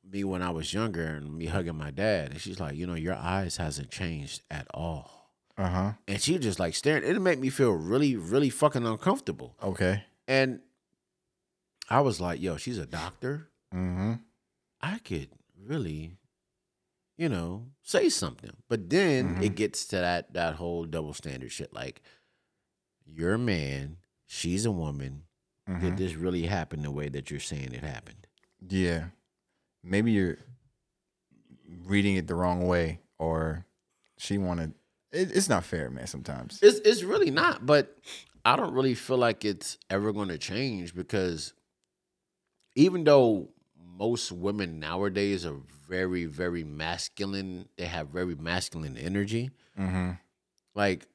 me 0.05 0.25
when 0.25 0.43
I 0.43 0.51
was 0.51 0.75
younger 0.75 1.07
and 1.07 1.37
me 1.39 1.47
hugging 1.47 1.77
my 1.77 1.91
dad. 1.93 2.33
And 2.33 2.41
she's 2.41 2.59
like, 2.59 2.75
you 2.75 2.87
know, 2.87 2.95
your 2.95 3.15
eyes 3.15 3.57
hasn't 3.59 3.91
changed 3.91 4.43
at 4.51 4.67
all. 4.75 5.31
uh 5.57 5.69
huh. 5.69 5.93
And 6.09 6.21
she 6.21 6.39
just 6.39 6.59
like 6.59 6.75
staring. 6.75 7.05
It 7.05 7.21
made 7.21 7.39
me 7.39 7.51
feel 7.51 7.71
really, 7.73 8.17
really 8.17 8.51
fucking 8.51 8.85
uncomfortable. 8.87 9.55
Okay. 9.63 10.03
And 10.27 10.61
I 11.89 12.01
was 12.01 12.21
like, 12.21 12.41
yo, 12.41 12.57
she's 12.57 12.79
a 12.79 12.87
doctor. 12.87 13.49
Mm-hmm. 13.75 14.15
I 14.81 14.99
could 14.99 15.29
really, 15.67 16.17
you 17.19 17.29
know, 17.29 17.67
say 17.83 18.09
something. 18.09 18.57
But 18.69 18.89
then 18.91 19.37
Mhm. 19.37 19.43
it 19.45 19.55
gets 19.55 19.85
to 19.87 19.97
that 19.97 20.33
that 20.35 20.55
whole 20.55 20.85
double 20.87 21.13
standard 21.15 21.53
shit. 21.53 21.73
Like, 21.73 22.01
you're 23.07 23.35
a 23.35 23.39
man, 23.39 23.99
she's 24.27 24.65
a 24.65 24.71
woman. 24.73 25.25
Mhm. 25.69 25.81
Did 25.81 25.97
this 25.97 26.15
really 26.15 26.47
happen 26.47 26.83
the 26.83 26.91
way 26.91 27.09
that 27.09 27.31
you're 27.31 27.41
saying 27.41 27.73
it 27.73 27.85
happened? 27.85 28.27
Yeah. 28.69 29.07
Maybe 29.83 30.13
you're 30.13 30.39
reading 31.85 32.17
it 32.17 32.27
the 32.27 32.35
wrong 32.35 32.67
way, 32.67 33.01
or 33.19 33.67
she 34.19 34.39
wanted. 34.39 34.75
It, 35.13 35.35
it's 35.35 35.49
not 35.49 35.65
fair, 35.65 35.91
man. 35.91 36.07
Sometimes. 36.07 36.59
It's 36.63 36.79
it's 36.81 37.03
really 37.03 37.31
not, 37.31 37.65
but 37.67 37.97
I 38.45 38.57
don't 38.57 38.75
really 38.75 38.95
feel 38.95 39.19
like 39.19 39.45
it's 39.45 39.79
ever 39.89 40.13
going 40.13 40.29
to 40.29 40.39
change 40.39 40.95
because 40.95 41.53
even 42.75 43.05
though 43.05 43.49
most 43.77 44.33
women 44.33 44.81
nowadays 44.81 45.45
are 45.45 45.57
very 45.89 46.27
very 46.27 46.65
masculine, 46.65 47.69
they 47.77 47.87
have 47.87 48.09
very 48.09 48.35
masculine 48.35 48.97
energy. 48.97 49.51
Mm-hmm. 49.79 50.13
Like 50.75 51.07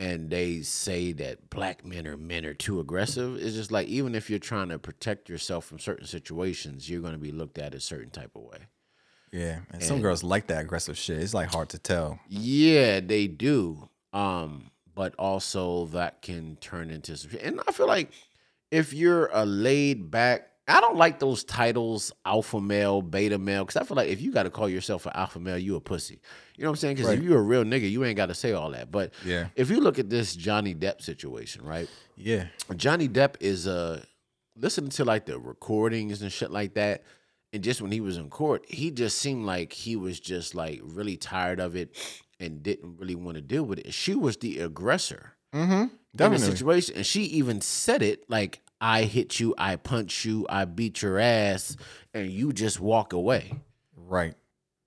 and 0.00 0.30
they 0.30 0.62
say 0.62 1.12
that 1.12 1.50
black 1.50 1.84
men 1.84 2.06
or 2.06 2.16
men 2.16 2.46
are 2.46 2.54
too 2.54 2.80
aggressive. 2.80 3.36
It's 3.36 3.54
just 3.54 3.70
like 3.70 3.86
even 3.86 4.14
if 4.14 4.30
you're 4.30 4.38
trying 4.38 4.70
to 4.70 4.78
protect 4.78 5.28
yourself 5.28 5.66
from 5.66 5.78
certain 5.78 6.06
situations, 6.06 6.88
you're 6.88 7.02
going 7.02 7.12
to 7.12 7.18
be 7.18 7.32
looked 7.32 7.58
at 7.58 7.74
a 7.74 7.80
certain 7.80 8.08
type 8.08 8.30
of 8.34 8.42
way. 8.42 8.66
Yeah, 9.30 9.60
and 9.70 9.82
some 9.82 10.00
girls 10.00 10.24
like 10.24 10.46
that 10.48 10.62
aggressive 10.62 10.96
shit. 10.96 11.22
It's 11.22 11.34
like 11.34 11.52
hard 11.52 11.68
to 11.68 11.78
tell. 11.78 12.18
Yeah, 12.28 13.00
they 13.00 13.28
do. 13.28 13.90
Um, 14.12 14.70
but 14.94 15.14
also 15.18 15.84
that 15.86 16.22
can 16.22 16.56
turn 16.56 16.90
into 16.90 17.16
and 17.40 17.60
I 17.68 17.72
feel 17.72 17.86
like 17.86 18.10
if 18.70 18.92
you're 18.92 19.28
a 19.32 19.44
laid 19.44 20.10
back 20.10 20.49
I 20.70 20.80
don't 20.80 20.96
like 20.96 21.18
those 21.18 21.44
titles, 21.44 22.12
alpha 22.24 22.60
male, 22.60 23.02
beta 23.02 23.38
male, 23.38 23.64
because 23.64 23.76
I 23.80 23.84
feel 23.84 23.96
like 23.96 24.08
if 24.08 24.20
you 24.20 24.32
got 24.32 24.44
to 24.44 24.50
call 24.50 24.68
yourself 24.68 25.06
an 25.06 25.12
alpha 25.14 25.38
male, 25.40 25.58
you 25.58 25.76
a 25.76 25.80
pussy. 25.80 26.20
You 26.56 26.64
know 26.64 26.70
what 26.70 26.74
I'm 26.74 26.76
saying? 26.76 26.96
Because 26.96 27.08
Right. 27.10 27.18
if 27.18 27.24
you're 27.24 27.38
a 27.38 27.42
real 27.42 27.64
nigga, 27.64 27.90
you 27.90 28.04
ain't 28.04 28.16
got 28.16 28.26
to 28.26 28.34
say 28.34 28.52
all 28.52 28.70
that. 28.70 28.90
But 28.92 29.12
Yeah. 29.24 29.48
if 29.56 29.70
you 29.70 29.80
look 29.80 29.98
at 29.98 30.08
this 30.10 30.34
Johnny 30.36 30.74
Depp 30.74 31.02
situation, 31.02 31.64
right? 31.64 31.88
Yeah. 32.16 32.46
Johnny 32.76 33.08
Depp 33.08 33.34
is 33.40 33.66
uh 33.66 34.02
listening 34.56 34.90
to 34.90 35.04
like 35.04 35.26
the 35.26 35.38
recordings 35.38 36.22
and 36.22 36.30
shit 36.32 36.50
like 36.50 36.74
that. 36.74 37.02
And 37.52 37.64
just 37.64 37.82
when 37.82 37.90
he 37.90 38.00
was 38.00 38.16
in 38.16 38.30
court, 38.30 38.64
he 38.68 38.90
just 38.90 39.18
seemed 39.18 39.44
like 39.46 39.72
he 39.72 39.96
was 39.96 40.20
just 40.20 40.54
like 40.54 40.80
really 40.84 41.16
tired 41.16 41.58
of 41.58 41.74
it 41.74 41.96
and 42.38 42.62
didn't 42.62 42.96
really 42.98 43.14
want 43.16 43.36
to 43.36 43.40
deal 43.42 43.64
with 43.64 43.78
it. 43.80 43.92
She 43.92 44.14
was 44.14 44.36
the 44.38 44.60
aggressor 44.60 45.32
Mm-hmm. 45.52 46.22
in 46.22 46.30
the 46.32 46.38
situation. 46.38 46.94
And 46.96 47.04
she 47.04 47.22
even 47.24 47.60
said 47.60 48.02
it 48.02 48.22
like, 48.28 48.60
I 48.80 49.02
hit 49.02 49.38
you, 49.38 49.54
I 49.58 49.76
punch 49.76 50.24
you, 50.24 50.46
I 50.48 50.64
beat 50.64 51.02
your 51.02 51.18
ass, 51.18 51.76
and 52.14 52.30
you 52.30 52.52
just 52.52 52.80
walk 52.80 53.12
away. 53.12 53.52
Right. 53.94 54.34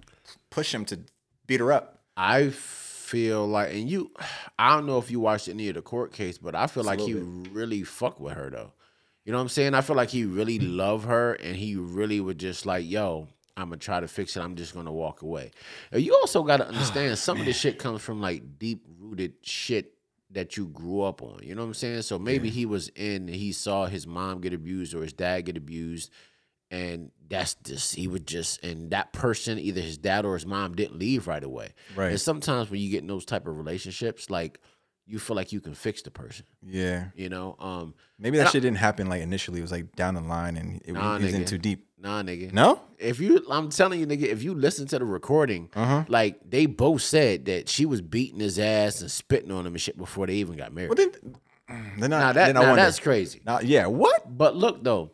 push 0.50 0.74
him 0.74 0.84
to 0.86 1.00
beat 1.48 1.62
her 1.62 1.72
up? 1.72 2.02
I 2.18 2.50
feel 2.50 3.48
like, 3.48 3.74
and 3.74 3.90
you, 3.90 4.12
I 4.60 4.76
don't 4.76 4.86
know 4.86 4.98
if 4.98 5.10
you 5.10 5.22
watched 5.22 5.48
any 5.48 5.70
of 5.70 5.76
the 5.76 5.82
court 5.82 6.12
case, 6.12 6.38
but 6.38 6.56
I 6.56 6.68
feel 6.68 6.84
like 6.84 7.00
he 7.00 7.14
little 7.14 7.54
really 7.54 7.84
fucked 7.84 8.20
with 8.20 8.34
her 8.34 8.50
though. 8.50 8.74
You 9.24 9.32
know 9.32 9.38
what 9.38 9.44
I'm 9.44 9.50
saying? 9.50 9.76
I 9.76 9.82
feel 9.82 9.96
like 9.96 10.10
he 10.10 10.26
really 10.26 10.58
loved 10.60 11.06
her, 11.06 11.34
and 11.34 11.56
he 11.56 11.76
really 11.76 12.20
would 12.20 12.40
just 12.40 12.66
like, 12.66 12.90
yo, 12.90 13.28
I'm 13.58 13.66
gonna 13.70 13.78
try 13.78 14.00
to 14.00 14.08
fix 14.08 14.36
it. 14.38 14.42
I'm 14.42 14.56
just 14.56 14.74
gonna 14.74 14.92
walk 14.92 15.22
away. 15.22 15.52
Uh, 15.94 15.98
you 15.98 16.14
also 16.16 16.44
got 16.44 16.58
to 16.58 16.68
understand 16.70 17.18
some 17.18 17.40
of 17.40 17.46
this 17.46 17.58
shit 17.58 17.80
comes 17.80 18.02
from 18.02 18.22
like 18.22 18.60
deep 18.60 18.86
rooted 19.00 19.34
shit 19.42 19.94
that 20.32 20.58
you 20.58 20.68
grew 20.68 21.02
up 21.02 21.22
on. 21.22 21.40
You 21.44 21.56
know 21.56 21.62
what 21.62 21.68
I'm 21.68 21.74
saying? 21.74 22.04
So 22.04 22.18
maybe 22.18 22.50
he 22.50 22.66
was 22.66 22.90
in, 22.96 23.28
he 23.28 23.52
saw 23.52 23.86
his 23.86 24.08
mom 24.08 24.42
get 24.42 24.54
abused 24.54 24.94
or 24.94 25.02
his 25.04 25.14
dad 25.14 25.42
get 25.42 25.58
abused, 25.58 26.12
and 26.70 27.12
that's 27.28 27.56
just 27.56 27.96
he 27.96 28.08
would 28.08 28.26
just 28.26 28.64
and 28.64 28.92
that 28.92 29.12
person, 29.14 29.60
either 29.60 29.82
his 29.82 29.98
dad 29.98 30.26
or 30.26 30.34
his 30.36 30.46
mom, 30.46 30.76
didn't 30.76 30.98
leave 30.98 31.28
right 31.28 31.44
away. 31.44 31.74
Right. 31.96 32.12
And 32.12 32.22
sometimes 32.22 32.70
when 32.72 32.80
you 32.80 32.90
get 32.90 33.02
in 33.02 33.08
those 33.08 33.26
type 33.26 33.48
of 33.48 33.58
relationships, 33.58 34.30
like 34.30 34.60
you 35.12 35.20
feel 35.20 35.36
like 35.36 35.52
you 35.52 35.60
can 35.62 35.74
fix 35.76 36.02
the 36.02 36.12
person. 36.12 36.46
Yeah. 36.66 37.08
You 37.16 37.30
know, 37.30 37.56
um, 37.60 37.94
Maybe 38.18 38.38
that 38.38 38.42
And 38.44 38.48
I- 38.50 38.52
shit 38.52 38.62
didn't 38.62 38.78
happen 38.78 39.08
like 39.08 39.22
initially. 39.22 39.60
It 39.60 39.64
was 39.64 39.72
like 39.72 39.96
down 39.96 40.14
the 40.14 40.22
line 40.22 40.56
and 40.56 40.82
it 40.86 40.94
Nah, 40.94 41.18
was 41.18 41.34
in 41.34 41.42
nigga. 41.42 41.48
too 41.48 41.58
deep. 41.58 41.88
nah, 42.00 42.22
nigga. 42.24 42.52
No? 42.54 42.80
If 43.00 43.20
you, 43.20 43.44
I'm 43.50 43.70
telling 43.70 44.00
you, 44.00 44.06
nigga, 44.08 44.24
if 44.24 44.44
you 44.44 44.54
listen 44.54 44.88
to 44.88 45.00
the 45.00 45.06
recording, 45.06 45.70
Uh-huh. 45.76 46.06
like 46.08 46.40
they 46.50 46.66
both 46.68 47.02
said 47.02 47.46
that 47.46 47.68
she 47.70 47.86
was 47.86 48.00
beating 48.02 48.40
his 48.40 48.58
ass 48.60 49.02
and 49.02 49.10
spitting 49.12 49.52
on 49.52 49.66
him 49.66 49.74
and 49.74 49.82
shit 49.82 49.98
before 49.98 50.28
they 50.28 50.36
even 50.36 50.56
got 50.56 50.72
married. 50.74 50.90
Well, 50.90 50.98
then, 50.98 51.36
then, 51.98 52.14
I, 52.14 52.20
now 52.20 52.34
that, 52.34 52.46
then 52.48 52.56
now 52.56 52.76
that's 52.76 53.00
crazy. 53.00 53.42
Now, 53.46 53.60
yeah, 53.60 53.88
what? 53.88 54.38
But 54.38 54.56
look 54.56 54.84
though, 54.84 55.12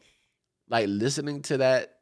like 0.69 0.87
listening 0.89 1.41
to 1.43 1.57
that, 1.59 1.96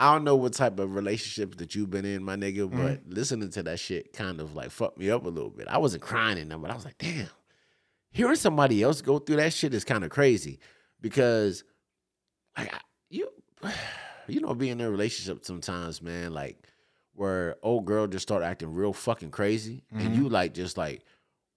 I 0.00 0.12
don't 0.12 0.24
know 0.24 0.36
what 0.36 0.52
type 0.52 0.78
of 0.78 0.94
relationships 0.94 1.56
that 1.56 1.74
you've 1.74 1.90
been 1.90 2.04
in, 2.04 2.22
my 2.22 2.36
nigga, 2.36 2.68
Mm-hmm. 2.68 2.82
but 2.82 3.00
listening 3.08 3.50
to 3.50 3.62
that 3.64 3.80
shit 3.80 4.12
kind 4.12 4.40
of 4.40 4.54
like 4.54 4.70
fucked 4.70 4.98
me 4.98 5.10
up 5.10 5.24
a 5.24 5.28
little 5.28 5.50
bit. 5.50 5.66
I 5.68 5.78
wasn't 5.78 6.02
crying 6.02 6.38
in 6.38 6.48
them, 6.48 6.62
but 6.62 6.70
I 6.70 6.74
was 6.74 6.84
like, 6.84 6.98
damn, 6.98 7.26
hearing 8.10 8.36
somebody 8.36 8.82
else 8.82 9.00
go 9.02 9.18
through 9.18 9.36
that 9.36 9.52
shit 9.52 9.74
is 9.74 9.84
kind 9.84 10.04
of 10.04 10.10
crazy 10.10 10.60
because, 11.00 11.64
like, 12.56 12.72
I- 12.72 12.80
you, 13.10 13.28
you 14.28 14.40
know, 14.40 14.54
being 14.54 14.72
in 14.72 14.80
a 14.82 14.90
relationship 14.90 15.44
sometimes, 15.44 16.00
man, 16.02 16.32
like 16.32 16.56
where 17.14 17.56
old 17.64 17.84
girl 17.84 18.06
just 18.06 18.22
start 18.22 18.44
acting 18.44 18.72
real 18.72 18.92
fucking 18.92 19.30
crazy, 19.32 19.82
and 19.90 20.14
you 20.14 20.28
like 20.28 20.54
just 20.54 20.76
like 20.78 21.02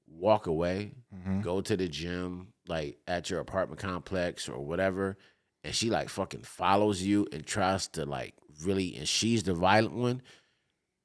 walk 0.08 0.48
away, 0.48 0.94
go 1.42 1.62
to 1.62 1.78
the 1.78 1.88
gym, 1.88 2.48
like 2.68 2.98
at 3.08 3.30
your 3.30 3.40
apartment 3.40 3.80
complex 3.80 4.50
or 4.50 4.60
whatever, 4.66 5.18
and 5.64 5.74
she 5.76 5.90
like 5.90 6.10
fucking 6.10 6.44
follows 6.44 7.02
you 7.02 7.28
and 7.32 7.46
tries 7.46 7.88
to 7.90 8.06
like 8.06 8.34
really, 8.64 8.96
and 8.98 9.08
she's 9.08 9.44
the 9.44 9.54
violent 9.54 9.96
one, 9.96 10.22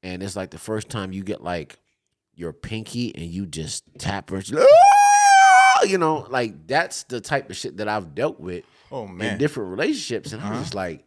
and 0.03 0.23
it's 0.23 0.37
like 0.37 0.51
the 0.51 0.59
first 0.59 0.89
time 0.89 1.13
you 1.13 1.23
get 1.25 1.43
like 1.43 1.79
your 2.35 2.53
pinky 2.53 3.15
and 3.15 3.25
you 3.27 3.47
just 3.47 3.85
tap 3.99 4.29
her, 4.31 4.37
like, 4.37 4.53
"Ah!" 4.61 5.83
you 5.85 5.99
know, 5.99 6.27
like 6.31 6.67
that's 6.67 7.05
the 7.05 7.21
type 7.21 7.49
of 7.51 7.57
shit 7.57 7.79
that 7.79 7.89
I've 7.89 8.15
dealt 8.15 8.41
with 8.41 8.65
Oh, 8.93 9.05
in 9.07 9.17
man. 9.17 9.39
different 9.39 9.71
relationships, 9.71 10.33
and 10.33 10.43
I'm 10.43 10.53
Uh-huh. 10.53 10.61
just 10.61 10.75
like, 10.75 11.05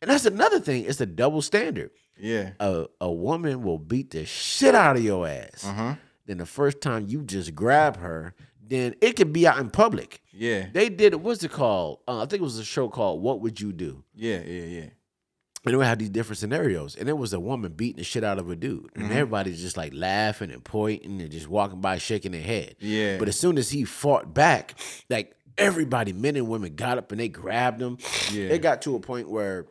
and 0.00 0.10
that's 0.10 0.24
another 0.24 0.60
thing. 0.60 0.84
It's 0.84 1.00
a 1.00 1.06
double 1.06 1.42
standard. 1.42 1.90
Yeah. 2.18 2.52
A 2.60 2.86
a 3.00 3.10
woman 3.10 3.62
will 3.62 3.78
beat 3.78 4.10
the 4.10 4.24
shit 4.24 4.74
out 4.74 4.96
of 4.96 5.02
your 5.04 5.26
ass. 5.26 5.64
Uh-huh. 5.64 5.96
Then 6.26 6.38
the 6.38 6.46
first 6.46 6.80
time 6.80 7.06
you 7.08 7.22
just 7.22 7.54
grab 7.54 7.96
her, 7.96 8.34
then 8.72 8.94
it 9.00 9.16
could 9.16 9.32
be 9.32 9.46
out 9.46 9.58
in 9.58 9.70
public. 9.70 10.20
Yeah. 10.32 10.66
They 10.72 10.88
did. 10.88 11.14
What's 11.16 11.42
it 11.44 11.52
called? 11.52 12.00
Uh, 12.08 12.18
I 12.22 12.26
think 12.26 12.40
it 12.40 12.44
was 12.44 12.58
a 12.58 12.64
show 12.64 12.88
called 12.88 13.22
"What 13.22 13.40
Would 13.40 13.60
You 13.60 13.72
Do?" 13.72 14.04
Yeah, 14.14 14.40
yeah, 14.40 14.64
yeah. 14.64 14.86
And 15.64 15.78
we 15.78 15.84
had 15.84 16.00
these 16.00 16.10
different 16.10 16.38
scenarios, 16.38 16.96
and 16.96 17.08
it 17.08 17.16
was 17.16 17.32
a 17.32 17.38
woman 17.38 17.72
beating 17.72 17.98
the 17.98 18.02
shit 18.04 18.24
out 18.24 18.38
of 18.40 18.50
a 18.50 18.56
dude, 18.56 18.90
and 18.96 19.04
Mm-hmm. 19.04 19.12
everybody's 19.12 19.60
just 19.60 19.76
like 19.76 19.92
laughing 19.94 20.50
and 20.50 20.64
pointing 20.64 21.20
and 21.22 21.30
just 21.30 21.46
walking 21.46 21.80
by, 21.80 21.98
shaking 21.98 22.32
their 22.32 22.42
head. 22.42 22.74
Yeah. 22.80 23.18
But 23.18 23.28
as 23.28 23.38
soon 23.38 23.58
as 23.58 23.70
he 23.70 23.84
fought 23.84 24.34
back, 24.34 24.74
like 25.08 25.36
everybody, 25.56 26.12
men 26.12 26.34
and 26.34 26.48
women, 26.48 26.74
got 26.74 26.98
up 26.98 27.12
and 27.12 27.20
they 27.20 27.28
grabbed 27.28 27.80
him. 27.80 27.98
Yeah. 28.32 28.46
It 28.46 28.58
got 28.62 28.82
to 28.82 28.96
a 28.96 29.00
point 29.00 29.28
where 29.30 29.66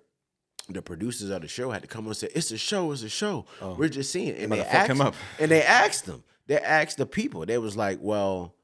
the 0.70 0.82
producers 0.82 1.30
of 1.30 1.42
the 1.42 1.50
show 1.50 1.72
had 1.72 1.82
to 1.82 1.88
come 1.90 2.06
on 2.06 2.12
and 2.12 2.18
say, 2.18 2.30
"It's 2.34 2.52
a 2.52 2.58
show, 2.58 2.92
it's 2.94 3.04
a 3.04 3.10
show. 3.10 3.46
We're 3.62 3.90
just 3.90 4.12
seeing." 4.12 4.36
And 4.38 4.54
Oh. 4.54 4.56
they 4.56 4.62
asked 4.62 4.90
him 4.92 5.02
up. 5.02 5.16
and 5.40 5.52
they 5.52 5.62
asked 5.64 6.06
them. 6.06 6.24
They 6.48 6.58
asked 6.60 6.98
the 6.98 7.06
people. 7.06 7.46
They 7.46 7.58
was 7.58 7.76
like, 7.76 8.00
"Well, 8.02 8.56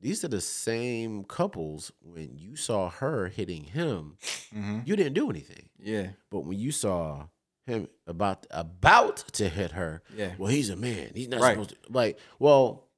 these 0.00 0.22
are 0.24 0.28
the 0.28 0.40
same 0.40 1.24
couples. 1.24 1.92
When 2.00 2.36
you 2.38 2.56
saw 2.56 2.88
her 2.90 3.28
hitting 3.28 3.64
him, 3.64 4.16
Mhm. 4.54 4.86
you 4.86 4.96
didn't 4.96 5.14
do 5.14 5.30
anything. 5.30 5.68
Yeah. 5.78 6.10
But 6.30 6.40
when 6.40 6.58
you 6.58 6.72
saw 6.72 7.28
him 7.66 7.88
about 8.06 8.46
about 8.50 9.18
to 9.34 9.48
hit 9.48 9.72
her, 9.72 10.02
Yeah. 10.16 10.34
well, 10.38 10.50
he's 10.50 10.70
a 10.70 10.76
man. 10.76 11.12
He's 11.14 11.28
not 11.28 11.40
Right. 11.40 11.52
supposed 11.52 11.70
to 11.70 11.76
like. 11.92 12.18
Well, 12.38 12.88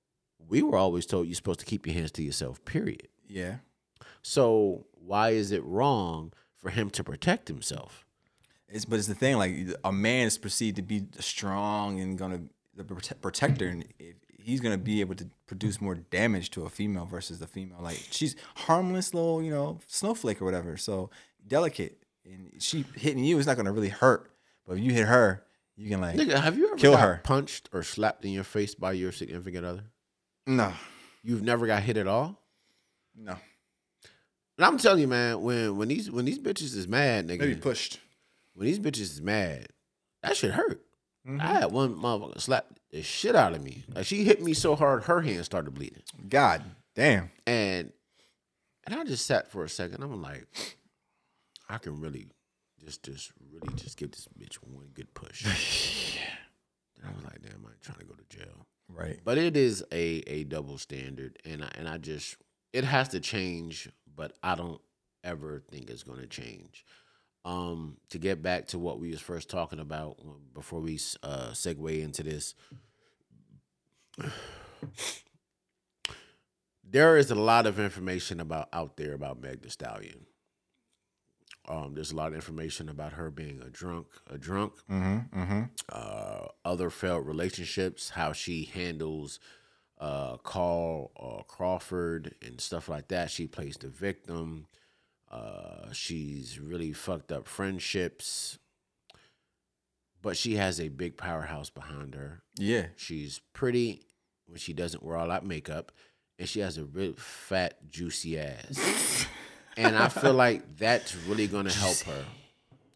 we 0.48 0.62
were 0.62 0.76
always 0.76 1.06
told 1.06 1.26
you're 1.26 1.34
supposed 1.34 1.60
to 1.60 1.66
keep 1.66 1.86
your 1.86 1.94
hands 1.94 2.10
to 2.12 2.22
yourself. 2.22 2.64
Period. 2.64 3.08
Yeah. 3.28 3.58
So 4.22 4.86
why 4.92 5.30
is 5.30 5.50
it 5.52 5.62
wrong 5.64 6.32
for 6.56 6.70
him 6.70 6.90
to 6.90 7.04
protect 7.04 7.48
himself? 7.48 8.06
It's 8.68 8.84
but 8.84 8.98
it's 8.98 9.08
the 9.08 9.14
thing 9.14 9.36
like 9.36 9.56
a 9.84 9.92
man 9.92 10.26
is 10.28 10.38
perceived 10.38 10.76
to 10.76 10.82
be 10.82 11.06
strong 11.18 11.98
and 12.00 12.16
gonna 12.16 12.42
the 12.74 12.84
prote- 12.84 13.20
protector, 13.20 13.66
and 13.68 13.84
if 13.98 14.16
he's 14.42 14.60
gonna 14.60 14.78
be 14.78 15.00
able 15.00 15.14
to 15.16 15.28
produce 15.46 15.80
more 15.80 15.94
damage 15.94 16.50
to 16.50 16.64
a 16.64 16.68
female 16.70 17.04
versus 17.06 17.38
the 17.38 17.46
female. 17.46 17.78
Like 17.80 18.00
she's 18.10 18.36
harmless 18.56 19.14
little 19.14 19.42
you 19.42 19.50
know 19.50 19.78
snowflake 19.86 20.40
or 20.40 20.44
whatever, 20.44 20.76
so 20.76 21.10
delicate, 21.46 22.02
and 22.24 22.50
she 22.58 22.84
hitting 22.96 23.24
you 23.24 23.38
is 23.38 23.46
not 23.46 23.56
gonna 23.56 23.72
really 23.72 23.88
hurt. 23.88 24.30
But 24.66 24.78
if 24.78 24.84
you 24.84 24.92
hit 24.92 25.06
her, 25.06 25.44
you 25.76 25.88
can 25.88 26.00
like 26.00 26.16
Nigga, 26.16 26.40
have 26.40 26.56
you 26.58 26.68
ever 26.68 26.76
Kill 26.76 26.96
her. 26.96 27.20
punched 27.24 27.68
or 27.72 27.82
slapped 27.82 28.24
in 28.24 28.30
your 28.32 28.44
face 28.44 28.74
by 28.74 28.92
your 28.92 29.12
significant 29.12 29.64
other? 29.66 29.84
no, 30.46 30.72
You've 31.22 31.42
never 31.42 31.66
got 31.66 31.82
hit 31.82 31.96
at 31.96 32.06
all. 32.06 32.40
no, 33.14 33.36
And 34.56 34.64
I'm 34.66 34.78
telling 34.78 35.00
you, 35.00 35.08
man, 35.08 35.40
when 35.42 35.76
when 35.76 35.88
these 35.88 36.10
when 36.10 36.24
these 36.24 36.38
bitches 36.38 36.74
is 36.76 36.86
mad, 36.88 37.26
nigga, 37.28 37.40
maybe 37.40 37.56
pushed. 37.56 37.98
when 38.54 38.66
these 38.66 38.78
bitches 38.78 39.00
is 39.12 39.20
mad, 39.20 39.68
that 40.22 40.36
shit 40.36 40.52
hurt. 40.52 40.82
Mm-hmm. 41.26 41.40
I 41.40 41.46
had 41.46 41.72
one 41.72 41.94
motherfucker 41.94 42.40
slap 42.40 42.66
the 42.90 43.02
shit 43.02 43.36
out 43.36 43.54
of 43.54 43.62
me. 43.62 43.84
Like 43.94 44.06
she 44.06 44.24
hit 44.24 44.42
me 44.42 44.54
so 44.54 44.74
hard, 44.74 45.04
her 45.04 45.20
hand 45.20 45.44
started 45.44 45.74
bleeding. 45.74 46.02
God 46.28 46.64
damn. 46.94 47.30
And 47.46 47.92
and 48.84 48.94
I 48.94 49.04
just 49.04 49.26
sat 49.26 49.50
for 49.50 49.64
a 49.64 49.68
second. 49.68 50.02
I'm 50.02 50.22
like, 50.22 50.46
I 51.68 51.78
can 51.78 52.00
really 52.00 52.28
just 52.84 53.02
just 53.02 53.32
really 53.52 53.74
just 53.76 53.96
give 53.98 54.12
this 54.12 54.28
bitch 54.38 54.56
one 54.56 54.88
good 54.94 55.12
push. 55.14 56.16
And 57.02 57.08
I 57.08 57.14
was 57.14 57.24
like, 57.24 57.40
damn, 57.40 57.64
I'm 57.64 57.72
trying 57.80 57.98
to 58.00 58.04
go 58.04 58.12
to 58.12 58.36
jail. 58.36 58.66
Right. 58.94 59.18
But 59.24 59.38
it 59.38 59.56
is 59.56 59.82
a 59.90 60.22
a 60.26 60.44
double 60.44 60.76
standard, 60.76 61.38
and 61.46 61.64
I, 61.64 61.70
and 61.76 61.88
I 61.88 61.96
just 61.96 62.36
it 62.74 62.84
has 62.84 63.08
to 63.08 63.20
change, 63.20 63.88
but 64.14 64.36
I 64.42 64.54
don't 64.54 64.80
ever 65.24 65.62
think 65.70 65.88
it's 65.88 66.02
going 66.02 66.20
to 66.20 66.26
change. 66.26 66.84
Um, 67.44 67.96
to 68.10 68.18
get 68.18 68.42
back 68.42 68.66
to 68.68 68.78
what 68.78 69.00
we 69.00 69.10
was 69.10 69.20
first 69.20 69.48
talking 69.48 69.80
about 69.80 70.18
before 70.52 70.80
we 70.80 70.98
uh, 71.22 71.50
segue 71.52 72.02
into 72.02 72.22
this, 72.22 72.54
there 76.84 77.16
is 77.16 77.30
a 77.30 77.34
lot 77.34 77.66
of 77.66 77.78
information 77.78 78.40
about 78.40 78.68
out 78.72 78.96
there 78.96 79.14
about 79.14 79.40
Meg 79.40 79.62
The 79.62 79.70
Stallion. 79.70 80.26
Um, 81.68 81.94
there's 81.94 82.10
a 82.10 82.16
lot 82.16 82.28
of 82.28 82.34
information 82.34 82.88
about 82.88 83.12
her 83.12 83.30
being 83.30 83.62
a 83.64 83.70
drunk, 83.70 84.06
a 84.28 84.36
drunk, 84.38 84.72
Mm-hmm. 84.90 85.40
Mm-hmm. 85.40 85.62
uh, 85.92 86.46
other 86.64 86.90
failed 86.90 87.26
relationships, 87.26 88.10
how 88.10 88.32
she 88.32 88.64
handles 88.64 89.38
uh, 89.98 90.36
Carl 90.38 91.12
uh, 91.18 91.42
Crawford 91.44 92.34
and 92.42 92.60
stuff 92.60 92.88
like 92.88 93.08
that. 93.08 93.30
She 93.30 93.46
plays 93.46 93.76
the 93.76 93.88
victim. 93.88 94.66
Uh, 95.30 95.92
she's 95.92 96.58
really 96.58 96.92
fucked 96.92 97.30
up 97.32 97.46
friendships. 97.46 98.58
but 100.22 100.36
she 100.36 100.56
has 100.56 100.80
a 100.80 100.88
big 100.88 101.16
powerhouse 101.16 101.70
behind 101.70 102.14
her. 102.14 102.42
Yeah. 102.58 102.86
She's 102.96 103.40
pretty 103.52 104.02
when 104.46 104.58
she 104.58 104.72
doesn't 104.72 105.02
wear 105.02 105.16
all 105.16 105.28
that 105.28 105.44
makeup, 105.44 105.92
and 106.38 106.48
she 106.48 106.60
has 106.60 106.76
a 106.78 106.84
real 106.84 107.14
fat, 107.14 107.88
juicy 107.88 108.38
ass. 108.38 109.26
and 109.76 109.96
I 109.96 110.08
feel 110.08 110.34
like 110.34 110.76
that's 110.76 111.14
really 111.26 111.46
gonna 111.46 111.72
help 111.72 111.98
her. 112.00 112.24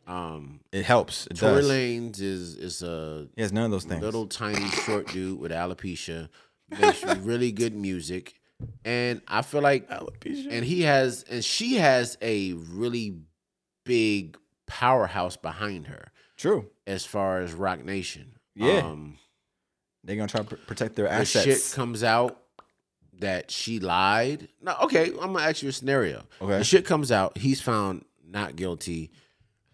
Um, 0.06 0.60
It 0.72 0.84
helps. 0.84 1.26
It 1.28 1.36
Tory 1.36 1.62
does. 1.62 1.70
Lanez 1.70 2.20
is 2.20 2.54
is 2.56 2.82
a 2.82 3.28
He 3.36 3.42
has 3.42 3.52
none 3.52 3.64
of 3.66 3.70
those 3.70 3.84
things. 3.84 4.02
little 4.02 4.26
tiny 4.26 4.68
short 4.68 5.06
dude 5.08 5.38
with 5.40 5.50
alopecia, 5.52 6.28
makes 6.68 7.02
really 7.20 7.52
good 7.52 7.74
music, 7.74 8.34
and 8.84 9.20
I 9.28 9.42
feel 9.42 9.60
like 9.62 9.88
and 9.90 10.64
he 10.64 10.82
has 10.82 11.24
and 11.30 11.44
she 11.44 11.76
has 11.76 12.16
a 12.22 12.52
really 12.52 13.16
big 13.84 14.36
powerhouse 14.66 15.36
behind 15.36 15.86
her 15.88 16.10
True. 16.36 16.66
as 16.86 17.04
far 17.04 17.40
as 17.40 17.52
Roc 17.52 17.84
Nation. 17.84 18.38
Yeah. 18.54 18.78
Um, 18.78 19.18
They're 20.04 20.16
gonna 20.16 20.28
try 20.28 20.40
to 20.40 20.46
pr- 20.46 20.54
protect 20.66 20.96
their 20.96 21.06
the 21.06 21.12
assets. 21.12 21.44
shit 21.44 21.74
comes 21.76 22.02
out 22.02 22.40
that 23.20 23.50
she 23.50 23.78
lied. 23.80 24.48
No, 24.62 24.74
okay, 24.82 25.10
I'm 25.10 25.32
gonna 25.32 25.40
ask 25.40 25.62
you 25.62 25.68
a 25.68 25.72
scenario. 25.72 26.24
Okay. 26.40 26.58
The 26.58 26.64
shit 26.64 26.84
comes 26.84 27.12
out, 27.12 27.38
he's 27.38 27.60
found 27.60 28.04
not 28.26 28.56
guilty. 28.56 29.10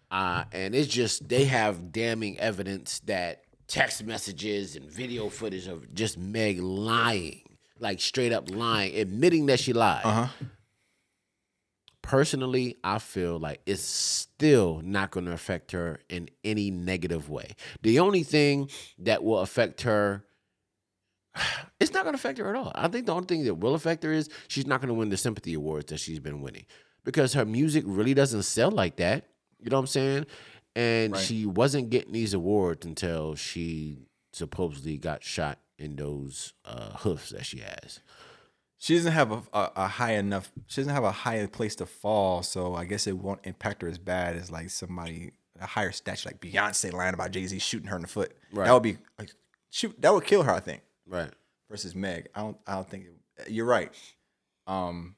Uh, 0.09 0.43
and 0.51 0.75
it's 0.75 0.89
just 0.89 1.27
they 1.29 1.45
have 1.45 1.91
damning 1.91 2.37
evidence 2.37 2.99
that 3.05 3.43
text 3.67 4.03
messages 4.03 4.75
and 4.75 4.91
video 4.91 5.29
footage 5.29 5.67
of 5.67 5.93
just 5.93 6.17
Meg 6.17 6.59
lying, 6.59 7.41
like 7.81 7.99
straight 7.99 8.31
up 8.31 8.49
lying, 8.49 8.95
admitting 8.95 9.47
that 9.47 9.59
she 9.59 9.73
lied. 9.73 10.05
Uh 10.05 10.11
huh. 10.25 10.27
Personally, 12.01 12.77
I 12.83 12.97
feel 12.97 13.37
like 13.37 13.61
it's 13.65 13.83
still 13.83 14.81
not 14.83 15.11
going 15.11 15.27
to 15.27 15.33
affect 15.33 15.71
her 15.71 15.99
in 16.09 16.29
any 16.43 16.71
negative 16.71 17.29
way. 17.29 17.51
The 17.83 17.99
only 17.99 18.23
thing 18.23 18.69
that 18.99 19.23
will 19.23 19.39
affect 19.39 19.81
her, 19.83 20.23
it's 21.79 21.93
not 21.93 22.03
going 22.03 22.13
to 22.13 22.17
affect 22.17 22.39
her 22.39 22.49
at 22.49 22.55
all. 22.55 22.71
I 22.73 22.87
think 22.87 23.05
the 23.05 23.13
only 23.13 23.27
thing 23.27 23.45
that 23.45 23.55
will 23.55 23.75
affect 23.75 24.03
her 24.03 24.11
is 24.11 24.29
she's 24.47 24.65
not 24.65 24.81
going 24.81 24.87
to 24.87 24.95
win 24.95 25.09
the 25.09 25.17
sympathy 25.17 25.53
awards 25.53 25.87
that 25.91 25.99
she's 25.99 26.19
been 26.19 26.41
winning 26.41 26.65
because 27.03 27.33
her 27.33 27.45
music 27.45 27.83
really 27.85 28.15
doesn't 28.15 28.43
sell 28.43 28.71
like 28.71 28.95
that. 28.97 29.25
You 29.59 29.69
know 29.69 29.77
what 29.77 29.81
I'm 29.81 29.87
saying? 29.87 30.25
And 30.75 31.13
Right. 31.13 31.21
she 31.21 31.45
wasn't 31.45 31.91
getting 31.91 32.13
these 32.13 32.33
awards 32.33 32.85
until 32.85 33.35
she 33.35 33.99
supposedly 34.33 34.97
got 34.97 35.23
shot 35.23 35.59
in 35.81 35.95
those 35.95 36.53
uh, 36.65 36.91
hoofs 36.97 37.29
that 37.31 37.45
she 37.45 37.59
has. 37.59 37.99
She 38.77 38.95
doesn't 38.95 39.11
have 39.11 39.31
a, 39.31 39.43
a, 39.53 39.71
a 39.75 39.87
high 39.87 40.13
enough. 40.13 40.51
She 40.67 40.81
doesn't 40.81 40.93
have 40.93 41.03
a 41.03 41.11
higher 41.11 41.47
place 41.47 41.75
to 41.75 41.85
fall, 41.85 42.41
so 42.41 42.73
I 42.73 42.85
guess 42.85 43.05
it 43.05 43.17
won't 43.17 43.41
impact 43.43 43.81
her 43.81 43.87
as 43.87 43.97
bad 43.97 44.35
as 44.35 44.49
like 44.51 44.69
somebody 44.69 45.33
a 45.59 45.65
higher 45.67 45.91
stature 45.91 46.29
like 46.29 46.39
Beyonce 46.39 46.91
lying 46.91 47.13
about 47.13 47.31
Jay 47.31 47.45
Z 47.45 47.59
shooting 47.59 47.87
her 47.87 47.95
in 47.95 48.01
the 48.01 48.07
foot. 48.07 48.35
Right. 48.51 48.65
That 48.65 48.73
would 48.73 48.83
be 48.83 48.97
like 49.19 49.31
shoot. 49.69 49.99
That 50.01 50.13
would 50.13 50.25
kill 50.25 50.43
her, 50.43 50.51
I 50.51 50.59
think. 50.59 50.81
Right. 51.07 51.29
Versus 51.69 51.95
Meg, 51.95 52.29
I 52.33 52.41
don't. 52.41 52.57
I 52.65 52.73
don't 52.75 52.89
think 52.89 53.05
it, 53.05 53.51
you're 53.51 53.65
right. 53.65 53.91
Um, 54.67 55.15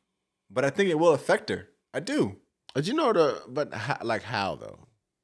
but 0.50 0.66
I 0.66 0.70
think 0.70 0.90
it 0.90 1.00
will 1.00 1.14
affect 1.14 1.50
her. 1.50 1.70
I 1.94 2.00
do. 2.00 2.36
But 2.74 2.88
you 2.88 2.94
know 2.94 3.14
the 3.14 3.42
but 3.48 3.74
how, 3.74 3.98
like 4.04 4.24
how 4.24 4.56
though? 4.56 4.80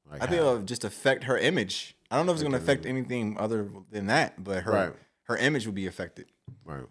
Like 0.09 0.23
I 0.23 0.27
think 0.27 0.39
it'll 0.39 0.61
just 0.61 0.83
affect 0.83 1.25
her 1.25 1.37
image. 1.37 1.95
I 2.09 2.15
don't 2.15 2.25
know 2.25 2.31
if 2.31 2.37
it's 2.37 2.43
going 2.43 2.53
to 2.53 2.57
affect 2.57 2.87
anything 2.87 3.37
other 3.39 3.69
than 3.91 4.07
that, 4.07 4.43
but 4.43 4.63
her 4.63 4.71
Right. 4.71 4.93
Her 5.29 5.37
image 5.37 5.65
would 5.65 5.75
be 5.75 5.87
affected. 5.87 6.25
right. 6.65 6.83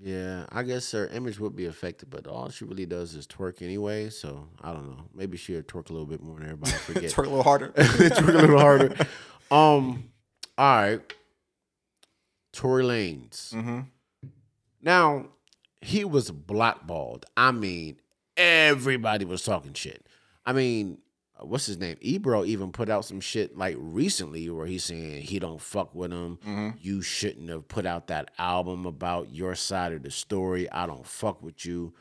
Yeah, 0.00 0.46
I 0.50 0.62
guess 0.62 0.92
her 0.92 1.08
image 1.08 1.40
would 1.40 1.56
be 1.56 1.66
affected, 1.66 2.08
but 2.08 2.26
all 2.28 2.48
she 2.50 2.64
really 2.64 2.86
does 2.86 3.14
is 3.16 3.26
twerk 3.26 3.62
anyway. 3.62 4.10
So 4.10 4.46
I 4.62 4.72
don't 4.72 4.88
know. 4.90 5.04
Maybe 5.12 5.36
she'll 5.36 5.62
twerk 5.62 5.90
a 5.90 5.92
little 5.92 6.06
bit 6.06 6.22
more 6.22 6.36
and 6.36 6.44
everybody 6.44 6.70
forget. 6.86 7.10
Twerk 7.10 7.26
a 7.26 7.28
little 7.30 7.42
harder. 7.42 7.68
twerk 7.76 8.28
a 8.28 8.32
little 8.38 8.58
harder. 8.60 8.94
Um. 9.50 10.10
All 10.56 10.76
right. 10.80 11.00
Tory 12.52 12.84
Lanez. 12.84 13.52
hmm 13.52 13.80
Now, 14.82 15.26
he 15.80 16.04
was 16.04 16.30
blackballed. 16.30 17.26
I 17.36 17.50
mean, 17.52 18.00
everybody 18.36 19.24
was 19.24 19.42
talking 19.42 19.74
shit. 19.74 20.06
I 20.46 20.52
mean, 20.52 20.98
what's 21.40 21.66
his 21.66 21.78
name? 21.78 21.96
Ebro 22.00 22.44
even 22.44 22.72
put 22.72 22.88
out 22.88 23.04
some 23.04 23.20
shit 23.20 23.56
like 23.56 23.76
recently 23.78 24.48
where 24.50 24.66
he's 24.66 24.84
saying 24.84 25.22
he 25.22 25.38
don't 25.38 25.60
fuck 25.60 25.94
with 25.94 26.12
him. 26.12 26.38
Mm-hmm. 26.46 26.70
You 26.80 27.02
shouldn't 27.02 27.48
have 27.50 27.68
put 27.68 27.86
out 27.86 28.08
that 28.08 28.30
album 28.38 28.86
about 28.86 29.32
your 29.32 29.54
side 29.54 29.92
of 29.92 30.02
the 30.02 30.10
story. 30.10 30.70
I 30.70 30.86
don't 30.86 31.06
fuck 31.06 31.42
with 31.42 31.64
you. 31.64 31.94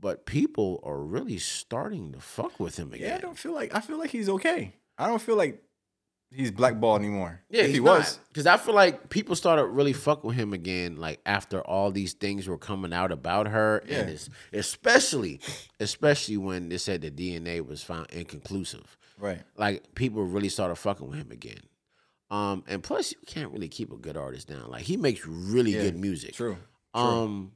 But 0.00 0.26
people 0.26 0.80
are 0.84 0.98
really 0.98 1.38
starting 1.38 2.12
to 2.12 2.20
fuck 2.20 2.60
with 2.60 2.78
him 2.78 2.92
again. 2.92 3.08
Yeah, 3.08 3.16
I 3.16 3.20
don't 3.20 3.38
feel 3.38 3.52
like 3.52 3.74
I 3.74 3.80
feel 3.80 3.98
like 3.98 4.10
he's 4.10 4.28
okay. 4.28 4.74
I 4.96 5.08
don't 5.08 5.20
feel 5.20 5.36
like 5.36 5.62
he's 6.34 6.50
blackballed 6.50 7.00
anymore. 7.00 7.40
Yeah, 7.50 7.62
if 7.62 7.72
he 7.72 7.80
was, 7.80 8.18
because 8.28 8.46
I 8.46 8.56
feel 8.56 8.74
like 8.74 9.08
people 9.10 9.34
started 9.34 9.64
really 9.66 9.92
fuck 9.92 10.24
with 10.24 10.36
him 10.36 10.52
again, 10.52 10.96
like 10.96 11.20
after 11.26 11.60
all 11.60 11.90
these 11.90 12.12
things 12.12 12.46
were 12.48 12.58
coming 12.58 12.92
out 12.92 13.10
about 13.12 13.48
her, 13.48 13.78
and 13.88 14.10
it's, 14.10 14.28
especially, 14.52 15.40
especially 15.80 16.36
when 16.36 16.68
they 16.68 16.78
said 16.78 17.00
the 17.02 17.10
DNA 17.10 17.66
was 17.66 17.82
found 17.82 18.06
inconclusive. 18.10 18.96
right? 19.18 19.42
Like 19.56 19.94
people 19.94 20.22
really 20.24 20.48
started 20.48 20.76
fucking 20.76 21.08
with 21.08 21.18
him 21.18 21.30
again. 21.30 21.60
Um, 22.30 22.62
and 22.66 22.82
plus, 22.82 23.10
you 23.12 23.18
can't 23.26 23.50
really 23.52 23.68
keep 23.68 23.90
a 23.90 23.96
good 23.96 24.16
artist 24.16 24.48
down. 24.48 24.70
Like 24.70 24.82
he 24.82 24.96
makes 24.98 25.26
really 25.26 25.72
Yeah, 25.72 25.80
good 25.82 25.96
music. 25.96 26.34
True. 26.34 26.58
True. 26.94 27.02
Um, 27.02 27.52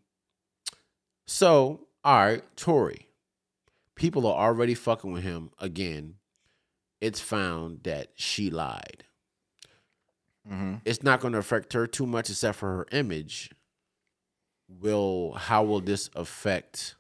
so 1.26 1.86
all 2.04 2.16
right, 2.24 2.42
Tory. 2.56 3.08
People 3.94 4.26
are 4.26 4.48
already 4.48 4.74
fucking 4.74 5.12
with 5.12 5.22
him 5.22 5.50
again. 5.58 6.14
It's 7.02 7.20
found 7.20 7.82
that 7.82 8.12
she 8.14 8.50
lied 8.50 9.04
hmm 10.48 10.74
it's 10.84 11.04
not 11.04 11.20
going 11.20 11.32
to 11.32 11.38
affect 11.38 11.72
her 11.72 11.86
too 11.86 12.06
much 12.06 12.28
except 12.28 12.58
for 12.58 12.76
her 12.78 12.86
image 12.90 13.50
will 14.80 15.32
how 15.32 15.62
will 15.62 15.80
this 15.80 16.10
affect 16.14 16.96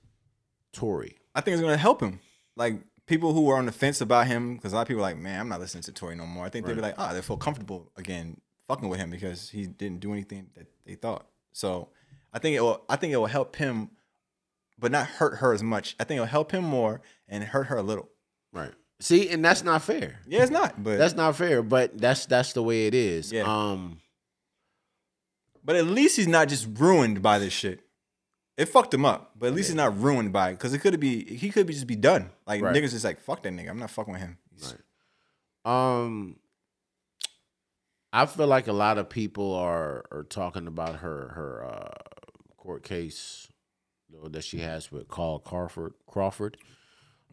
Tory? 0.72 1.16
I 1.34 1.40
think 1.40 1.54
it's 1.54 1.62
gonna 1.62 1.76
help 1.76 2.00
him. 2.02 2.20
Like 2.56 2.80
people 3.06 3.32
who 3.32 3.42
were 3.42 3.56
on 3.56 3.66
the 3.66 3.72
fence 3.72 4.00
about 4.00 4.26
him, 4.26 4.56
because 4.56 4.72
a 4.72 4.76
lot 4.76 4.82
of 4.82 4.88
people 4.88 5.00
are 5.00 5.08
like, 5.08 5.16
man, 5.16 5.40
I'm 5.40 5.48
not 5.48 5.60
listening 5.60 5.82
to 5.84 5.92
Tory 5.92 6.16
no 6.16 6.26
more. 6.26 6.44
I 6.44 6.48
think 6.48 6.66
they'll 6.66 6.74
be 6.74 6.82
like, 6.82 6.94
ah, 6.98 7.12
they 7.12 7.22
feel 7.22 7.36
comfortable 7.36 7.90
again 7.96 8.40
fucking 8.68 8.88
with 8.88 8.98
him 8.98 9.10
because 9.10 9.50
he 9.50 9.66
didn't 9.66 10.00
do 10.00 10.12
anything 10.12 10.48
that 10.54 10.66
they 10.86 10.94
thought. 10.94 11.26
So 11.52 11.88
I 12.32 12.38
think 12.38 12.56
it 12.56 12.60
will. 12.60 12.84
I 12.88 12.96
think 12.96 13.12
it 13.12 13.16
will 13.16 13.26
help 13.26 13.56
him, 13.56 13.90
but 14.78 14.92
not 14.92 15.06
hurt 15.06 15.38
her 15.38 15.52
as 15.52 15.62
much. 15.62 15.96
I 15.98 16.04
think 16.04 16.16
it'll 16.16 16.26
help 16.26 16.52
him 16.52 16.64
more 16.64 17.00
and 17.28 17.44
hurt 17.44 17.64
her 17.64 17.76
a 17.76 17.82
little. 17.82 18.08
Right. 18.52 18.72
See, 19.02 19.28
and 19.30 19.44
that's 19.44 19.64
not 19.64 19.82
fair. 19.82 20.20
Yeah, 20.28 20.42
it's 20.42 20.50
not, 20.52 20.80
but 20.80 20.96
That's 20.96 21.14
not 21.14 21.34
fair, 21.34 21.60
but 21.60 21.98
that's 21.98 22.24
that's 22.26 22.52
the 22.52 22.62
way 22.62 22.86
it 22.86 22.94
is. 22.94 23.32
Yeah. 23.32 23.42
Um 23.42 23.98
but 25.64 25.74
at 25.74 25.86
least 25.86 26.16
he's 26.16 26.28
not 26.28 26.48
just 26.48 26.68
ruined 26.78 27.20
by 27.20 27.40
this 27.40 27.52
shit. 27.52 27.80
It 28.56 28.66
fucked 28.66 28.94
him 28.94 29.04
up, 29.04 29.32
but 29.36 29.46
at 29.48 29.54
least 29.54 29.70
he's 29.70 29.74
not 29.76 29.98
ruined 30.00 30.32
by 30.32 30.50
it 30.50 30.52
because 30.52 30.72
it 30.72 30.78
could 30.78 31.00
be 31.00 31.24
he 31.24 31.50
could 31.50 31.66
be 31.66 31.72
just 31.72 31.88
be 31.88 31.96
done. 31.96 32.30
Like 32.46 32.62
Right. 32.62 32.72
niggas 32.76 32.90
just 32.92 33.04
like 33.04 33.20
fuck 33.20 33.42
that 33.42 33.52
nigga. 33.52 33.70
I'm 33.70 33.78
not 33.80 33.90
fucking 33.90 34.12
with 34.12 34.22
him. 34.22 34.38
Right. 35.64 35.98
um 35.98 36.36
I 38.12 38.26
feel 38.26 38.46
like 38.46 38.68
a 38.68 38.72
lot 38.72 38.98
of 38.98 39.08
people 39.08 39.52
are 39.54 40.04
are 40.12 40.22
talking 40.22 40.68
about 40.68 40.96
her 41.00 41.28
her 41.34 41.64
uh 41.64 42.54
court 42.56 42.84
case 42.84 43.48
that 44.30 44.44
she 44.44 44.60
has 44.60 44.92
with 44.92 45.08
Carl 45.08 45.40
Crawford 45.40 45.94
Crawford. 46.06 46.56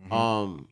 Mm-hmm. 0.02 0.14
Um 0.14 0.68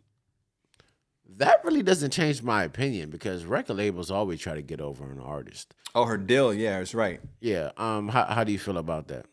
that 1.35 1.63
really 1.63 1.83
doesn't 1.83 2.11
change 2.11 2.41
my 2.41 2.63
opinion 2.63 3.09
because 3.09 3.45
record 3.45 3.75
labels 3.77 4.09
always 4.09 4.39
try 4.39 4.55
to 4.55 4.61
get 4.61 4.79
over 4.81 5.03
an 5.11 5.19
artist. 5.19 5.73
Oh, 5.93 6.05
her 6.05 6.17
deal. 6.17 6.53
Yeah, 6.53 6.79
it's 6.79 6.95
right. 6.95 7.19
Yeah. 7.41 7.71
Um. 7.77 8.07
How 8.09 8.25
How 8.25 8.43
do 8.43 8.51
you 8.51 8.59
feel 8.59 8.77
about 8.77 9.07
that? 9.09 9.25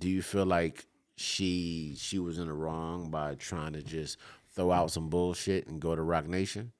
Do 0.00 0.08
you 0.08 0.22
feel 0.22 0.46
like 0.46 0.86
she 1.16 1.94
she 1.98 2.18
was 2.18 2.38
in 2.38 2.46
the 2.46 2.52
wrong 2.52 3.10
by 3.10 3.34
trying 3.34 3.72
to 3.74 3.82
just 3.82 4.16
throw 4.54 4.72
out 4.72 4.90
some 4.90 5.08
bullshit 5.08 5.66
and 5.66 5.80
go 5.80 5.94
to 5.94 6.02
Roc 6.02 6.26
Nation? 6.26 6.72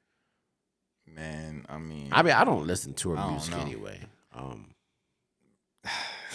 Man, 1.07 1.65
I 1.69 1.79
mean, 1.79 2.09
I 2.13 2.23
mean, 2.23 2.35
I 2.35 2.45
don't 2.45 2.67
listen 2.67 2.93
to 2.95 3.11
her 3.11 3.31
music 3.31 3.55
know. 3.55 3.61
anyway. 3.61 4.01
Um. 4.35 4.67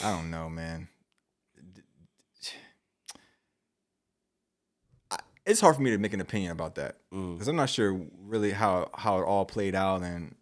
I 0.04 0.12
don't 0.12 0.32
know, 0.32 0.50
man. 0.50 0.88
I- 5.12 5.18
It's 5.46 5.60
hard 5.60 5.76
for 5.76 5.82
me 5.82 5.92
to 5.92 5.98
make 5.98 6.14
an 6.14 6.22
opinion 6.22 6.52
about 6.52 6.76
that 6.76 6.98
mm, 7.14 7.34
because 7.34 7.48
I'm 7.48 7.56
not 7.58 7.70
sure 7.70 8.00
really 8.22 8.52
how 8.52 8.90
how 8.96 9.20
it 9.20 9.24
all 9.24 9.46
played 9.46 9.76
out, 9.76 10.02
and 10.02 10.36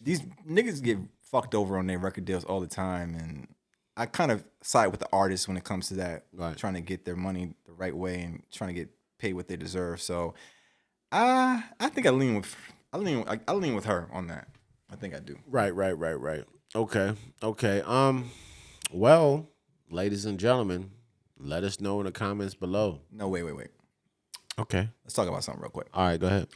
these 0.00 0.20
niggas 0.48 0.82
get 0.82 0.98
fucked 1.20 1.54
over 1.54 1.78
on 1.78 1.86
their 1.86 1.98
record 1.98 2.24
deals 2.24 2.44
all 2.44 2.60
the 2.60 2.66
time, 2.66 3.14
and 3.14 3.48
I 3.96 4.06
kind 4.06 4.30
of 4.30 4.44
side 4.62 4.88
with 4.88 5.00
the 5.00 5.08
artists 5.12 5.48
when 5.48 5.56
it 5.56 5.64
comes 5.64 5.88
to 5.88 5.94
that, 5.94 6.26
Right. 6.32 6.56
trying 6.56 6.74
to 6.74 6.80
get 6.80 7.04
their 7.04 7.16
money 7.16 7.54
the 7.66 7.72
right 7.72 7.94
way 7.96 8.20
and 8.22 8.42
trying 8.52 8.68
to 8.68 8.74
get 8.74 8.90
paid 9.18 9.34
what 9.34 9.48
they 9.48 9.56
deserve. 9.56 10.00
So, 10.00 10.34
I 11.10 11.64
I 11.80 11.88
think 11.88 12.06
I 12.06 12.10
lean 12.10 12.36
with 12.36 12.54
I 12.92 12.98
lean 12.98 13.24
I, 13.26 13.40
I 13.48 13.52
lean 13.52 13.74
with 13.74 13.86
her 13.86 14.08
on 14.12 14.28
that. 14.28 14.48
I 14.90 14.96
think 14.96 15.14
I 15.14 15.20
do. 15.20 15.36
Right. 15.46 15.74
Right. 15.74 15.96
Right. 15.96 16.18
Right. 16.20 16.44
Okay. 16.74 17.14
Okay. 17.42 17.82
Um. 17.84 18.30
Well, 18.92 19.48
ladies 19.90 20.24
and 20.26 20.38
gentlemen, 20.38 20.90
let 21.42 21.64
us 21.64 21.80
know 21.80 22.00
in 22.00 22.06
the 22.06 22.12
comments 22.12 22.54
below. 22.54 23.00
No, 23.10 23.28
wait, 23.28 23.42
wait, 23.42 23.56
wait. 23.56 23.68
Okay. 24.58 24.88
Let's 25.04 25.14
talk 25.14 25.28
about 25.28 25.44
something 25.44 25.62
real 25.62 25.70
quick. 25.70 25.88
All 25.94 26.04
right. 26.06 26.20
Go 26.20 26.26
ahead. 26.26 26.48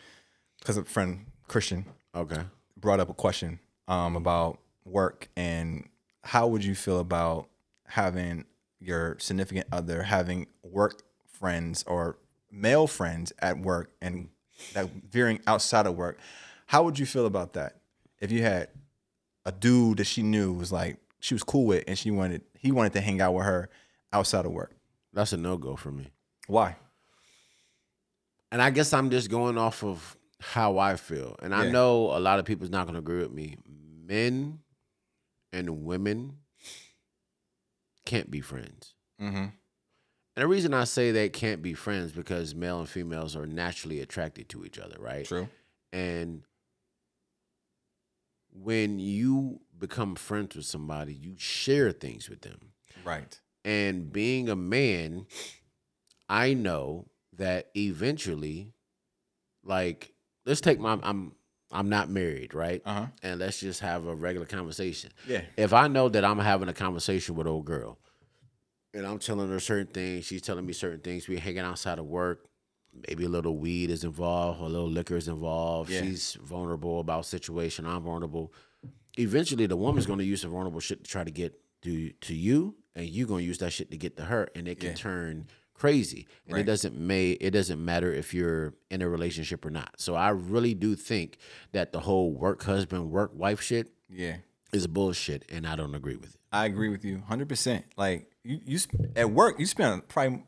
because 0.58 0.76
a 0.76 0.84
friend 0.84 1.26
Christian 1.48 1.86
Okay. 2.14 2.42
brought 2.76 3.00
up 3.00 3.08
a 3.10 3.14
question 3.14 3.58
um, 3.88 4.16
about 4.16 4.58
work 4.84 5.28
and 5.36 5.88
how 6.22 6.46
would 6.48 6.64
you 6.64 6.74
feel 6.74 6.98
about 7.00 7.48
having 7.86 8.44
your 8.80 9.16
significant 9.18 9.66
other 9.72 10.02
having 10.02 10.46
work 10.62 11.02
friends 11.26 11.82
or 11.86 12.18
male 12.50 12.86
friends 12.86 13.32
at 13.38 13.58
work 13.58 13.90
and 14.02 14.28
that 14.74 14.88
veering 15.10 15.40
outside 15.46 15.86
of 15.86 15.96
work. 15.96 16.18
How 16.66 16.82
would 16.82 16.98
you 16.98 17.06
feel 17.06 17.26
about 17.26 17.52
that? 17.54 17.76
If 18.20 18.30
you 18.32 18.42
had 18.42 18.68
a 19.44 19.52
dude 19.52 19.98
that 19.98 20.04
she 20.06 20.22
knew 20.22 20.52
was 20.52 20.72
like 20.72 20.98
she 21.20 21.34
was 21.34 21.42
cool 21.42 21.64
with 21.66 21.84
and 21.86 21.98
she 21.98 22.10
wanted 22.10 22.42
he 22.58 22.70
wanted 22.72 22.92
to 22.94 23.00
hang 23.00 23.20
out 23.20 23.32
with 23.34 23.44
her 23.44 23.68
outside 24.12 24.44
of 24.46 24.52
work. 24.52 24.72
That's 25.16 25.32
a 25.32 25.38
no 25.38 25.56
go 25.56 25.76
for 25.76 25.90
me. 25.90 26.12
Why? 26.46 26.76
And 28.52 28.60
I 28.60 28.68
guess 28.68 28.92
I'm 28.92 29.08
just 29.08 29.30
going 29.30 29.56
off 29.56 29.82
of 29.82 30.14
how 30.40 30.76
I 30.76 30.96
feel. 30.96 31.36
And 31.42 31.54
I 31.54 31.70
know 31.70 32.14
a 32.14 32.20
lot 32.20 32.38
of 32.38 32.44
people's 32.44 32.68
not 32.68 32.84
going 32.84 32.94
to 32.94 32.98
agree 32.98 33.22
with 33.22 33.32
me. 33.32 33.56
Men 33.66 34.58
and 35.54 35.84
women 35.84 36.36
can't 38.04 38.30
be 38.30 38.42
friends. 38.42 38.92
Mm-hmm. 39.18 39.36
And 39.36 39.52
the 40.36 40.46
reason 40.46 40.74
I 40.74 40.84
say 40.84 41.12
they 41.12 41.30
can't 41.30 41.62
be 41.62 41.72
friends 41.72 42.12
because 42.12 42.54
male 42.54 42.80
and 42.80 42.88
females 42.88 43.34
are 43.34 43.46
naturally 43.46 44.00
attracted 44.00 44.50
to 44.50 44.66
each 44.66 44.78
other, 44.78 44.96
right? 44.98 45.24
True. 45.24 45.48
And 45.94 46.42
when 48.52 48.98
you 48.98 49.60
become 49.78 50.14
friends 50.14 50.56
with 50.56 50.66
somebody, 50.66 51.14
you 51.14 51.36
share 51.38 51.90
things 51.90 52.28
with 52.28 52.42
them. 52.42 52.72
Right. 53.02 53.40
And 53.66 54.12
being 54.12 54.48
a 54.48 54.54
man, 54.54 55.26
I 56.28 56.54
know 56.54 57.08
that 57.36 57.68
eventually, 57.76 58.72
like, 59.64 60.12
let's 60.46 60.60
take 60.60 60.78
my 60.78 60.98
I'm 61.02 61.32
I'm 61.72 61.88
not 61.88 62.08
married, 62.08 62.54
right? 62.54 62.80
Uh 62.84 62.92
huh. 62.94 63.06
And 63.24 63.40
let's 63.40 63.58
just 63.58 63.80
have 63.80 64.06
a 64.06 64.14
regular 64.14 64.46
conversation. 64.46 65.10
Yeah. 65.26 65.42
If 65.56 65.72
I 65.72 65.88
know 65.88 66.08
that 66.08 66.24
I'm 66.24 66.38
having 66.38 66.68
a 66.68 66.72
conversation 66.72 67.34
with 67.34 67.48
old 67.48 67.64
girl, 67.64 67.98
and 68.94 69.04
I'm 69.04 69.18
telling 69.18 69.50
her 69.50 69.58
certain 69.58 69.92
things, 69.92 70.24
she's 70.24 70.42
telling 70.42 70.64
me 70.64 70.72
certain 70.72 71.00
things. 71.00 71.26
We're 71.28 71.40
hanging 71.40 71.58
outside 71.58 71.98
of 71.98 72.06
work. 72.06 72.46
Maybe 73.08 73.24
a 73.24 73.28
little 73.28 73.58
weed 73.58 73.90
is 73.90 74.04
involved, 74.04 74.60
a 74.60 74.64
little 74.64 74.88
liquor 74.88 75.16
is 75.16 75.28
involved. 75.28 75.90
Yeah. 75.90 76.02
She's 76.02 76.34
vulnerable 76.40 77.00
about 77.00 77.26
situation. 77.26 77.84
I'm 77.84 78.04
vulnerable. 78.04 78.54
Eventually, 79.18 79.66
the 79.66 79.76
woman's 79.76 80.06
going 80.06 80.20
to 80.20 80.24
use 80.24 80.42
the 80.42 80.48
vulnerable 80.48 80.80
shit 80.80 81.02
to 81.02 81.10
try 81.10 81.24
to 81.24 81.32
get 81.32 81.60
to 81.82 82.10
to 82.10 82.34
you, 82.34 82.76
and 82.96 83.06
you're 83.08 83.28
going 83.28 83.42
to 83.42 83.46
use 83.46 83.58
that 83.58 83.70
shit 83.72 83.90
to 83.92 83.96
get 83.96 84.16
to 84.16 84.24
her, 84.24 84.48
and 84.56 84.66
it 84.66 84.80
can 84.80 84.88
Yeah. 84.90 84.94
turn 84.96 85.46
crazy. 85.74 86.26
And 86.46 86.54
Right. 86.54 86.60
it 86.62 86.64
doesn't 86.64 86.96
may 86.98 87.32
it 87.32 87.50
doesn't 87.50 87.84
matter 87.84 88.12
if 88.12 88.32
you're 88.34 88.74
in 88.90 89.02
a 89.02 89.08
relationship 89.08 89.64
or 89.64 89.70
not. 89.70 90.00
So 90.00 90.14
I 90.14 90.30
really 90.30 90.74
do 90.74 90.96
think 90.96 91.36
that 91.72 91.92
the 91.92 92.00
whole 92.00 92.32
work 92.32 92.62
husband 92.64 93.10
work 93.10 93.30
wife 93.34 93.60
shit 93.60 93.92
Yeah. 94.08 94.38
is 94.72 94.86
bullshit, 94.86 95.44
and 95.50 95.66
I 95.66 95.76
don't 95.76 95.94
agree 95.94 96.16
with 96.16 96.30
it. 96.34 96.40
I 96.50 96.64
agree 96.64 96.88
with 96.88 97.04
you 97.04 97.18
100%. 97.28 97.84
Like 97.96 98.30
you 98.42 98.60
you 98.64 98.78
sp- 98.80 99.12
at 99.14 99.30
work, 99.30 99.60
you 99.60 99.66
spend 99.66 100.08
probably 100.08 100.44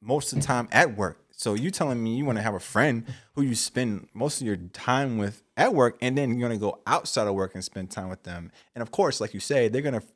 most 0.00 0.32
of 0.32 0.40
the 0.40 0.44
time 0.44 0.68
at 0.72 0.96
work. 0.96 1.20
So 1.30 1.54
you 1.54 1.70
telling 1.70 2.02
me 2.02 2.16
you 2.16 2.24
want 2.24 2.38
to 2.38 2.42
have 2.42 2.54
a 2.54 2.60
friend 2.60 3.04
who 3.34 3.42
you 3.42 3.54
spend 3.54 4.08
most 4.14 4.40
of 4.40 4.46
your 4.46 4.56
time 4.56 5.16
with 5.18 5.42
at 5.56 5.74
work 5.74 5.96
and 6.00 6.16
then 6.18 6.30
you're 6.38 6.48
going 6.48 6.58
to 6.58 6.60
go 6.64 6.80
outside 6.86 7.26
of 7.28 7.34
work 7.34 7.54
and 7.54 7.62
spend 7.64 7.90
time 7.90 8.08
with 8.08 8.24
them. 8.24 8.50
And 8.74 8.82
of 8.82 8.90
course, 8.90 9.20
like 9.20 9.32
you 9.34 9.40
say, 9.40 9.68
they're 9.68 9.82
going 9.82 9.94
to 10.00 10.06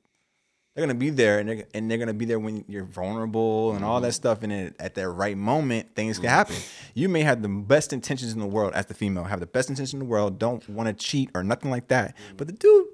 they're 0.77 0.87
going 0.87 0.95
to 0.97 1.01
be 1.01 1.11
there 1.11 1.39
and 1.39 1.49
they're, 1.49 1.65
and 1.75 1.91
they're 1.91 1.99
going 1.99 2.09
to 2.09 2.15
be 2.15 2.27
there 2.27 2.39
when 2.39 2.65
you're 2.69 2.85
vulnerable 2.85 3.73
and 3.73 3.85
all 3.85 4.01
that 4.01 4.09
mm-hmm. 4.09 4.13
stuff 4.13 4.43
and 4.43 4.53
then 4.53 4.75
at 4.79 4.95
that 4.95 5.09
right 5.09 5.37
moment 5.37 5.95
things 5.97 6.19
can 6.19 6.27
mm-hmm. 6.27 6.37
happen. 6.37 6.57
You 6.95 7.09
may 7.09 7.23
have 7.23 7.43
the 7.43 7.49
best 7.49 7.93
intentions 7.93 8.33
in 8.33 8.39
the 8.39 8.47
world 8.47 8.75
as 8.75 8.87
the 8.87 8.95
female, 8.95 9.25
have 9.25 9.41
the 9.41 9.47
best 9.47 9.71
intentions 9.71 9.95
in 9.95 9.99
the 9.99 10.05
world, 10.05 10.39
don't 10.39 10.69
want 10.69 10.87
to 10.87 10.93
cheat 10.93 11.31
or 11.35 11.43
nothing 11.43 11.71
like 11.71 11.89
that. 11.89 12.15
Mm-hmm. 12.15 12.37
But 12.37 12.47
the 12.47 12.53
dude 12.53 12.87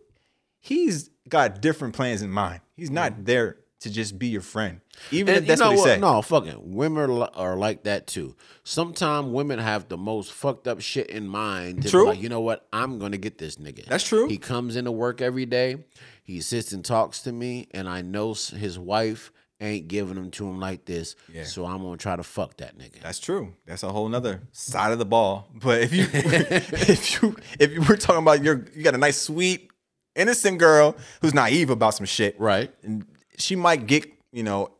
he's 0.62 1.10
got 1.28 1.60
different 1.60 1.94
plans 1.94 2.22
in 2.22 2.30
mind. 2.30 2.60
He's 2.76 2.90
not 2.90 3.26
there 3.26 3.58
to 3.80 3.90
just 3.90 4.16
be 4.16 4.28
your 4.28 4.42
friend, 4.42 4.80
even 5.10 5.34
if 5.34 5.46
that's 5.46 5.60
you 5.60 5.66
know 5.66 5.72
what 5.72 5.78
he 5.78 5.84
said. 5.84 6.00
No, 6.00 6.22
fucking 6.22 6.72
women 6.72 7.10
are, 7.34 7.56
like 7.56 7.82
that 7.82 8.06
too. 8.06 8.36
Sometimes 8.62 9.26
women 9.26 9.58
have 9.58 9.88
the 9.88 9.98
most 9.98 10.32
fucked 10.32 10.68
up 10.68 10.80
shit 10.80 11.08
in 11.08 11.26
mind. 11.26 11.82
To 11.82 11.90
True. 11.90 12.06
like, 12.06 12.22
you 12.22 12.28
know 12.28 12.40
what? 12.40 12.66
I'm 12.72 13.00
gonna 13.00 13.18
get 13.18 13.38
this 13.38 13.56
nigga. 13.56 13.84
That's 13.86 14.04
true. 14.04 14.28
He 14.28 14.38
comes 14.38 14.76
into 14.76 14.92
work 14.92 15.20
every 15.20 15.46
day. 15.46 15.84
He 16.22 16.40
sits 16.40 16.72
and 16.72 16.84
talks 16.84 17.22
to 17.22 17.32
me, 17.32 17.68
and 17.72 17.88
I 17.88 18.02
know 18.02 18.34
his 18.34 18.78
wife 18.78 19.32
ain't 19.62 19.88
giving 19.88 20.16
them 20.16 20.30
to 20.32 20.46
him 20.46 20.58
like 20.58 20.84
this. 20.84 21.14
Yeah. 21.32 21.44
So 21.44 21.64
I'm 21.64 21.82
gonna 21.82 21.96
try 21.96 22.16
to 22.16 22.22
fuck 22.22 22.56
that 22.58 22.76
nigga. 22.76 23.00
That's 23.00 23.18
true. 23.18 23.54
That's 23.66 23.82
a 23.82 23.88
whole 23.88 24.08
nother 24.08 24.42
side 24.50 24.92
of 24.92 24.98
the 24.98 25.04
ball. 25.04 25.48
But 25.54 25.82
if 25.82 25.92
you 25.92 26.06
if 26.12 27.22
you 27.22 27.36
if 27.58 27.72
you 27.72 27.82
were 27.82 27.96
talking 27.96 28.22
about 28.22 28.42
your 28.42 28.66
you 28.74 28.82
got 28.82 28.94
a 28.94 28.98
nice 28.98 29.20
sweet 29.20 29.70
innocent 30.14 30.58
girl 30.58 30.96
who's 31.20 31.32
naive 31.32 31.70
about 31.70 31.94
some 31.94 32.06
shit, 32.06 32.38
right. 32.38 32.72
and 32.82 33.06
she 33.38 33.56
might 33.56 33.86
get 33.86 34.06
you 34.32 34.42
know 34.42 34.70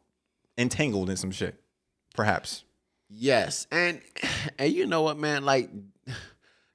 entangled 0.59 1.11
in 1.11 1.17
some 1.17 1.31
shit, 1.31 1.55
perhaps. 2.15 2.65
Yes, 3.09 3.67
and 3.71 4.01
and 4.59 4.73
you 4.73 4.87
know 4.87 5.03
what, 5.03 5.19
man? 5.19 5.45
Like, 5.45 5.71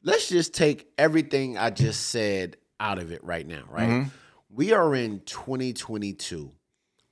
let's 0.04 0.30
just 0.30 0.54
take 0.54 0.88
everything 0.98 1.58
I 1.58 1.72
just 1.72 2.08
said 2.08 2.58
out 2.80 3.00
of 3.00 3.12
it 3.12 3.24
right 3.24 3.46
now. 3.46 3.64
Right? 3.70 3.90
Mm-hmm. 3.90 4.10
We 4.50 4.72
are 4.74 4.96
in 4.96 5.22
2022, 5.26 6.52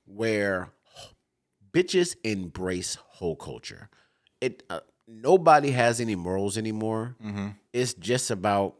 where 0.06 0.70
bitches 1.72 2.16
embrace 2.24 2.96
whole 2.96 3.36
culture. 3.36 3.90
It 4.40 4.62
uh, 4.70 4.80
nobody 5.06 5.70
has 5.72 6.00
any 6.00 6.14
morals 6.16 6.56
anymore. 6.56 7.16
Mm-hmm. 7.24 7.48
It's 7.72 7.94
just 7.94 8.30
about 8.30 8.76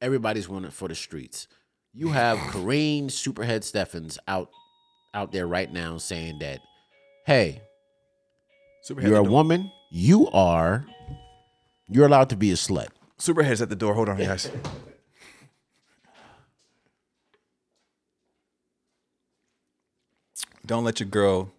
everybody's 0.00 0.48
wanting 0.48 0.70
for 0.70 0.88
the 0.88 0.94
streets. 0.94 1.48
You 1.92 2.08
have 2.10 2.38
Karrine 2.52 3.06
Superhead 3.06 3.60
Steffans 3.60 4.18
out 4.28 4.50
out 5.14 5.32
there 5.32 5.46
right 5.46 5.72
now 5.72 5.96
saying 5.98 6.38
that, 6.40 6.60
hey, 7.26 7.62
Superhead 8.88 9.08
you're 9.08 9.20
a 9.20 9.24
the- 9.24 9.30
woman. 9.30 9.70
You 9.90 10.28
are. 10.28 10.86
You're 11.88 12.06
allowed 12.06 12.28
to 12.30 12.36
be 12.36 12.52
a 12.52 12.54
slut. 12.54 12.88
Superhead's 13.18 13.60
at 13.60 13.68
the 13.70 13.74
door. 13.76 13.94
Hold 13.94 14.08
on, 14.08 14.18
guys. 14.18 14.48
Don't 20.70 20.84
let 20.84 21.00
your 21.00 21.08
girl 21.08 21.50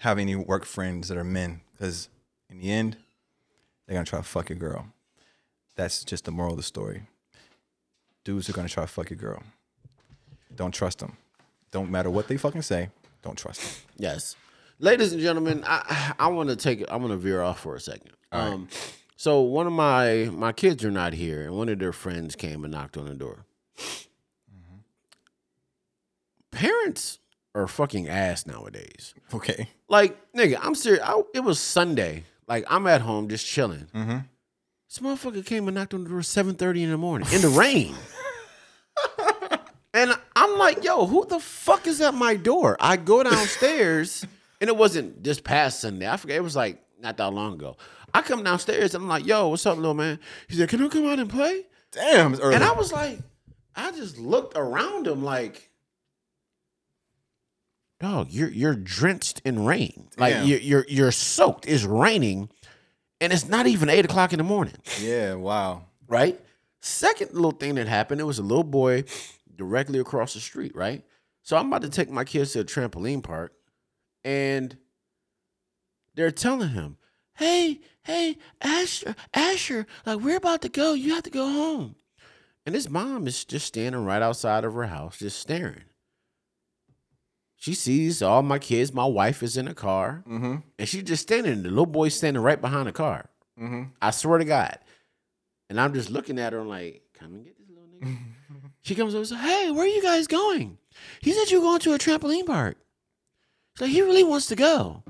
have 0.00 0.18
any 0.18 0.36
work 0.36 0.66
friends 0.66 1.08
that 1.08 1.16
are 1.16 1.24
men, 1.24 1.62
because 1.72 2.10
in 2.50 2.58
the 2.58 2.70
end, 2.70 2.98
they're 3.86 3.94
gonna 3.94 4.04
try 4.04 4.18
to 4.18 4.22
fuck 4.22 4.50
your 4.50 4.58
girl. 4.58 4.88
That's 5.76 6.04
just 6.04 6.26
the 6.26 6.30
moral 6.30 6.50
of 6.50 6.58
the 6.58 6.62
story. 6.62 7.04
Dudes 8.22 8.50
are 8.50 8.52
gonna 8.52 8.68
try 8.68 8.84
to 8.84 8.86
fuck 8.86 9.08
your 9.08 9.16
girl. 9.16 9.42
Don't 10.54 10.72
trust 10.72 10.98
them. 10.98 11.16
Don't 11.70 11.90
matter 11.90 12.10
what 12.10 12.28
they 12.28 12.36
fucking 12.36 12.60
say. 12.60 12.90
Don't 13.22 13.38
trust 13.38 13.62
them. 13.62 13.70
Yes, 13.96 14.36
ladies 14.78 15.14
and 15.14 15.22
gentlemen, 15.22 15.64
I 15.66 16.12
I 16.18 16.26
want 16.26 16.50
to 16.50 16.56
take 16.56 16.82
it. 16.82 16.90
I 16.90 16.96
want 16.96 17.12
to 17.12 17.16
veer 17.16 17.40
off 17.40 17.60
for 17.60 17.76
a 17.76 17.80
second. 17.80 18.10
Um, 18.30 18.68
so 19.16 19.40
one 19.40 19.66
of 19.66 19.72
my 19.72 20.28
my 20.30 20.52
kids 20.52 20.84
are 20.84 20.90
not 20.90 21.14
here, 21.14 21.44
and 21.44 21.56
one 21.56 21.70
of 21.70 21.78
their 21.78 21.94
friends 21.94 22.36
came 22.36 22.62
and 22.62 22.74
knocked 22.74 22.98
on 22.98 23.06
the 23.06 23.14
door. 23.14 23.46
Mm-hmm. 23.78 24.80
Parents 26.50 27.20
are 27.54 27.66
fucking 27.66 28.08
ass 28.08 28.46
nowadays. 28.46 29.14
Okay. 29.32 29.68
Like, 29.88 30.16
nigga, 30.32 30.58
I'm 30.60 30.74
serious. 30.74 31.02
I, 31.04 31.22
it 31.34 31.40
was 31.40 31.60
Sunday. 31.60 32.24
Like, 32.46 32.64
I'm 32.68 32.86
at 32.86 33.00
home 33.00 33.28
just 33.28 33.46
chilling. 33.46 33.86
Mm-hmm. 33.94 34.18
This 34.88 34.98
motherfucker 34.98 35.44
came 35.44 35.66
and 35.68 35.74
knocked 35.76 35.94
on 35.94 36.04
the 36.04 36.10
door 36.10 36.20
7.30 36.20 36.82
in 36.82 36.90
the 36.90 36.98
morning 36.98 37.28
in 37.32 37.40
the 37.40 37.48
rain. 37.48 37.94
and 39.94 40.12
I'm 40.36 40.58
like, 40.58 40.84
yo, 40.84 41.06
who 41.06 41.26
the 41.26 41.40
fuck 41.40 41.86
is 41.86 42.00
at 42.00 42.14
my 42.14 42.36
door? 42.36 42.76
I 42.80 42.96
go 42.96 43.22
downstairs, 43.22 44.24
and 44.60 44.68
it 44.68 44.76
wasn't 44.76 45.22
this 45.22 45.40
past 45.40 45.80
Sunday. 45.80 46.08
I 46.08 46.16
forget. 46.16 46.36
It 46.36 46.42
was 46.42 46.56
like 46.56 46.80
not 47.00 47.16
that 47.16 47.32
long 47.32 47.54
ago. 47.54 47.76
I 48.12 48.22
come 48.22 48.44
downstairs, 48.44 48.94
and 48.94 49.02
I'm 49.02 49.08
like, 49.08 49.26
yo, 49.26 49.48
what's 49.48 49.66
up, 49.66 49.76
little 49.76 49.94
man? 49.94 50.20
He 50.48 50.54
said, 50.54 50.68
can 50.68 50.84
I 50.84 50.88
come 50.88 51.06
out 51.08 51.18
and 51.18 51.28
play? 51.28 51.66
Damn, 51.90 52.32
it's 52.32 52.40
early. 52.40 52.54
And 52.54 52.62
I 52.62 52.72
was 52.72 52.92
like, 52.92 53.18
I 53.74 53.90
just 53.90 54.18
looked 54.18 54.56
around 54.56 55.06
him 55.08 55.24
like, 55.24 55.70
dog, 58.04 58.28
you're 58.30 58.50
you're 58.50 58.74
drenched 58.74 59.40
in 59.44 59.64
rain. 59.64 60.08
Like 60.18 60.34
Damn. 60.34 60.46
you're 60.46 60.58
you're 60.58 60.86
you're 60.88 61.12
soaked. 61.12 61.66
It's 61.66 61.84
raining, 61.84 62.50
and 63.20 63.32
it's 63.32 63.48
not 63.48 63.66
even 63.66 63.88
eight 63.88 64.04
o'clock 64.04 64.32
in 64.32 64.38
the 64.38 64.44
morning, 64.44 64.76
yeah, 65.00 65.34
wow. 65.34 65.84
right? 66.06 66.38
Second 66.80 67.32
little 67.32 67.52
thing 67.52 67.76
that 67.76 67.88
happened, 67.88 68.20
it 68.20 68.24
was 68.24 68.38
a 68.38 68.42
little 68.42 68.64
boy 68.64 69.04
directly 69.56 69.98
across 69.98 70.34
the 70.34 70.40
street, 70.40 70.76
right? 70.76 71.02
So 71.42 71.56
I'm 71.56 71.68
about 71.68 71.82
to 71.82 71.88
take 71.88 72.10
my 72.10 72.24
kids 72.24 72.52
to 72.52 72.60
a 72.60 72.64
trampoline 72.64 73.22
park, 73.22 73.54
and 74.22 74.76
they're 76.14 76.30
telling 76.30 76.70
him, 76.70 76.98
"Hey, 77.34 77.80
hey, 78.02 78.36
Asher, 78.60 79.14
Asher, 79.32 79.86
like 80.04 80.20
we're 80.20 80.36
about 80.36 80.60
to 80.62 80.68
go. 80.68 80.92
You 80.92 81.14
have 81.14 81.24
to 81.24 81.30
go 81.30 81.50
home." 81.50 81.96
And 82.66 82.74
his 82.74 82.88
mom 82.88 83.26
is 83.26 83.44
just 83.44 83.66
standing 83.66 84.04
right 84.04 84.22
outside 84.22 84.64
of 84.64 84.74
her 84.74 84.86
house, 84.86 85.18
just 85.18 85.38
staring. 85.38 85.84
She 87.64 87.72
sees 87.72 88.20
all 88.20 88.42
my 88.42 88.58
kids. 88.58 88.92
My 88.92 89.06
wife 89.06 89.42
is 89.42 89.56
in 89.56 89.66
a 89.68 89.72
car, 89.74 90.22
Mm-hmm. 90.28 90.56
and 90.78 90.86
she's 90.88 91.02
just 91.02 91.22
standing. 91.22 91.62
The 91.62 91.70
little 91.70 91.86
boy's 91.86 92.14
standing 92.14 92.42
right 92.42 92.60
behind 92.60 92.86
the 92.88 92.92
car. 92.92 93.30
Mm-hmm. 93.58 93.84
I 94.02 94.10
swear 94.10 94.36
to 94.36 94.44
God. 94.44 94.78
And 95.70 95.80
I'm 95.80 95.94
just 95.94 96.10
looking 96.10 96.38
at 96.38 96.52
her. 96.52 96.58
I'm 96.60 96.68
like, 96.68 97.00
come 97.18 97.36
and 97.36 97.42
get 97.44 97.56
this 97.58 97.66
little 97.70 97.88
nigga. 98.12 98.18
she 98.82 98.94
comes 98.94 99.14
over 99.14 99.20
and 99.20 99.28
says, 99.28 99.40
"Hey, 99.40 99.70
where 99.70 99.84
are 99.84 99.88
you 99.88 100.02
guys 100.02 100.26
going?" 100.26 100.76
He 101.22 101.32
said 101.32 101.50
you're 101.50 101.62
going 101.62 101.80
to 101.80 101.94
a 101.94 101.98
trampoline 101.98 102.44
park. 102.44 102.76
So 103.78 103.86
he 103.86 104.02
really 104.02 104.24
wants 104.24 104.46
to 104.48 104.56
go. 104.56 105.02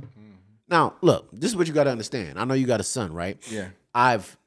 Now, 0.68 0.94
look, 1.02 1.28
this 1.32 1.50
is 1.50 1.56
what 1.56 1.66
you 1.66 1.72
got 1.74 1.84
to 1.84 1.90
understand. 1.90 2.38
I 2.38 2.44
know 2.44 2.54
you 2.54 2.66
got 2.68 2.78
a 2.80 2.84
son, 2.84 3.12
right? 3.12 3.36
Yeah. 3.50 3.70
I've 3.94 4.38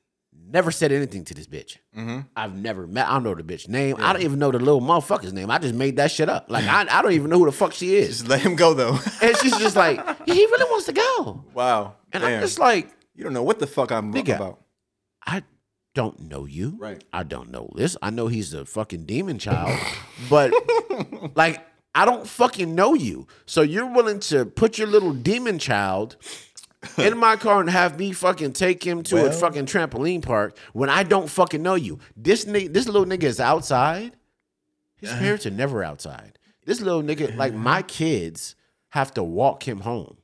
never 0.50 0.72
said 0.72 0.92
anything 0.92 1.24
to 1.26 1.34
this 1.34 1.48
bitch. 1.48 1.78
Mm-hmm. 1.96 2.20
I've 2.36 2.56
never 2.56 2.88
met. 2.88 3.08
I 3.08 3.14
don't 3.14 3.24
know 3.24 3.36
the 3.36 3.44
bitch 3.44 3.68
name. 3.68 3.98
I 4.00 4.14
don't 4.14 4.22
even 4.22 4.40
know 4.40 4.52
the 4.52 4.60
little 4.60 4.82
motherfucker's 4.82 5.34
name. 5.34 5.52
I 5.52 5.58
just 5.58 5.74
made 5.76 5.98
that 5.98 6.12
shit 6.12 6.30
up. 6.30 6.50
Like 6.50 6.66
I, 6.66 6.86
I 6.90 7.02
don't 7.02 7.12
even 7.14 7.30
know 7.30 7.40
who 7.40 7.46
the 7.46 7.52
fuck 7.52 7.74
she 7.74 7.96
is. 7.96 8.20
Just 8.20 8.28
let 8.30 8.42
him 8.42 8.56
go 8.56 8.74
though. 8.74 8.98
And 9.22 9.36
she's 9.38 9.58
just 9.58 9.76
like, 9.76 10.00
he 10.26 10.34
really 10.34 10.70
wants 10.72 10.86
to 10.86 10.94
go. 10.94 11.44
wow. 11.54 11.96
And 12.14 12.24
Damn. 12.24 12.36
I'm 12.36 12.42
just 12.42 12.60
like, 12.60 12.90
you 13.16 13.24
don't 13.24 13.34
know 13.34 13.44
what 13.44 13.60
the 13.60 13.68
fuck 13.68 13.92
I'm 13.92 14.14
Nigga. 14.14 14.36
about. 14.36 14.62
I 15.26 15.44
don't 15.96 16.20
know 16.22 16.46
you. 16.46 16.76
Right. 16.78 17.04
I 17.12 17.24
don't 17.24 17.50
know 17.52 17.70
this. 17.76 17.98
I 18.02 18.12
know 18.12 18.28
he's 18.28 18.54
a 18.54 18.64
fucking 18.66 19.06
demon 19.06 19.40
child, 19.40 19.78
but 20.30 20.54
like 21.36 21.66
I 21.96 22.06
don't 22.06 22.28
fucking 22.28 22.76
know 22.76 22.94
you. 22.94 23.26
So 23.48 23.64
you're 23.64 23.92
willing 23.92 24.20
to 24.22 24.46
put 24.46 24.78
your 24.78 24.88
little 24.88 25.14
demon 25.14 25.58
child 25.58 26.16
in 26.98 27.18
my 27.18 27.36
car 27.36 27.60
and 27.62 27.70
have 27.70 27.98
me 28.00 28.12
fucking 28.12 28.54
take 28.54 28.84
him 28.86 29.04
to 29.04 29.26
a 29.26 29.32
fucking 29.32 29.66
trampoline 29.66 30.22
park 30.22 30.58
when 30.74 30.90
I 30.90 31.04
don't 31.04 31.30
fucking 31.30 31.62
know 31.62 31.76
you. 31.76 32.00
This 32.16 32.46
nigga, 32.46 32.74
this 32.74 32.86
little 32.88 33.06
nigga 33.06 33.24
is 33.24 33.40
outside. 33.40 34.16
His 34.98 35.10
Uh-huh. 35.12 35.20
parents 35.20 35.46
are 35.46 35.52
never 35.52 35.84
outside. 35.84 36.40
This 36.66 36.82
little 36.82 37.04
nigga, 37.04 37.36
like 37.38 37.54
my 37.54 37.82
kids, 37.82 38.56
have 38.90 39.14
to 39.14 39.24
walk 39.24 39.68
him 39.68 39.82
home. 39.82 40.18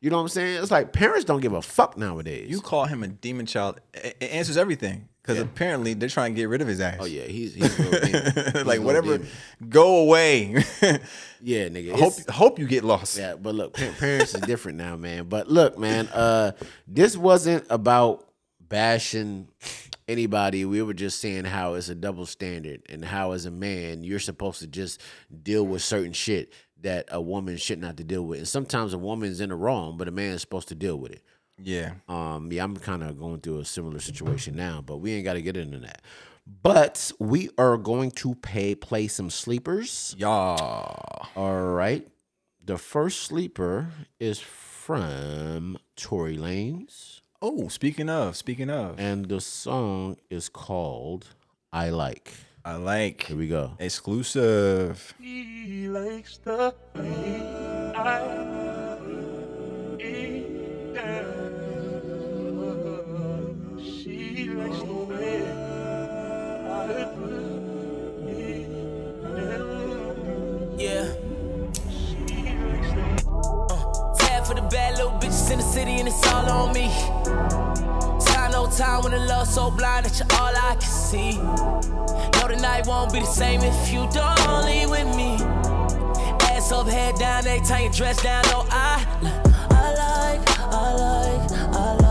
You 0.00 0.10
know 0.10 0.16
what 0.16 0.22
I'm 0.22 0.28
saying? 0.28 0.62
It's 0.62 0.70
like 0.70 0.92
parents 0.92 1.24
don't 1.24 1.40
give 1.40 1.52
a 1.52 1.60
fuck 1.62 1.96
nowadays. 1.96 2.48
You 2.50 2.60
call 2.60 2.84
him 2.86 3.02
a 3.02 3.08
demon 3.08 3.46
child. 3.46 3.80
It 3.94 4.16
answers 4.22 4.56
everything 4.56 5.07
because 5.28 5.42
apparently 5.42 5.92
they're 5.92 6.08
trying 6.08 6.34
to 6.34 6.36
get 6.40 6.48
rid 6.48 6.62
of 6.62 6.68
his 6.68 6.80
ass. 6.80 6.96
oh 7.00 7.04
yeah, 7.04 7.24
he's, 7.24 7.54
he's 7.54 7.78
a 7.78 8.00
demon. 8.00 8.32
He's 8.54 8.64
like 8.64 8.80
whatever, 8.80 9.20
go 9.68 9.98
away. 9.98 10.64
Yeah, 11.40 11.68
nigga. 11.68 11.92
hope 11.92 12.28
hope 12.28 12.58
you 12.58 12.66
get 12.66 12.82
lost. 12.82 13.16
Yeah, 13.16 13.36
but 13.36 13.54
look, 13.54 13.74
parents 13.74 14.34
is 14.34 14.40
different 14.40 14.76
now, 14.76 14.96
man. 14.96 15.28
But 15.28 15.48
look, 15.48 15.78
man, 15.78 16.08
uh, 16.08 16.50
this 16.88 17.16
wasn't 17.16 17.64
about 17.70 18.26
bashing 18.58 19.46
anybody. 20.08 20.64
We 20.64 20.82
were 20.82 20.94
just 20.94 21.20
saying 21.20 21.44
how 21.44 21.74
it's 21.74 21.90
a 21.90 21.94
double 21.94 22.26
standard 22.26 22.82
and 22.88 23.04
how 23.04 23.32
as 23.32 23.46
a 23.46 23.52
man 23.52 24.02
you're 24.02 24.18
supposed 24.18 24.58
to 24.62 24.66
just 24.66 25.00
deal 25.44 25.64
with 25.64 25.80
certain 25.80 26.12
shit 26.12 26.52
that 26.80 27.08
a 27.12 27.20
woman 27.20 27.56
shouldn't 27.56 27.86
have 27.86 27.96
to 27.96 28.04
deal 28.04 28.24
with. 28.24 28.38
And 28.38 28.48
sometimes 28.48 28.92
a 28.92 28.98
woman's 28.98 29.40
in 29.40 29.50
the 29.50 29.54
wrong, 29.54 29.96
but 29.96 30.08
a 30.08 30.10
man 30.10 30.32
is 30.32 30.40
supposed 30.40 30.66
to 30.68 30.74
deal 30.74 30.96
with 30.96 31.12
it. 31.12 31.22
Yeah. 31.62 31.94
Um, 32.08 32.50
yeah, 32.52 32.64
I'm 32.64 32.76
kind 32.76 33.02
of 33.02 33.18
going 33.18 33.40
through 33.40 33.60
a 33.60 33.64
similar 33.64 33.98
situation 34.00 34.56
now, 34.56 34.82
but 34.84 34.98
we 34.98 35.12
ain't 35.14 35.24
got 35.24 35.34
to 35.34 35.42
get 35.42 35.56
into 35.56 35.78
that. 35.80 36.02
But 36.62 37.12
we 37.18 37.50
are 37.58 37.76
going 37.76 38.10
to 38.12 38.34
pay 38.36 38.74
play 38.74 39.06
some 39.08 39.28
sleepers. 39.30 40.14
Y'all. 40.18 41.28
All 41.36 41.62
right. 41.72 42.06
The 42.64 42.78
first 42.78 43.20
sleeper 43.22 43.88
is 44.20 44.38
from 44.40 45.78
Tory 45.96 46.36
Lanez, 46.36 47.20
Oh, 47.40 47.68
speaking 47.68 48.08
of, 48.10 48.36
speaking 48.36 48.68
of, 48.68 48.98
and 48.98 49.26
the 49.26 49.40
song 49.40 50.16
is 50.28 50.48
called 50.48 51.28
I 51.72 51.90
Like. 51.90 52.32
I 52.64 52.74
like 52.76 53.24
Here 53.24 53.36
we 53.36 53.48
go. 53.48 53.72
exclusive. 53.78 55.14
He 55.20 55.88
likes 55.88 56.38
the 56.38 56.74
way 56.96 57.92
I 57.94 58.67
Yeah. 66.88 66.94
Uh, 73.26 74.08
Likes 74.08 74.18
Tab 74.18 74.46
for 74.46 74.54
the 74.54 74.66
bad 74.70 74.96
little 74.96 75.10
bitches 75.20 75.50
in 75.50 75.58
the 75.58 75.64
city 75.64 75.98
and 75.98 76.08
it's 76.08 76.26
all 76.28 76.48
on 76.48 76.72
me. 76.72 76.88
Time 78.24 78.52
no 78.52 78.70
time 78.70 79.02
when 79.02 79.12
the 79.12 79.18
love 79.18 79.46
so 79.48 79.70
blind 79.70 80.06
that 80.06 80.18
you're 80.18 80.40
all 80.40 80.54
I 80.56 80.76
can 80.76 80.80
see. 80.80 81.36
Know 81.36 82.48
the 82.48 82.56
night 82.58 82.86
won't 82.86 83.12
be 83.12 83.20
the 83.20 83.26
same 83.26 83.60
if 83.60 83.92
you 83.92 84.08
don't 84.10 84.64
leave 84.64 84.88
with 84.88 85.14
me. 85.14 85.36
Ass 86.48 86.72
up, 86.72 86.86
head 86.86 87.16
down, 87.16 87.46
every 87.46 87.66
time 87.66 87.84
you 87.84 87.92
dress 87.92 88.22
down, 88.22 88.42
no 88.44 88.64
I. 88.70 89.04
I 89.70 89.92
like, 89.92 90.58
I 90.58 90.94
like, 90.94 91.52
I 91.52 91.94
like 91.96 92.07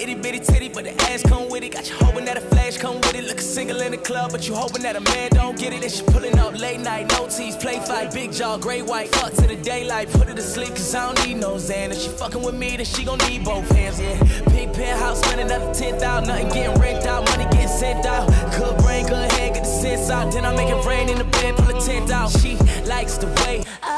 itty 0.00 0.14
bitty 0.14 0.38
titty, 0.40 0.68
but 0.68 0.84
the 0.84 0.94
ass 1.10 1.22
come 1.22 1.48
with 1.48 1.62
it. 1.62 1.72
Got 1.72 1.88
you 1.88 1.96
hoping 1.96 2.24
that 2.24 2.36
a 2.36 2.40
flash 2.40 2.78
come 2.78 2.96
with 2.96 3.14
it. 3.14 3.24
Looking 3.24 3.40
single 3.40 3.80
in 3.80 3.92
the 3.92 3.98
club, 3.98 4.32
but 4.32 4.48
you 4.48 4.54
hoping 4.54 4.82
that 4.82 4.96
a 4.96 5.00
man 5.00 5.30
don't 5.32 5.58
get 5.58 5.72
it. 5.72 5.82
And 5.82 5.92
she 5.92 6.02
pulling 6.02 6.38
up 6.38 6.58
late 6.58 6.80
night, 6.80 7.10
no 7.12 7.28
tease, 7.28 7.56
play 7.56 7.78
fight, 7.80 8.12
big 8.12 8.32
jaw, 8.32 8.56
gray 8.56 8.82
white, 8.82 9.14
fuck 9.16 9.32
to 9.34 9.46
the 9.46 9.56
daylight, 9.56 10.10
put 10.10 10.28
her 10.28 10.34
to 10.34 10.42
sleep, 10.42 10.70
cause 10.70 10.94
I 10.94 11.12
don't 11.12 11.26
need 11.26 11.38
no 11.38 11.54
Xan. 11.54 11.90
If 11.90 12.00
she 12.00 12.08
fucking 12.08 12.42
with 12.42 12.54
me, 12.54 12.76
then 12.76 12.86
she 12.86 13.04
gon' 13.04 13.18
need 13.28 13.44
both 13.44 13.68
hands, 13.70 14.00
yeah. 14.00 14.16
Big 14.50 14.72
penthouse, 14.72 15.20
spend 15.20 15.40
another 15.40 15.72
10,000, 15.74 16.00
nothing 16.28 16.48
getting 16.48 16.80
rent 16.80 17.06
out, 17.06 17.28
money 17.30 17.44
getting 17.44 17.68
sent 17.68 18.06
out. 18.06 18.28
Good 18.56 18.76
brain, 18.78 19.06
good 19.06 19.30
head, 19.32 19.54
get 19.54 19.64
the 19.64 19.70
sense 19.70 20.10
out. 20.10 20.32
Then 20.32 20.44
I 20.44 20.54
make 20.54 20.68
it 20.68 20.84
rain 20.86 21.08
in 21.08 21.18
the 21.18 21.24
bed, 21.24 21.56
pull 21.56 21.76
a 21.76 21.80
tent 21.80 22.10
out. 22.10 22.30
She 22.30 22.56
likes 22.86 23.18
the 23.18 23.26
way 23.44 23.62
I 23.82 23.89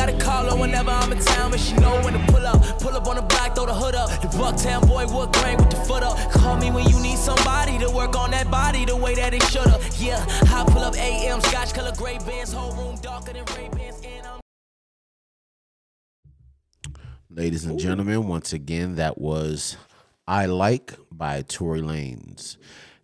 gotta 0.00 0.16
call 0.18 0.44
her 0.48 0.56
whenever 0.56 0.90
I'm 0.90 1.12
in 1.12 1.18
town, 1.18 1.50
but 1.50 1.60
she 1.60 1.74
know 1.74 2.00
when 2.02 2.14
to 2.14 2.32
pull 2.32 2.46
up. 2.46 2.62
Pull 2.80 2.96
up 2.96 3.06
on 3.06 3.16
the 3.16 3.22
block, 3.22 3.54
throw 3.54 3.66
the 3.66 3.74
hood 3.74 3.94
up. 3.94 4.08
The 4.22 4.28
Bucktown 4.28 4.88
boy, 4.88 5.04
grain 5.06 5.58
with 5.58 5.70
the 5.70 5.76
foot 5.76 6.02
up. 6.02 6.16
Call 6.32 6.56
me 6.56 6.70
when 6.70 6.88
you 6.88 6.98
need 7.00 7.18
somebody 7.18 7.78
to 7.78 7.90
work 7.90 8.16
on 8.16 8.30
that 8.30 8.50
body 8.50 8.86
the 8.86 8.96
way 8.96 9.14
that 9.14 9.34
it 9.34 9.42
should've. 9.44 9.80
Yeah, 10.00 10.24
I 10.56 10.64
pull 10.66 10.82
up 10.82 10.96
AM, 10.96 11.40
scotch 11.42 11.74
color 11.74 11.92
gray 11.96 12.18
bands, 12.18 12.52
whole 12.52 12.72
room 12.72 12.96
darker 13.02 13.34
than 13.34 13.44
Ray 13.56 13.68
Bans, 13.68 14.00
and 14.02 14.26
I'm 14.26 14.40
Ladies 17.28 17.66
and 17.66 17.78
gentlemen, 17.78 18.26
once 18.26 18.54
again, 18.54 18.96
that 18.96 19.20
was 19.20 19.76
I 20.26 20.46
Like 20.46 20.94
by 21.12 21.42
Tory 21.42 21.82
Lanez. 21.82 22.56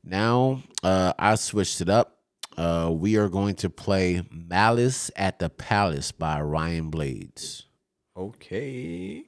Now, 0.02 0.62
uh, 0.82 1.12
I 1.18 1.34
switched 1.34 1.82
it 1.82 1.90
up. 1.90 2.15
Uh, 2.56 2.90
we 2.90 3.16
are 3.16 3.28
going 3.28 3.54
to 3.54 3.68
play 3.68 4.22
Malice 4.30 5.10
at 5.14 5.38
the 5.38 5.50
Palace 5.50 6.10
by 6.10 6.40
Ryan 6.40 6.88
Blades. 6.88 7.66
Okay. 8.16 9.24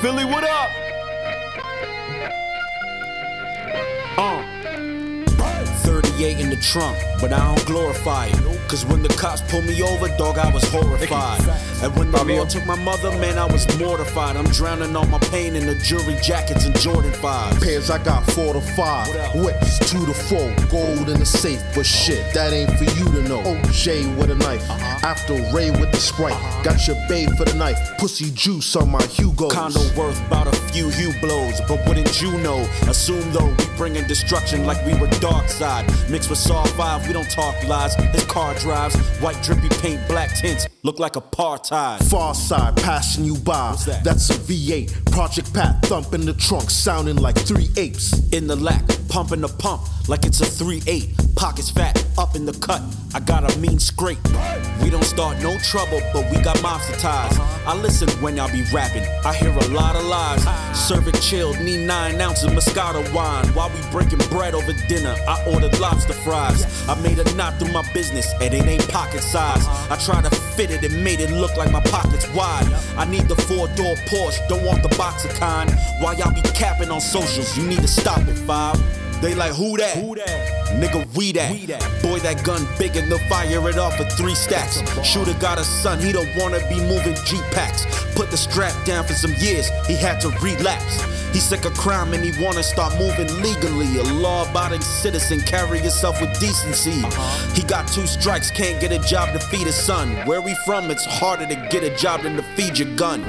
Philly, 0.00 0.24
what 0.24 0.44
up? 0.44 0.70
Uh. 4.18 4.48
38 5.82 6.38
in 6.40 6.50
the 6.50 6.56
trunk, 6.56 6.98
but 7.20 7.32
I 7.32 7.54
don't 7.54 7.66
glorify 7.66 8.26
it. 8.26 8.57
Cause 8.68 8.84
when 8.84 9.02
the 9.02 9.08
cops 9.08 9.40
pulled 9.50 9.64
me 9.64 9.82
over, 9.82 10.08
dog, 10.18 10.36
I 10.36 10.52
was 10.52 10.62
horrified. 10.70 11.40
And 11.82 11.96
when 11.96 12.10
the 12.10 12.22
law 12.22 12.44
took 12.44 12.66
my 12.66 12.76
mother, 12.76 13.10
man, 13.12 13.38
I 13.38 13.46
was 13.46 13.66
mortified. 13.78 14.36
I'm 14.36 14.44
drowning 14.46 14.94
all 14.94 15.06
my 15.06 15.18
pain 15.30 15.56
in 15.56 15.66
the 15.66 15.74
jury 15.76 16.16
jackets 16.22 16.66
and 16.66 16.78
Jordan 16.78 17.12
5s. 17.12 17.62
Pairs 17.62 17.88
I 17.88 18.02
got 18.04 18.24
four 18.32 18.52
to 18.52 18.60
five, 18.60 19.08
whips 19.36 19.78
two 19.90 20.04
to 20.04 20.12
four, 20.12 20.54
gold 20.70 21.08
in 21.08 21.18
the 21.18 21.24
safe, 21.24 21.62
but 21.74 21.86
shit, 21.86 22.34
that 22.34 22.52
ain't 22.52 22.70
for 22.72 22.84
you 22.84 23.04
to 23.06 23.22
know. 23.28 23.40
OJ 23.40 24.14
with 24.18 24.30
a 24.30 24.34
knife, 24.34 24.68
uh-huh. 24.68 25.06
after 25.06 25.34
Ray 25.54 25.70
with 25.70 25.90
the 25.90 25.96
sprite, 25.96 26.34
uh-huh. 26.34 26.62
got 26.62 26.86
your 26.86 26.96
babe 27.08 27.30
for 27.38 27.46
the 27.46 27.54
knife, 27.54 27.78
pussy 27.96 28.30
juice 28.32 28.76
on 28.76 28.90
my 28.90 29.02
Hugo. 29.06 29.48
Condo 29.48 29.80
worth 29.96 30.20
about 30.26 30.46
a 30.46 30.56
few 30.72 30.88
Hublots, 30.88 31.66
but 31.66 31.86
wouldn't 31.88 32.20
you 32.20 32.36
know? 32.38 32.68
Assume 32.86 33.32
though 33.32 33.48
we 33.48 33.64
bringing 33.78 34.06
destruction 34.06 34.66
like 34.66 34.84
we 34.84 34.92
were 35.00 35.08
dark 35.20 35.48
side. 35.48 35.86
Mixed 36.10 36.28
with 36.28 36.38
Saw 36.38 36.64
5, 36.64 37.06
we 37.06 37.14
don't 37.14 37.30
talk 37.30 37.54
lies. 37.66 37.94
it's 37.98 38.12
His 38.12 38.24
drives, 38.60 38.96
white 39.20 39.42
drippy 39.42 39.68
paint, 39.80 40.00
black 40.08 40.34
tints, 40.36 40.66
look 40.82 40.98
like 40.98 41.14
apartheid. 41.14 42.02
Far 42.10 42.34
side 42.34 42.76
passing 42.76 43.24
you 43.24 43.36
by, 43.36 43.76
that? 43.86 44.04
that's 44.04 44.30
a 44.30 44.34
V8. 44.34 45.10
Project 45.12 45.52
Pat 45.54 45.82
thumping 45.82 46.24
the 46.24 46.34
trunk, 46.34 46.70
sounding 46.70 47.16
like 47.16 47.36
three 47.36 47.68
apes. 47.76 48.12
In 48.30 48.46
the 48.46 48.56
lack, 48.56 48.84
pumping 49.08 49.40
the 49.40 49.48
pump 49.48 49.82
like 50.08 50.24
it's 50.24 50.40
a 50.40 50.44
3-8. 50.44 51.36
pockets 51.36 51.70
fat, 51.70 52.04
up 52.16 52.34
in 52.34 52.44
the 52.44 52.52
cut. 52.54 52.82
I 53.14 53.20
got 53.20 53.44
a 53.44 53.58
mean 53.58 53.78
scrape. 53.78 54.18
We 54.82 54.90
don't 54.90 55.04
start 55.04 55.38
no 55.42 55.56
trouble, 55.58 56.00
but 56.12 56.24
we 56.30 56.42
got 56.42 56.56
mobster 56.58 56.98
ties. 57.00 57.38
I 57.66 57.76
listen 57.76 58.08
when 58.22 58.36
y'all 58.36 58.50
be 58.50 58.62
rapping. 58.72 59.04
I 59.24 59.34
hear 59.34 59.50
a 59.50 59.68
lot 59.68 59.96
of 59.96 60.04
lies. 60.04 60.42
Serve 60.76 61.06
it 61.08 61.20
chilled, 61.20 61.60
need 61.60 61.86
nine 61.86 62.20
ounces 62.20 62.44
of 62.44 62.52
Moscato 62.52 63.02
wine. 63.12 63.46
While 63.48 63.70
we 63.70 63.80
breaking 63.90 64.20
bread 64.30 64.54
over 64.54 64.72
dinner, 64.88 65.14
I 65.28 65.44
ordered 65.52 65.78
lobster 65.78 66.14
fries. 66.14 66.64
I 66.88 66.98
made 67.02 67.18
a 67.18 67.34
knot 67.34 67.58
through 67.58 67.72
my 67.72 67.84
business, 67.92 68.32
and 68.40 68.47
it 68.52 68.66
ain't 68.66 68.88
pocket 68.88 69.22
size. 69.22 69.66
I 69.90 69.96
tried 69.96 70.24
to 70.24 70.30
fit 70.30 70.70
it 70.70 70.84
and 70.84 71.04
made 71.04 71.20
it 71.20 71.30
look 71.30 71.56
like 71.56 71.70
my 71.70 71.80
pockets 71.80 72.28
wide. 72.34 72.66
I 72.96 73.04
need 73.04 73.28
the 73.28 73.36
four 73.36 73.68
door 73.68 73.94
Porsche, 74.08 74.46
don't 74.48 74.64
want 74.64 74.82
the 74.82 74.94
boxer 74.96 75.28
kind. 75.28 75.70
While 76.00 76.14
y'all 76.14 76.34
be 76.34 76.42
capping 76.42 76.90
on 76.90 77.00
socials, 77.00 77.56
you 77.56 77.66
need 77.66 77.80
to 77.80 77.88
stop 77.88 78.26
it, 78.28 78.34
five. 78.34 78.76
They 79.20 79.34
like 79.34 79.52
who 79.52 79.76
that? 79.78 79.96
Who 79.96 80.14
that? 80.14 80.57
Nigga, 80.76 81.06
we 81.16 81.32
that. 81.32 81.50
Boy, 82.02 82.18
that 82.20 82.44
gun 82.44 82.66
big 82.78 82.96
and 82.96 83.10
they'll 83.10 83.18
fire 83.28 83.68
it 83.68 83.78
off 83.78 83.98
with 83.98 84.10
three 84.12 84.34
stacks. 84.34 84.80
Shooter 85.02 85.34
got 85.40 85.58
a 85.58 85.64
son, 85.64 85.98
he 85.98 86.12
don't 86.12 86.28
wanna 86.36 86.60
be 86.68 86.80
moving 86.80 87.16
G 87.24 87.40
packs. 87.52 87.86
Put 88.14 88.30
the 88.30 88.36
strap 88.36 88.74
down 88.84 89.04
for 89.04 89.14
some 89.14 89.32
years, 89.38 89.68
he 89.86 89.94
had 89.94 90.20
to 90.20 90.28
relapse. 90.40 91.02
He 91.32 91.40
sick 91.40 91.64
of 91.64 91.74
crime 91.74 92.12
and 92.14 92.24
he 92.24 92.32
wanna 92.42 92.62
start 92.62 92.94
moving 92.98 93.28
legally. 93.42 93.98
A 93.98 94.02
law-abiding 94.02 94.80
citizen, 94.80 95.40
carry 95.40 95.80
yourself 95.80 96.20
with 96.20 96.38
decency. 96.40 97.02
Uh-huh. 97.04 97.54
He 97.54 97.62
got 97.62 97.88
two 97.88 98.06
strikes, 98.06 98.50
can't 98.50 98.80
get 98.80 98.92
a 98.92 98.98
job 98.98 99.32
to 99.32 99.40
feed 99.46 99.66
his 99.66 99.76
son. 99.76 100.16
Where 100.26 100.40
we 100.40 100.54
from, 100.66 100.90
it's 100.90 101.04
harder 101.04 101.46
to 101.46 101.68
get 101.70 101.82
a 101.82 101.94
job 101.96 102.22
than 102.22 102.36
to 102.36 102.42
feed 102.56 102.78
your 102.78 102.94
gun. 102.96 103.22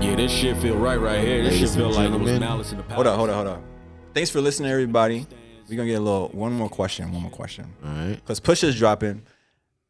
Yeah, 0.00 0.16
this 0.16 0.32
shit 0.32 0.56
feel 0.56 0.76
right 0.76 1.00
right 1.00 1.20
here. 1.20 1.42
This 1.42 1.52
Ladies 1.52 1.70
shit 1.70 1.78
feel 1.78 1.90
like 1.90 2.10
it 2.10 2.18
was 2.18 2.40
malice 2.40 2.72
in 2.72 2.78
the 2.78 2.82
past. 2.84 2.94
Hold 2.94 3.06
on, 3.06 3.16
hold 3.16 3.30
on, 3.30 3.34
hold 3.36 3.48
up. 3.48 3.71
Thanks 4.14 4.30
for 4.30 4.40
listening, 4.40 4.70
everybody. 4.70 5.26
We're 5.68 5.76
gonna 5.76 5.88
get 5.88 5.94
a 5.98 6.00
little 6.00 6.28
one 6.28 6.52
more 6.52 6.68
question, 6.68 7.10
one 7.12 7.22
more 7.22 7.30
question. 7.30 7.72
All 7.84 7.90
right. 7.90 8.16
Because 8.16 8.40
Pusha's 8.40 8.76
dropping. 8.76 9.22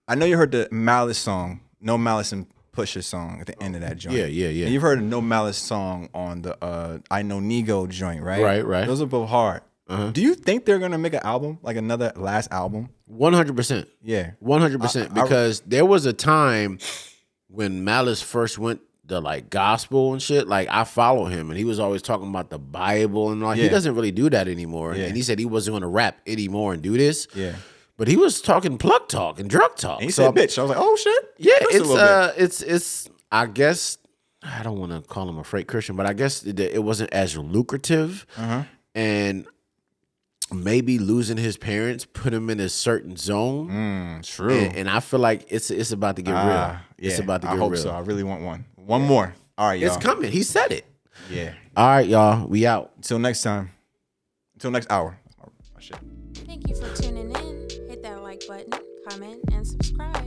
I 0.06 0.14
know 0.14 0.26
you 0.26 0.36
heard 0.36 0.52
the 0.52 0.68
Malice 0.70 1.18
song, 1.18 1.60
No 1.80 1.98
Malice 1.98 2.32
and 2.32 2.46
Pusha 2.72 3.02
song 3.02 3.38
at 3.40 3.46
the 3.46 3.60
end 3.62 3.74
of 3.74 3.80
that 3.80 3.96
joint. 3.98 4.16
Yeah, 4.16 4.26
yeah, 4.26 4.48
yeah. 4.48 4.64
And 4.66 4.72
you've 4.72 4.82
heard 4.82 4.98
a 5.00 5.02
No 5.02 5.20
Malice 5.20 5.56
song 5.56 6.08
on 6.14 6.42
the 6.42 6.62
uh, 6.64 6.98
I 7.10 7.22
Know 7.22 7.40
NIGO 7.40 7.88
joint, 7.88 8.22
right? 8.22 8.42
Right, 8.42 8.64
right. 8.64 8.86
Those 8.86 9.02
are 9.02 9.06
both 9.06 9.28
hard. 9.28 9.62
Uh-huh. 9.88 10.10
Do 10.12 10.22
you 10.22 10.34
think 10.36 10.64
they're 10.66 10.78
gonna 10.78 10.98
make 10.98 11.14
an 11.14 11.20
album, 11.24 11.58
like 11.62 11.76
another 11.76 12.12
last 12.14 12.52
album? 12.52 12.90
One 13.06 13.32
hundred 13.32 13.56
percent. 13.56 13.88
Yeah. 14.02 14.32
One 14.38 14.60
hundred 14.60 14.80
percent. 14.80 15.16
I- 15.16 15.20
I- 15.20 15.22
Because 15.24 15.60
there 15.66 15.84
was 15.84 16.06
a 16.06 16.12
time 16.12 16.78
when 17.48 17.82
Malice 17.82 18.22
first 18.22 18.56
went 18.58 18.80
the 19.12 19.20
like 19.20 19.50
gospel 19.50 20.12
and 20.12 20.20
shit. 20.22 20.48
Like 20.48 20.68
I 20.70 20.84
follow 20.84 21.26
him, 21.26 21.50
and 21.50 21.58
he 21.58 21.64
was 21.64 21.78
always 21.78 22.02
talking 22.02 22.28
about 22.28 22.48
the 22.50 22.58
Bible 22.58 23.30
and 23.30 23.44
all. 23.44 23.52
He 23.52 23.68
doesn't 23.68 23.94
really 23.94 24.10
do 24.10 24.28
that 24.30 24.48
anymore. 24.48 24.94
Yeah. 24.94 25.06
And 25.06 25.16
he 25.16 25.22
said 25.22 25.38
he 25.38 25.44
wasn't 25.44 25.72
going 25.74 25.82
to 25.82 25.88
rap 25.88 26.18
anymore 26.26 26.72
and 26.72 26.82
do 26.82 26.96
this. 26.96 27.28
Yeah. 27.34 27.54
But 27.98 28.08
he 28.08 28.16
was 28.16 28.40
talking 28.40 28.78
plug 28.78 29.08
talk 29.08 29.38
and 29.38 29.48
drug 29.50 29.76
talk. 29.76 30.00
And 30.00 30.06
he 30.06 30.10
So, 30.12 30.24
said 30.24 30.34
bitch. 30.34 30.58
I 30.58 30.62
was 30.62 30.70
like, 30.70 30.78
oh 30.80 30.96
shit. 30.96 31.24
Yeah, 31.38 31.52
it's 31.60 31.88
bit. 31.88 31.98
uh, 31.98 32.32
it's 32.36 32.62
it's. 32.62 33.08
I 33.30 33.46
guess 33.46 33.98
I 34.42 34.62
don't 34.62 34.78
want 34.78 34.92
to 34.92 35.00
call 35.08 35.28
him 35.28 35.38
a 35.38 35.44
freight 35.44 35.68
Christian, 35.68 35.94
but 35.96 36.06
I 36.06 36.14
guess 36.14 36.42
it, 36.42 36.58
it 36.58 36.82
wasn't 36.82 37.12
as 37.12 37.36
lucrative, 37.36 38.26
Uh-huh. 38.36 38.62
and 38.94 39.46
maybe 40.52 40.98
losing 40.98 41.36
his 41.38 41.56
parents 41.56 42.04
put 42.04 42.32
him 42.34 42.50
in 42.50 42.60
a 42.60 42.68
certain 42.68 43.16
zone. 43.16 43.68
Mm, 43.70 44.26
true. 44.26 44.50
And, 44.52 44.76
and 44.76 44.90
I 44.90 45.00
feel 45.00 45.20
like 45.20 45.46
it's 45.48 45.70
it's 45.70 45.92
about 45.92 46.16
to 46.16 46.22
get 46.22 46.32
real. 46.32 46.40
Ah, 46.40 46.82
It's 46.98 47.18
about 47.18 47.40
to 47.42 47.46
get 47.46 47.54
I 47.54 47.58
hope 47.58 47.72
real. 47.72 47.82
so. 47.82 47.90
I 47.90 48.00
really 48.00 48.22
want 48.24 48.42
one. 48.42 48.64
One 48.86 49.02
more. 49.02 49.34
All 49.56 49.68
right, 49.68 49.78
y'all. 49.78 49.94
It's 49.94 50.02
coming. 50.02 50.32
He 50.32 50.42
said 50.42 50.72
it. 50.72 50.84
Yeah. 51.30 51.54
All 51.76 51.86
right, 51.86 52.08
y'all. 52.08 52.46
We 52.46 52.66
out. 52.66 52.92
Until 52.96 53.18
next 53.18 53.42
time. 53.42 53.70
Until 54.54 54.70
next 54.70 54.90
hour. 54.90 55.18
Oh, 55.40 55.50
shit. 55.78 55.98
Thank 56.46 56.68
you 56.68 56.74
for 56.74 56.92
tuning 56.94 57.30
in. 57.30 57.68
Hit 57.88 58.02
that 58.02 58.22
like 58.22 58.42
button, 58.48 58.72
comment, 59.08 59.40
and 59.52 59.66
subscribe. 59.66 60.21